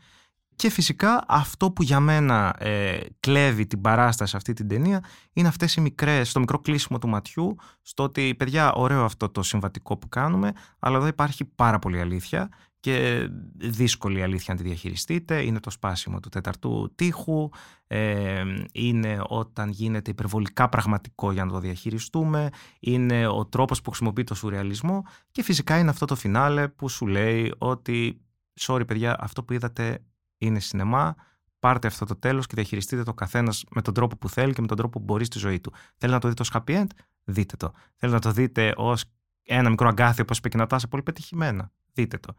Και 0.62 0.70
φυσικά 0.70 1.24
αυτό 1.28 1.70
που 1.70 1.82
για 1.82 2.00
μένα 2.00 2.54
ε, 2.58 3.00
κλέβει 3.20 3.66
την 3.66 3.80
παράσταση 3.80 4.30
σε 4.30 4.36
αυτή 4.36 4.52
την 4.52 4.68
ταινία 4.68 5.04
είναι 5.32 5.48
αυτές 5.48 5.74
οι 5.74 5.80
μικρές, 5.80 6.32
το 6.32 6.40
μικρό 6.40 6.58
κλείσιμο 6.58 6.98
του 6.98 7.08
ματιού 7.08 7.56
στο 7.82 8.02
ότι 8.02 8.34
παιδιά 8.34 8.72
ωραίο 8.72 9.04
αυτό 9.04 9.28
το 9.28 9.42
συμβατικό 9.42 9.96
που 9.96 10.08
κάνουμε 10.08 10.52
αλλά 10.78 10.96
εδώ 10.96 11.06
υπάρχει 11.06 11.44
πάρα 11.44 11.78
πολύ 11.78 12.00
αλήθεια 12.00 12.48
και 12.80 13.28
δύσκολη 13.56 14.22
αλήθεια 14.22 14.54
να 14.54 14.60
τη 14.60 14.66
διαχειριστείτε. 14.66 15.42
Είναι 15.42 15.60
το 15.60 15.70
σπάσιμο 15.70 16.20
του 16.20 16.28
τέταρτου 16.28 16.92
τείχου, 16.94 17.48
ε, 17.86 18.42
είναι 18.72 19.22
όταν 19.26 19.70
γίνεται 19.70 20.10
υπερβολικά 20.10 20.68
πραγματικό 20.68 21.32
για 21.32 21.44
να 21.44 21.52
το 21.52 21.58
διαχειριστούμε, 21.58 22.48
είναι 22.80 23.26
ο 23.26 23.46
τρόπος 23.46 23.82
που 23.82 23.90
χρησιμοποιεί 23.90 24.24
το 24.24 24.34
σουρεαλισμό 24.34 25.02
και 25.30 25.42
φυσικά 25.42 25.78
είναι 25.78 25.90
αυτό 25.90 26.06
το 26.06 26.14
φινάλε 26.14 26.68
που 26.68 26.88
σου 26.88 27.06
λέει 27.06 27.54
ότι 27.58 28.20
sorry 28.60 28.86
παιδιά 28.86 29.16
αυτό 29.20 29.44
που 29.44 29.52
είδατε 29.52 29.98
είναι 30.46 30.60
σινεμά, 30.60 31.14
πάρτε 31.58 31.86
αυτό 31.86 32.04
το 32.04 32.16
τέλος 32.16 32.46
και 32.46 32.54
διαχειριστείτε 32.54 33.02
το 33.02 33.14
καθένας 33.14 33.64
με 33.70 33.82
τον 33.82 33.94
τρόπο 33.94 34.16
που 34.16 34.28
θέλει 34.28 34.52
και 34.52 34.60
με 34.60 34.66
τον 34.66 34.76
τρόπο 34.76 34.98
που 34.98 35.04
μπορεί 35.04 35.24
στη 35.24 35.38
ζωή 35.38 35.60
του. 35.60 35.72
Θέλει 35.96 36.12
να 36.12 36.18
το 36.18 36.28
δείτε 36.28 36.42
ως 36.42 36.50
happy 36.54 36.80
end, 36.80 36.86
δείτε 37.24 37.56
το. 37.56 37.72
Θέλει 37.96 38.12
να 38.12 38.18
το 38.18 38.30
δείτε 38.30 38.72
ως 38.76 39.04
ένα 39.42 39.70
μικρό 39.70 39.88
αγκάθι 39.88 40.20
όπως 40.20 40.38
είπε 40.38 40.48
και 40.48 40.56
η 40.56 40.60
Νατάσα, 40.60 40.88
πολύ 40.88 41.02
πετυχημένα, 41.02 41.70
δείτε 41.92 42.18
το. 42.18 42.34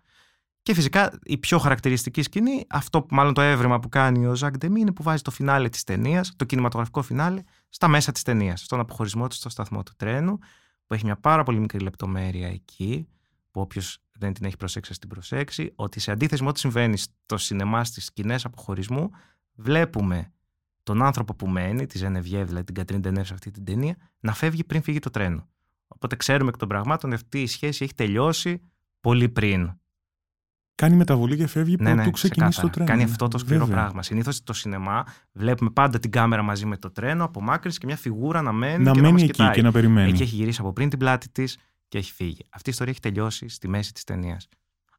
Και 0.62 0.74
φυσικά 0.74 1.20
η 1.24 1.38
πιο 1.38 1.58
χαρακτηριστική 1.58 2.22
σκηνή, 2.22 2.66
αυτό 2.70 3.02
που 3.02 3.16
μάλλον 3.16 3.34
το 3.34 3.42
έβριμα 3.42 3.80
που 3.80 3.90
κάνει 3.90 4.26
ο 4.26 4.36
Ζακ 4.36 4.58
Ντεμί, 4.58 4.80
είναι 4.80 4.92
που 4.92 5.04
βάζει 5.04 5.22
το 5.22 5.32
φινάλε 5.32 5.70
της 5.70 5.84
ταινίας, 5.84 6.34
το 6.36 6.46
κινηματογραφικό 6.46 7.02
φινάλε, 7.02 7.44
στα 7.70 7.88
μέσα 7.88 8.12
της 8.12 8.22
ταινίας, 8.22 8.62
στον 8.62 8.80
αποχωρισμό 8.80 9.28
του 9.28 9.36
στο 9.36 9.50
σταθμό 9.50 9.84
του 9.84 9.94
τρένου, 9.98 10.38
που 10.86 10.94
έχει 10.94 11.06
μια 11.06 11.18
πάρα 11.18 11.44
πολύ 11.44 11.60
μικρή 11.60 11.80
λεπτομέρεια 11.80 12.48
εκεί, 12.48 13.08
που 13.52 13.62
όποιος 13.62 14.03
δεν 14.24 14.34
την 14.34 14.46
έχει 14.46 14.58
προσέξει, 14.58 14.92
ας 14.92 15.00
την 15.00 15.10
προσέξει, 15.10 15.72
ότι 15.76 16.00
σε 16.00 16.12
αντίθεση 16.12 16.44
με 16.44 16.50
ό,τι 16.50 16.60
συμβαίνει 16.60 16.98
στο 16.98 17.38
σινεμά 17.38 17.84
στις 17.84 18.06
σκηνές 18.06 18.46
αποχωρισμού, 18.46 19.10
βλέπουμε 19.56 20.32
τον 20.84 21.02
άνθρωπο 21.02 21.36
που 21.36 21.48
μένει, 21.48 21.86
τη 21.86 21.98
Ζενεβιέ, 21.98 22.44
δηλαδή 22.44 22.64
την 22.64 22.76
Κατρίν 22.76 23.00
Ντενεύ 23.02 23.26
σε 23.26 23.34
αυτή 23.34 23.52
την 23.52 23.64
ταινία, 23.64 23.96
να 24.20 24.34
φεύγει 24.34 24.64
πριν 24.64 24.82
φύγει 24.82 25.00
το 25.00 25.10
τρένο. 25.10 25.48
Οπότε 25.88 26.16
ξέρουμε 26.16 26.50
εκ 26.50 26.58
των 26.58 26.68
πραγμάτων 26.68 27.10
ότι 27.12 27.22
αυτή 27.24 27.42
η 27.42 27.48
σχέση 27.48 27.84
έχει 27.84 27.94
τελειώσει 27.94 28.62
πολύ 29.02 29.30
πριν. 29.30 29.72
Κάνει 30.76 30.96
μεταβολή 30.96 31.38
και 31.38 31.48
φεύγει 31.48 31.76
Ναι, 31.80 31.84
πρωτού 31.90 31.96
ναι, 32.06 32.12
ξεκινήσει 32.12 32.62
το 32.62 32.68
ξεκάθαρα. 32.68 32.72
τρένο. 32.72 32.90
Κάνει 32.90 33.04
αυτό 33.04 33.28
το 33.28 33.38
σκληρό 33.38 33.66
Βέβαια. 33.66 33.82
πράγμα. 33.82 34.04
Συνήθως 34.04 34.36
στο 34.36 34.54
σινεμά 34.54 35.04
βλέπουμε 35.32 35.70
πάντα 35.70 36.00
την 36.00 36.12
κάμερα 36.12 36.42
μαζί 36.42 36.66
με 36.66 36.78
το 36.78 36.92
τρένο, 36.92 37.24
απομάκρυνση 37.24 37.80
και 37.80 37.86
μια 37.86 37.98
φιγούρα 37.98 38.42
να 38.42 38.52
μένει. 38.52 38.84
Να 38.84 38.92
και 38.92 39.02
μένει 39.02 39.14
μας 39.14 39.22
εκεί 39.22 39.32
κοιτάει. 39.32 39.54
και 39.54 39.62
να 39.62 39.72
περιμένει. 39.72 40.10
Εκεί 40.10 40.22
έχει 40.22 40.36
γυρίσει 40.36 40.62
από 40.62 40.74
πριν 40.74 40.90
την 40.90 41.00
πλάτη 41.00 41.30
της 41.30 41.58
και 41.94 42.00
έχει 42.00 42.12
φύγει. 42.14 42.46
Αυτή 42.50 42.70
η 42.70 42.72
ιστορία 42.72 42.92
έχει 42.92 43.02
τελειώσει 43.02 43.48
στη 43.48 43.68
μέση 43.68 43.94
της 43.94 44.04
ταινίας. 44.04 44.48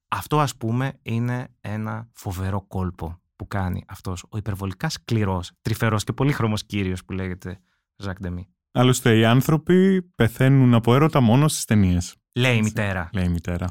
Αυτό, 0.09 0.41
ας 0.41 0.57
πούμε, 0.57 0.99
είναι 1.03 1.49
ένα 1.61 2.09
φοβερό 2.13 2.63
κόλπο 2.63 3.21
που 3.37 3.49
κάνει 3.49 3.85
αυτός 3.89 4.25
ο 4.29 4.37
υπερβολικά 4.37 4.89
σκληρός, 4.89 5.51
τρυφερός 5.63 6.05
και 6.05 6.13
πολύχρωμο 6.13 6.55
κύριος 6.55 7.05
που 7.05 7.13
λέγεται 7.13 7.59
Ζακ 7.97 8.21
Ντεμί. 8.21 8.49
Άλλωστε, 8.73 9.19
οι 9.19 9.25
άνθρωποι 9.25 10.03
πεθαίνουν 10.03 10.75
από 10.75 10.95
έρωτα 10.95 11.21
μόνο 11.21 11.49
στις 11.49 11.65
ταινίες. 11.65 12.17
Λέει 12.33 12.55
η 12.55 12.59
Έτσι. 12.59 12.69
μητέρα. 12.69 13.11
Λέει 13.13 13.25
η 13.25 13.29
μητέρα. 13.29 13.67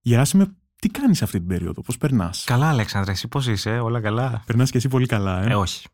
Γεράσιμε, 0.00 0.56
τι 0.76 0.88
κάνεις 0.88 1.22
αυτή 1.22 1.38
την 1.38 1.48
περίοδο, 1.48 1.82
πώς 1.82 1.96
περνάς; 1.98 2.44
Καλά, 2.44 2.68
Αλέξανδρα, 2.68 3.10
εσύ 3.12 3.28
πώς 3.28 3.46
είσαι, 3.46 3.78
όλα 3.78 4.00
καλά; 4.00 4.42
Περνάς 4.46 4.70
και 4.70 4.76
εσύ 4.76 4.88
πολύ 4.88 5.06
καλά, 5.06 5.42
ε; 5.42 5.50
Ε, 5.50 5.54
όχι. 5.54 5.86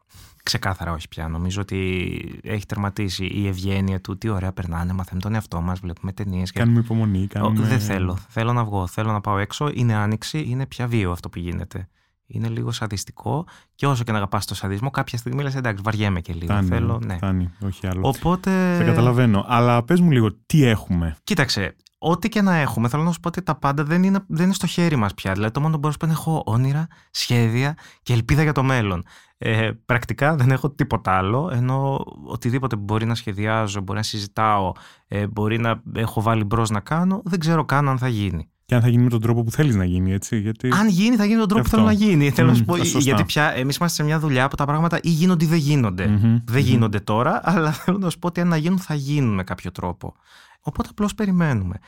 Ξεκάθαρα 0.44 0.92
όχι 0.92 1.08
πια. 1.08 1.28
Νομίζω 1.28 1.60
ότι 1.60 2.40
έχει 2.42 2.66
τερματίσει 2.66 3.24
η 3.24 3.46
ευγένεια 3.46 4.00
του. 4.00 4.18
Τι 4.18 4.28
ωραία 4.28 4.52
περνάνε, 4.52 4.92
μαθαίνουμε 4.92 5.22
τον 5.22 5.34
εαυτό 5.34 5.60
μας, 5.60 5.80
βλέπουμε 5.80 6.12
ταινίες. 6.12 6.52
Κάνουμε 6.52 6.78
υπομονή. 6.78 7.26
Κάνουμε... 7.26 7.66
Δεν 7.66 7.80
θέλω. 7.80 8.18
Θέλω 8.28 8.52
να 8.52 8.64
βγω. 8.64 8.86
Θέλω 8.86 9.12
να 9.12 9.20
πάω 9.20 9.38
έξω. 9.38 9.70
Είναι 9.74 9.94
άνοιξη. 9.94 10.44
Είναι 10.48 10.66
πια 10.66 10.86
βίαιο 10.86 11.10
αυτό 11.10 11.28
που 11.28 11.38
γίνεται. 11.38 11.88
Είναι 12.26 12.48
λίγο 12.48 12.72
σαδιστικό. 12.72 13.46
Και 13.74 13.86
όσο 13.86 14.04
και 14.04 14.12
να 14.12 14.16
αγαπάς 14.16 14.46
το 14.46 14.54
σαδισμό, 14.54 14.90
κάποια 14.90 15.18
στιγμή 15.18 15.42
λες: 15.42 15.54
Εντάξει, 15.54 15.82
βαριέμαι 15.84 16.20
και 16.20 16.32
λίγο. 16.32 16.44
Φτάνει, 16.44 16.68
θέλω, 16.68 17.00
ναι. 17.04 17.14
φτάνει, 17.14 17.50
όχι 17.64 17.86
άλλο. 17.86 18.08
Οπότε. 18.08 18.76
Σε 18.76 18.84
καταλαβαίνω. 18.84 19.44
Αλλά 19.48 19.82
πες 19.84 20.00
μου 20.00 20.10
λίγο, 20.10 20.32
τι 20.46 20.64
έχουμε; 20.64 21.16
Κοίταξε, 21.24 21.76
ό,τι 21.98 22.28
και 22.28 22.42
να 22.42 22.54
έχουμε, 22.54 22.88
θέλω 22.88 23.02
να 23.02 23.12
σου 23.12 23.20
πω 23.20 23.28
ότι 23.28 23.42
τα 23.42 23.54
πάντα 23.54 23.84
δεν 23.84 24.02
είναι, 24.02 24.24
δεν 24.26 24.44
είναι 24.44 24.54
στο 24.54 24.66
χέρι 24.66 24.96
μας 24.96 25.14
πια. 25.14 25.32
Δηλαδή, 25.32 25.52
το 25.52 25.60
μόνο 25.60 25.72
που 25.72 25.78
μπορώ 25.78 25.88
να 25.88 25.92
σου 25.92 25.98
πω 25.98 26.06
είναι 26.06 26.14
έχω 26.14 26.52
όνειρα, 26.54 26.86
σχέδια 27.10 27.76
και 28.02 28.12
ελπίδα 28.12 28.42
για 28.42 28.52
το 28.52 28.62
μέλλον. 28.62 29.04
Ε, 29.46 29.70
πρακτικά 29.86 30.36
δεν 30.36 30.50
έχω 30.50 30.70
τίποτα 30.70 31.12
άλλο, 31.16 31.50
ενώ 31.52 32.04
οτιδήποτε 32.24 32.76
μπορεί 32.76 33.06
να 33.06 33.14
σχεδιάζω, 33.14 33.80
μπορεί 33.80 33.98
να 33.98 34.04
συζητάω, 34.04 34.72
ε, 35.08 35.26
μπορεί 35.26 35.58
να 35.58 35.82
έχω 35.94 36.22
βάλει 36.22 36.44
μπρος 36.44 36.70
να 36.70 36.80
κάνω, 36.80 37.22
δεν 37.24 37.38
ξέρω 37.38 37.64
καν 37.64 37.88
αν 37.88 37.98
θα 37.98 38.08
γίνει. 38.08 38.48
Και 38.66 38.74
αν 38.74 38.80
θα 38.80 38.88
γίνει 38.88 39.02
με 39.02 39.08
τον 39.10 39.20
τρόπο 39.20 39.42
που 39.42 39.50
θέλεις 39.50 39.74
να 39.76 39.84
γίνει, 39.84 40.12
έτσι. 40.12 40.38
Γιατί... 40.38 40.68
Αν 40.72 40.88
γίνει, 40.88 41.16
θα 41.16 41.24
γίνει 41.24 41.34
με 41.34 41.46
τον 41.46 41.48
τρόπο 41.48 41.62
που 41.68 41.76
Αυτό. 41.76 41.90
θέλω 41.90 41.98
να 41.98 42.04
γίνει. 42.06 42.30
Θέλω 42.30 42.48
να 42.48 42.54
σου 42.54 42.64
Μμμ, 42.66 42.76
πω, 42.76 42.84
σωστά. 42.84 42.98
γιατί 42.98 43.24
πια 43.24 43.52
εμείς 43.56 43.76
είμαστε 43.76 44.02
σε 44.02 44.08
μια 44.08 44.18
δουλειά 44.18 44.48
που 44.48 44.56
τα 44.56 44.64
πράγματα 44.64 44.98
ή 45.02 45.08
γίνονται 45.08 45.44
ή 45.44 45.48
δεν 45.48 45.58
γίνονται. 45.58 46.06
Μμμ, 46.06 46.18
Δεν 46.20 46.42
μμμ. 46.48 46.56
γίνονται 46.56 47.00
τώρα, 47.00 47.40
αλλά 47.44 47.72
θέλω 47.82 47.98
να 47.98 48.10
σου 48.10 48.18
πω 48.18 48.26
ότι 48.26 48.40
αν 48.40 48.48
να 48.48 48.56
γίνουν, 48.56 48.78
θα 48.78 48.94
γίνουν 48.94 49.34
με 49.34 49.44
κάποιο 49.44 49.70
τρόπο. 49.72 50.14
Οπότε 50.60 50.88
απλώς 50.90 51.14
περιμένουμε. 51.14 51.78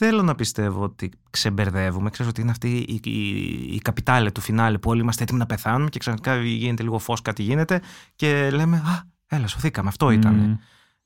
Θέλω 0.00 0.22
να 0.22 0.34
πιστεύω 0.34 0.82
ότι 0.82 1.10
ξεμπερδεύουμε. 1.30 2.10
Ξέρω 2.10 2.28
ότι 2.28 2.40
είναι 2.40 2.50
αυτή 2.50 2.76
η, 2.76 3.00
η, 3.04 3.74
η 3.74 3.78
καπιτάλε 3.78 4.30
του 4.30 4.40
φινάλε 4.40 4.78
που 4.78 4.90
όλοι 4.90 5.00
είμαστε 5.00 5.22
έτοιμοι 5.22 5.38
να 5.38 5.46
πεθάνουμε 5.46 5.88
και 5.90 5.98
ξαφνικά 5.98 6.36
γίνεται 6.42 6.82
λίγο 6.82 6.98
φως, 6.98 7.22
κάτι 7.22 7.42
γίνεται 7.42 7.80
και 8.14 8.50
λέμε 8.50 8.76
Α, 8.76 9.02
έλα, 9.26 9.46
σωθήκαμε. 9.46 9.88
Αυτό 9.88 10.10
ήταν. 10.10 10.34
Μμ. 10.34 10.54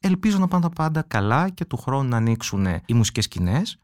Ελπίζω 0.01 0.39
να 0.39 0.49
πάνε 0.49 0.63
τα 0.63 0.71
πάντα 0.71 1.03
καλά 1.03 1.49
και 1.49 1.65
του 1.65 1.77
χρόνου 1.77 2.09
να 2.09 2.17
ανοίξουν 2.17 2.67
οι 2.87 2.95
μουσικές 2.95 3.25
σκηνές 3.25 3.79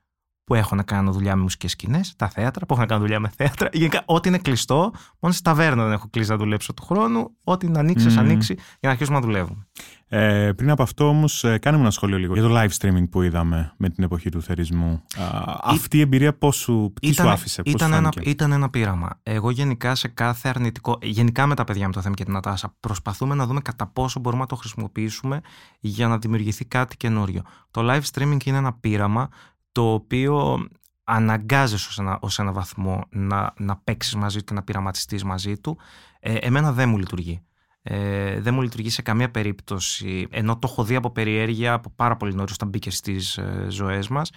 που 0.44 0.54
έχω 0.54 0.74
να 0.74 0.82
κάνω 0.82 1.12
δουλειά 1.12 1.36
με 1.36 1.42
μουσικές 1.42 1.70
σκηνές, 1.70 2.14
τα 2.16 2.28
θέατρα 2.28 2.66
που 2.66 2.72
έχω 2.72 2.82
να 2.82 2.88
κάνω 2.88 3.00
δουλειά 3.00 3.20
με 3.20 3.28
θέατρα. 3.36 3.68
Γενικά, 3.72 4.02
ό,τι 4.04 4.28
είναι 4.28 4.38
κλειστό, 4.38 4.92
μόνο 5.18 5.34
στη 5.34 5.42
ταβέρνα 5.42 5.84
δεν 5.84 5.92
έχω 5.92 6.08
κλείσει 6.10 6.30
να 6.30 6.36
δουλέψω 6.36 6.74
του 6.74 6.84
χρόνου. 6.84 7.36
Ό,τι 7.44 7.68
να 7.68 7.80
ανοίξεις, 7.80 8.14
Μμμ. 8.14 8.20
ανοίξει 8.20 8.54
για 8.54 8.78
να 8.80 8.90
αρχίσουμε 8.90 9.18
να 9.18 9.24
δουλεύουμε. 9.24 9.66
Ε, 10.10 10.52
πριν 10.56 10.70
από 10.70 10.82
αυτό 10.82 11.08
όμως, 11.08 11.44
ε, 11.44 11.58
κάνε 11.58 11.76
μου 11.76 11.82
ένα 11.82 11.90
σχόλιο 11.90 12.18
λίγο 12.18 12.34
για 12.34 12.42
το 12.42 12.60
live 12.60 12.68
streaming 12.78 13.08
που 13.10 13.22
είδαμε 13.22 13.72
με 13.76 13.88
την 13.90 14.04
εποχή 14.04 14.30
του 14.30 14.42
θερισμού. 14.42 15.02
Α, 15.16 15.56
αυτή 15.62 15.96
η 15.96 16.00
εμπειρία 16.00 16.34
πώ 16.34 16.52
σου, 16.52 16.92
τι 17.00 17.12
σου 17.12 17.28
άφησε, 17.28 17.62
πώ 17.62 17.70
σου 17.70 17.76
ήταν, 17.76 17.92
ένα, 17.92 18.10
φάνηκε; 18.12 18.30
ήταν 18.30 18.52
ένα 18.52 18.70
πείραμα. 18.70 19.20
Εγώ 19.22 19.50
γενικά 19.50 19.94
σε 19.94 20.08
κάθε 20.08 20.48
αρνητικό, 20.48 20.98
γενικά 21.02 21.46
με 21.46 21.54
τα 21.54 21.64
παιδιά 21.64 21.86
με 21.86 21.92
το 21.92 22.00
θέμα 22.00 22.14
και 22.14 22.24
την 22.24 22.32
Νατάσα, 22.32 22.74
προσπαθούμε 22.80 23.34
να 23.34 23.46
δούμε 23.46 23.60
κατά 23.60 23.86
πόσο 23.86 24.20
μπορούμε 24.20 24.42
να 24.42 24.48
το 24.48 24.56
χρησιμοποιήσουμε 24.56 25.40
για 25.80 26.08
να 26.08 26.18
δημιουργηθεί 26.18 26.64
κάτι 26.64 26.96
καινούριο. 26.96 27.42
Το 27.70 27.80
live 27.84 28.02
streaming 28.12 28.44
είναι 28.44 28.56
ένα 28.56 28.72
πείραμα 28.72 29.28
το 29.72 29.92
οποίο 29.92 30.66
αναγκάζεσαι 31.04 31.86
ως 31.88 31.98
ένα, 31.98 32.18
ως 32.20 32.38
ένα 32.38 32.52
βαθμό 32.52 33.04
να, 33.10 33.52
να 33.58 33.76
παίξεις 33.76 34.14
μαζί 34.14 34.38
του 34.38 34.44
και 34.44 34.54
να 34.54 34.62
πειραματιστείς 34.62 35.24
μαζί 35.24 35.58
του. 35.58 35.78
Ε, 36.20 36.34
εμένα 36.34 36.72
δεν 36.72 36.88
μου 36.88 36.98
λειτουργεί. 36.98 37.42
Ε, 37.90 38.40
δεν 38.40 38.54
μου 38.54 38.62
λειτουργεί 38.62 38.90
σε 38.90 39.02
καμία 39.02 39.30
περίπτωση, 39.30 40.26
ενώ 40.30 40.58
το 40.58 40.68
έχω 40.70 40.84
δει 40.84 40.94
από 40.94 41.10
περιέργεια 41.10 41.72
από 41.72 41.90
πάρα 41.96 42.16
πολύ 42.16 42.34
νωρίς 42.34 42.52
όταν 42.52 42.68
μπήκε 42.68 42.90
στις 42.90 43.36
ε, 43.36 43.66
ζωές 43.68 44.08
μας, 44.08 44.30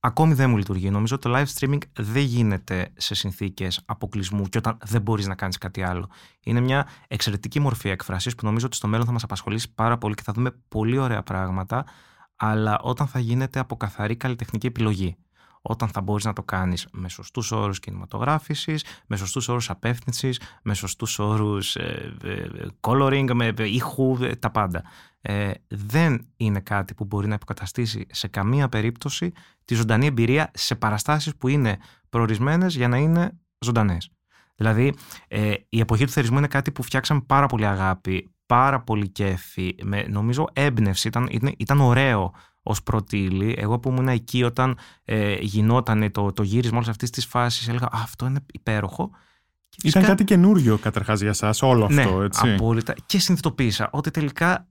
ακόμη 0.00 0.34
δεν 0.34 0.50
μου 0.50 0.56
λειτουργεί. 0.56 0.90
Νομίζω 0.90 1.14
ότι 1.14 1.28
το 1.28 1.36
live 1.36 1.58
streaming 1.58 1.78
δεν 1.98 2.22
γίνεται 2.22 2.92
σε 2.96 3.14
συνθήκες 3.14 3.80
αποκλεισμού 3.84 4.44
και 4.44 4.58
όταν 4.58 4.78
δεν 4.84 5.02
μπορείς 5.02 5.26
να 5.26 5.34
κάνεις 5.34 5.58
κάτι 5.58 5.82
άλλο. 5.82 6.08
Είναι 6.44 6.60
μια 6.60 6.88
εξαιρετική 7.08 7.60
μορφή 7.60 7.88
έκφρασης 7.88 8.34
που 8.34 8.46
νομίζω 8.46 8.66
ότι 8.66 8.76
στο 8.76 8.88
μέλλον 8.88 9.06
θα 9.06 9.12
μας 9.12 9.22
απασχολήσει 9.22 9.74
πάρα 9.74 9.98
πολύ 9.98 10.14
και 10.14 10.22
θα 10.22 10.32
δούμε 10.32 10.50
πολύ 10.68 10.98
ωραία 10.98 11.22
πράγματα, 11.22 11.84
αλλά 12.36 12.78
όταν 12.82 13.06
θα 13.06 13.18
γίνεται 13.18 13.58
από 13.58 13.76
καθαρή 13.76 14.16
καλλιτεχνική 14.16 14.66
επιλογή 14.66 15.16
όταν 15.68 15.88
θα 15.88 16.00
μπορείς 16.00 16.24
να 16.24 16.32
το 16.32 16.42
κάνεις 16.42 16.86
με 16.92 17.08
σωστούς 17.08 17.52
όρους 17.52 17.80
κινηματογράφησης, 17.80 18.84
με 19.06 19.16
σωστούς 19.16 19.48
όρους 19.48 19.70
απεύθυνσης, 19.70 20.40
με 20.62 20.74
σωστούς 20.74 21.18
όρους 21.18 21.76
ε, 21.76 22.16
ε, 22.24 22.46
coloring, 22.80 23.30
με 23.34 23.52
ε, 23.58 23.64
ήχου, 23.64 24.18
ε, 24.20 24.34
τα 24.36 24.50
πάντα. 24.50 24.82
Ε, 25.20 25.50
δεν 25.68 26.26
είναι 26.36 26.60
κάτι 26.60 26.94
που 26.94 27.04
μπορεί 27.04 27.28
να 27.28 27.34
υποκαταστήσει 27.34 28.06
σε 28.10 28.28
καμία 28.28 28.68
περίπτωση 28.68 29.32
τη 29.64 29.74
ζωντανή 29.74 30.06
εμπειρία 30.06 30.50
σε 30.54 30.74
παραστάσεις 30.74 31.36
που 31.36 31.48
είναι 31.48 31.78
προορισμένες 32.08 32.76
για 32.76 32.88
να 32.88 32.96
είναι 32.96 33.38
ζωντανές. 33.58 34.10
Δηλαδή, 34.54 34.94
ε, 35.28 35.52
η 35.68 35.80
εποχή 35.80 36.04
του 36.04 36.10
θερισμού 36.10 36.38
είναι 36.38 36.46
κάτι 36.46 36.72
που 36.72 36.82
φτιάξαμε 36.82 37.20
πάρα 37.26 37.46
πολύ 37.46 37.66
αγάπη, 37.66 38.32
πάρα 38.46 38.80
πολύ 38.80 39.08
κέφι, 39.08 39.74
με, 39.82 40.02
νομίζω 40.02 40.48
έμπνευση, 40.52 41.08
ήταν, 41.08 41.28
ήταν, 41.30 41.54
ήταν 41.58 41.80
ωραίο 41.80 42.34
ως 42.68 42.82
πρώτη 42.82 43.18
ύλη. 43.18 43.54
Εγώ 43.58 43.78
που 43.78 43.88
ήμουν 43.88 44.08
εκεί 44.08 44.42
όταν 44.42 44.78
ε, 45.04 45.34
γινόταν 45.40 46.10
το, 46.12 46.32
το 46.32 46.42
γύρισμα 46.42 46.76
όλης 46.76 46.88
αυτής 46.88 47.10
της 47.10 47.26
φάσης, 47.26 47.68
έλεγα 47.68 47.86
«Α, 47.86 48.00
Αυτό 48.02 48.26
είναι 48.26 48.40
υπέροχο. 48.52 49.10
Και 49.68 49.76
Ήταν 49.88 50.02
φυσικά- 50.02 50.06
κάτι 50.06 50.24
καινούριο 50.24 50.78
καταρχάς 50.78 51.20
για 51.20 51.28
εσά, 51.28 51.54
όλο 51.60 51.84
αυτό, 51.84 52.18
ναι, 52.18 52.24
έτσι. 52.24 52.52
απόλυτα. 52.52 52.94
Και 53.06 53.18
συνειδητοποίησα 53.18 53.88
ότι 53.92 54.10
τελικά 54.10 54.68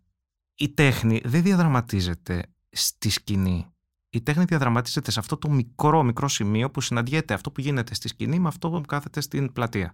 η 0.55 0.69
τέχνη 0.69 1.21
δεν 1.25 1.41
διαδραματίζεται 1.43 2.43
στη 2.69 3.09
σκηνή. 3.09 3.65
Η 4.09 4.21
τέχνη 4.21 4.43
διαδραματίζεται 4.43 5.11
σε 5.11 5.19
αυτό 5.19 5.37
το 5.37 5.49
μικρό, 5.49 6.03
μικρό 6.03 6.27
σημείο 6.27 6.71
που 6.71 6.81
συναντιέται 6.81 7.33
αυτό 7.33 7.51
που 7.51 7.61
γίνεται 7.61 7.93
στη 7.93 8.07
σκηνή 8.07 8.39
με 8.39 8.47
αυτό 8.47 8.69
που 8.69 8.81
κάθεται 8.81 9.21
στην 9.21 9.53
πλατεία. 9.53 9.93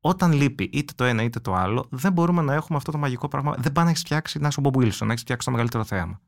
Όταν 0.00 0.32
λείπει 0.32 0.70
είτε 0.72 0.92
το 0.96 1.04
ένα 1.04 1.22
είτε 1.22 1.40
το 1.40 1.54
άλλο, 1.54 1.86
δεν 1.90 2.12
μπορούμε 2.12 2.42
να 2.42 2.54
έχουμε 2.54 2.78
αυτό 2.78 2.92
το 2.92 2.98
μαγικό 2.98 3.28
πράγμα. 3.28 3.54
Δεν 3.58 3.72
πάει 3.72 3.84
να 3.84 3.90
έχεις 3.90 4.02
φτιάξει 4.02 4.38
να 4.38 4.48
είσαι 4.48 4.60
ο 4.60 4.62
Μπομπ 4.62 4.82
Wilson, 4.82 5.06
να 5.06 5.10
έχεις 5.12 5.20
φτιάξει 5.22 5.46
το 5.46 5.50
μεγαλύτερο 5.52 5.84
θέαμα. 5.84 6.20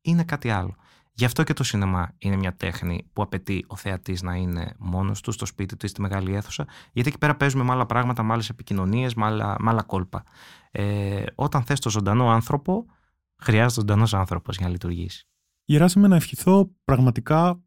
Είναι 0.00 0.24
κάτι 0.24 0.50
άλλο. 0.50 0.76
Γι' 1.12 1.24
αυτό 1.24 1.42
και 1.42 1.52
το 1.52 1.64
σινεμά 1.64 2.14
είναι 2.18 2.36
μια 2.36 2.54
τέχνη 2.54 3.08
που 3.12 3.22
απαιτεί 3.22 3.64
ο 3.66 3.76
θεατής 3.76 4.22
να 4.22 4.34
είναι 4.34 4.74
μόνος 4.78 5.20
του, 5.20 5.32
στο 5.32 5.46
σπίτι 5.46 5.76
του 5.76 5.86
ή 5.86 5.88
στη 5.88 6.00
μεγάλη 6.00 6.34
αίθουσα, 6.34 6.66
γιατί 6.92 7.08
εκεί 7.08 7.18
πέρα 7.18 7.36
παίζουμε 7.36 7.64
με 7.64 7.72
άλλα 7.72 7.86
πράγματα, 7.86 8.22
με 8.22 8.32
άλλες 8.32 8.48
επικοινωνίες, 8.48 9.14
με 9.14 9.24
άλλα, 9.24 9.56
με 9.58 9.70
άλλα 9.70 9.82
κόλπα. 9.82 10.24
Ε, 10.70 11.24
όταν 11.34 11.62
θες 11.62 11.80
το 11.80 11.90
ζωντανό 11.90 12.30
άνθρωπο, 12.30 12.86
χρειάζεται 13.36 13.80
ζωντανός 13.80 14.14
άνθρωπος 14.14 14.56
για 14.56 14.66
να 14.66 14.72
λειτουργήσει. 14.72 15.28
Γεράσιμε 15.64 16.08
να 16.08 16.16
ευχηθώ 16.16 16.70
πραγματικά 16.84 17.60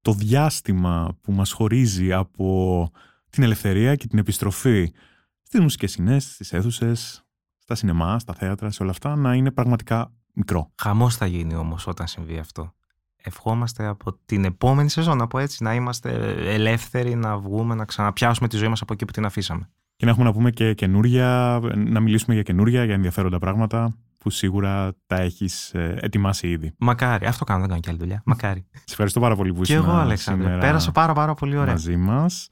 το 0.00 0.12
διάστημα 0.12 1.18
που 1.20 1.32
μας 1.32 1.52
χωρίζει 1.52 2.12
από 2.12 2.90
την 3.30 3.42
ελευθερία 3.42 3.96
και 3.96 4.06
την 4.06 4.18
επιστροφή 4.18 4.92
στις 5.42 5.60
μουσικές 5.60 5.92
σκηνές, 5.92 6.32
στις 6.32 6.52
αίθουσες, 6.52 7.24
στα 7.58 7.74
σινεμά, 7.74 8.18
στα 8.18 8.34
θέατρα, 8.34 8.70
σε 8.70 8.82
όλα 8.82 8.90
αυτά, 8.90 9.16
να 9.16 9.34
είναι 9.34 9.50
πραγματικά 9.50 10.12
μικρό. 10.32 10.70
Χαμός 10.76 11.16
θα 11.16 11.26
γίνει 11.26 11.54
όμως 11.54 11.86
όταν 11.86 12.06
συμβεί 12.06 12.38
αυτό. 12.38 12.72
Ευχόμαστε 13.22 13.86
από 13.86 14.18
την 14.26 14.44
επόμενη 14.44 14.88
σεζόν, 14.90 15.16
να 15.16 15.26
πω 15.26 15.38
έτσι, 15.38 15.62
να 15.62 15.74
είμαστε 15.74 16.10
ελεύθεροι, 16.54 17.14
να 17.14 17.38
βγούμε, 17.38 17.74
να 17.74 17.84
ξαναπιάσουμε 17.84 18.48
τη 18.48 18.56
ζωή 18.56 18.68
μας 18.68 18.82
από 18.82 18.92
εκεί 18.92 19.04
που 19.04 19.12
την 19.12 19.24
αφήσαμε. 19.24 19.68
Και 19.96 20.04
να 20.04 20.10
έχουμε 20.10 20.26
να 20.26 20.32
πούμε 20.32 20.50
και 20.50 20.74
καινούρια, 20.74 21.60
να 21.76 22.00
μιλήσουμε 22.00 22.34
για 22.34 22.42
καινούρια, 22.42 22.84
για 22.84 22.94
ενδιαφέροντα 22.94 23.38
πράγματα 23.38 23.94
που 24.18 24.30
σίγουρα 24.30 24.92
τα 25.06 25.16
έχεις 25.20 25.74
ε, 25.74 25.98
ετοιμάσει 26.00 26.48
ήδη. 26.48 26.74
Μακάρι. 26.78 27.26
Αυτό 27.26 27.44
κάνω, 27.44 27.60
δεν 27.60 27.68
κάνω 27.68 27.80
και 27.80 27.90
άλλη 27.90 27.98
δουλειά. 27.98 28.22
Μακάρι. 28.24 28.66
Σε 28.72 28.84
ευχαριστώ 28.88 29.20
πάρα 29.20 29.36
πολύ 29.36 29.52
που 29.52 29.62
και 29.62 29.72
ήσουν 29.72 29.84
εγώ, 29.84 29.96
Αλέξανδρε. 29.96 30.44
σήμερα 30.44 30.66
Πέρασε 30.66 30.90
πάρα, 30.90 31.12
πάρα 31.12 31.34
πολύ 31.34 31.56
ωραία. 31.56 31.72
μαζί 31.72 31.96
μας. 31.96 32.48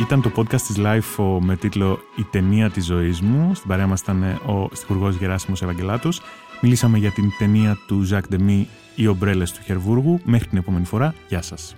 Ήταν 0.00 0.22
το 0.22 0.32
podcast 0.36 0.60
της 0.60 0.76
LIFO 0.78 1.38
με 1.40 1.56
τίτλο 1.56 1.98
«Η 2.16 2.22
ταινία 2.30 2.70
της 2.70 2.84
ζωής 2.84 3.20
μου». 3.20 3.54
Στην 3.54 3.68
παρέα 3.68 3.86
μας 3.86 4.00
ήταν 4.00 4.22
ο 4.22 4.68
στιχουργός 4.72 5.16
Γεράσιμος 5.16 5.62
Ευαγγελάτος. 5.62 6.20
Μιλήσαμε 6.60 6.98
για 6.98 7.10
την 7.10 7.24
ταινία 7.38 7.78
του 7.86 8.02
Ζακ 8.02 8.28
Ντεμί 8.28 8.68
«Οι 8.94 9.06
ομπρέλες 9.06 9.52
του 9.52 9.62
Χερβούργου». 9.62 10.20
Μέχρι 10.24 10.48
την 10.48 10.58
επόμενη 10.58 10.84
φορά. 10.84 11.14
Γεια 11.28 11.42
σας. 11.42 11.76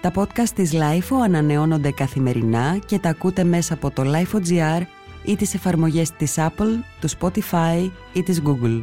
Τα 0.00 0.12
podcast 0.14 0.48
της 0.54 0.72
LIFO 0.74 1.16
ανανεώνονται 1.24 1.90
καθημερινά 1.90 2.78
και 2.86 2.98
τα 2.98 3.08
ακούτε 3.08 3.44
μέσα 3.44 3.74
από 3.74 3.90
το 3.90 4.02
LIFO.gr 4.06 4.82
ή 5.24 5.36
τις 5.36 5.54
εφαρμογές 5.54 6.10
της 6.10 6.34
Apple, 6.38 6.82
του 7.00 7.08
Spotify 7.18 7.90
ή 8.12 8.22
της 8.22 8.42
Google. 8.44 8.82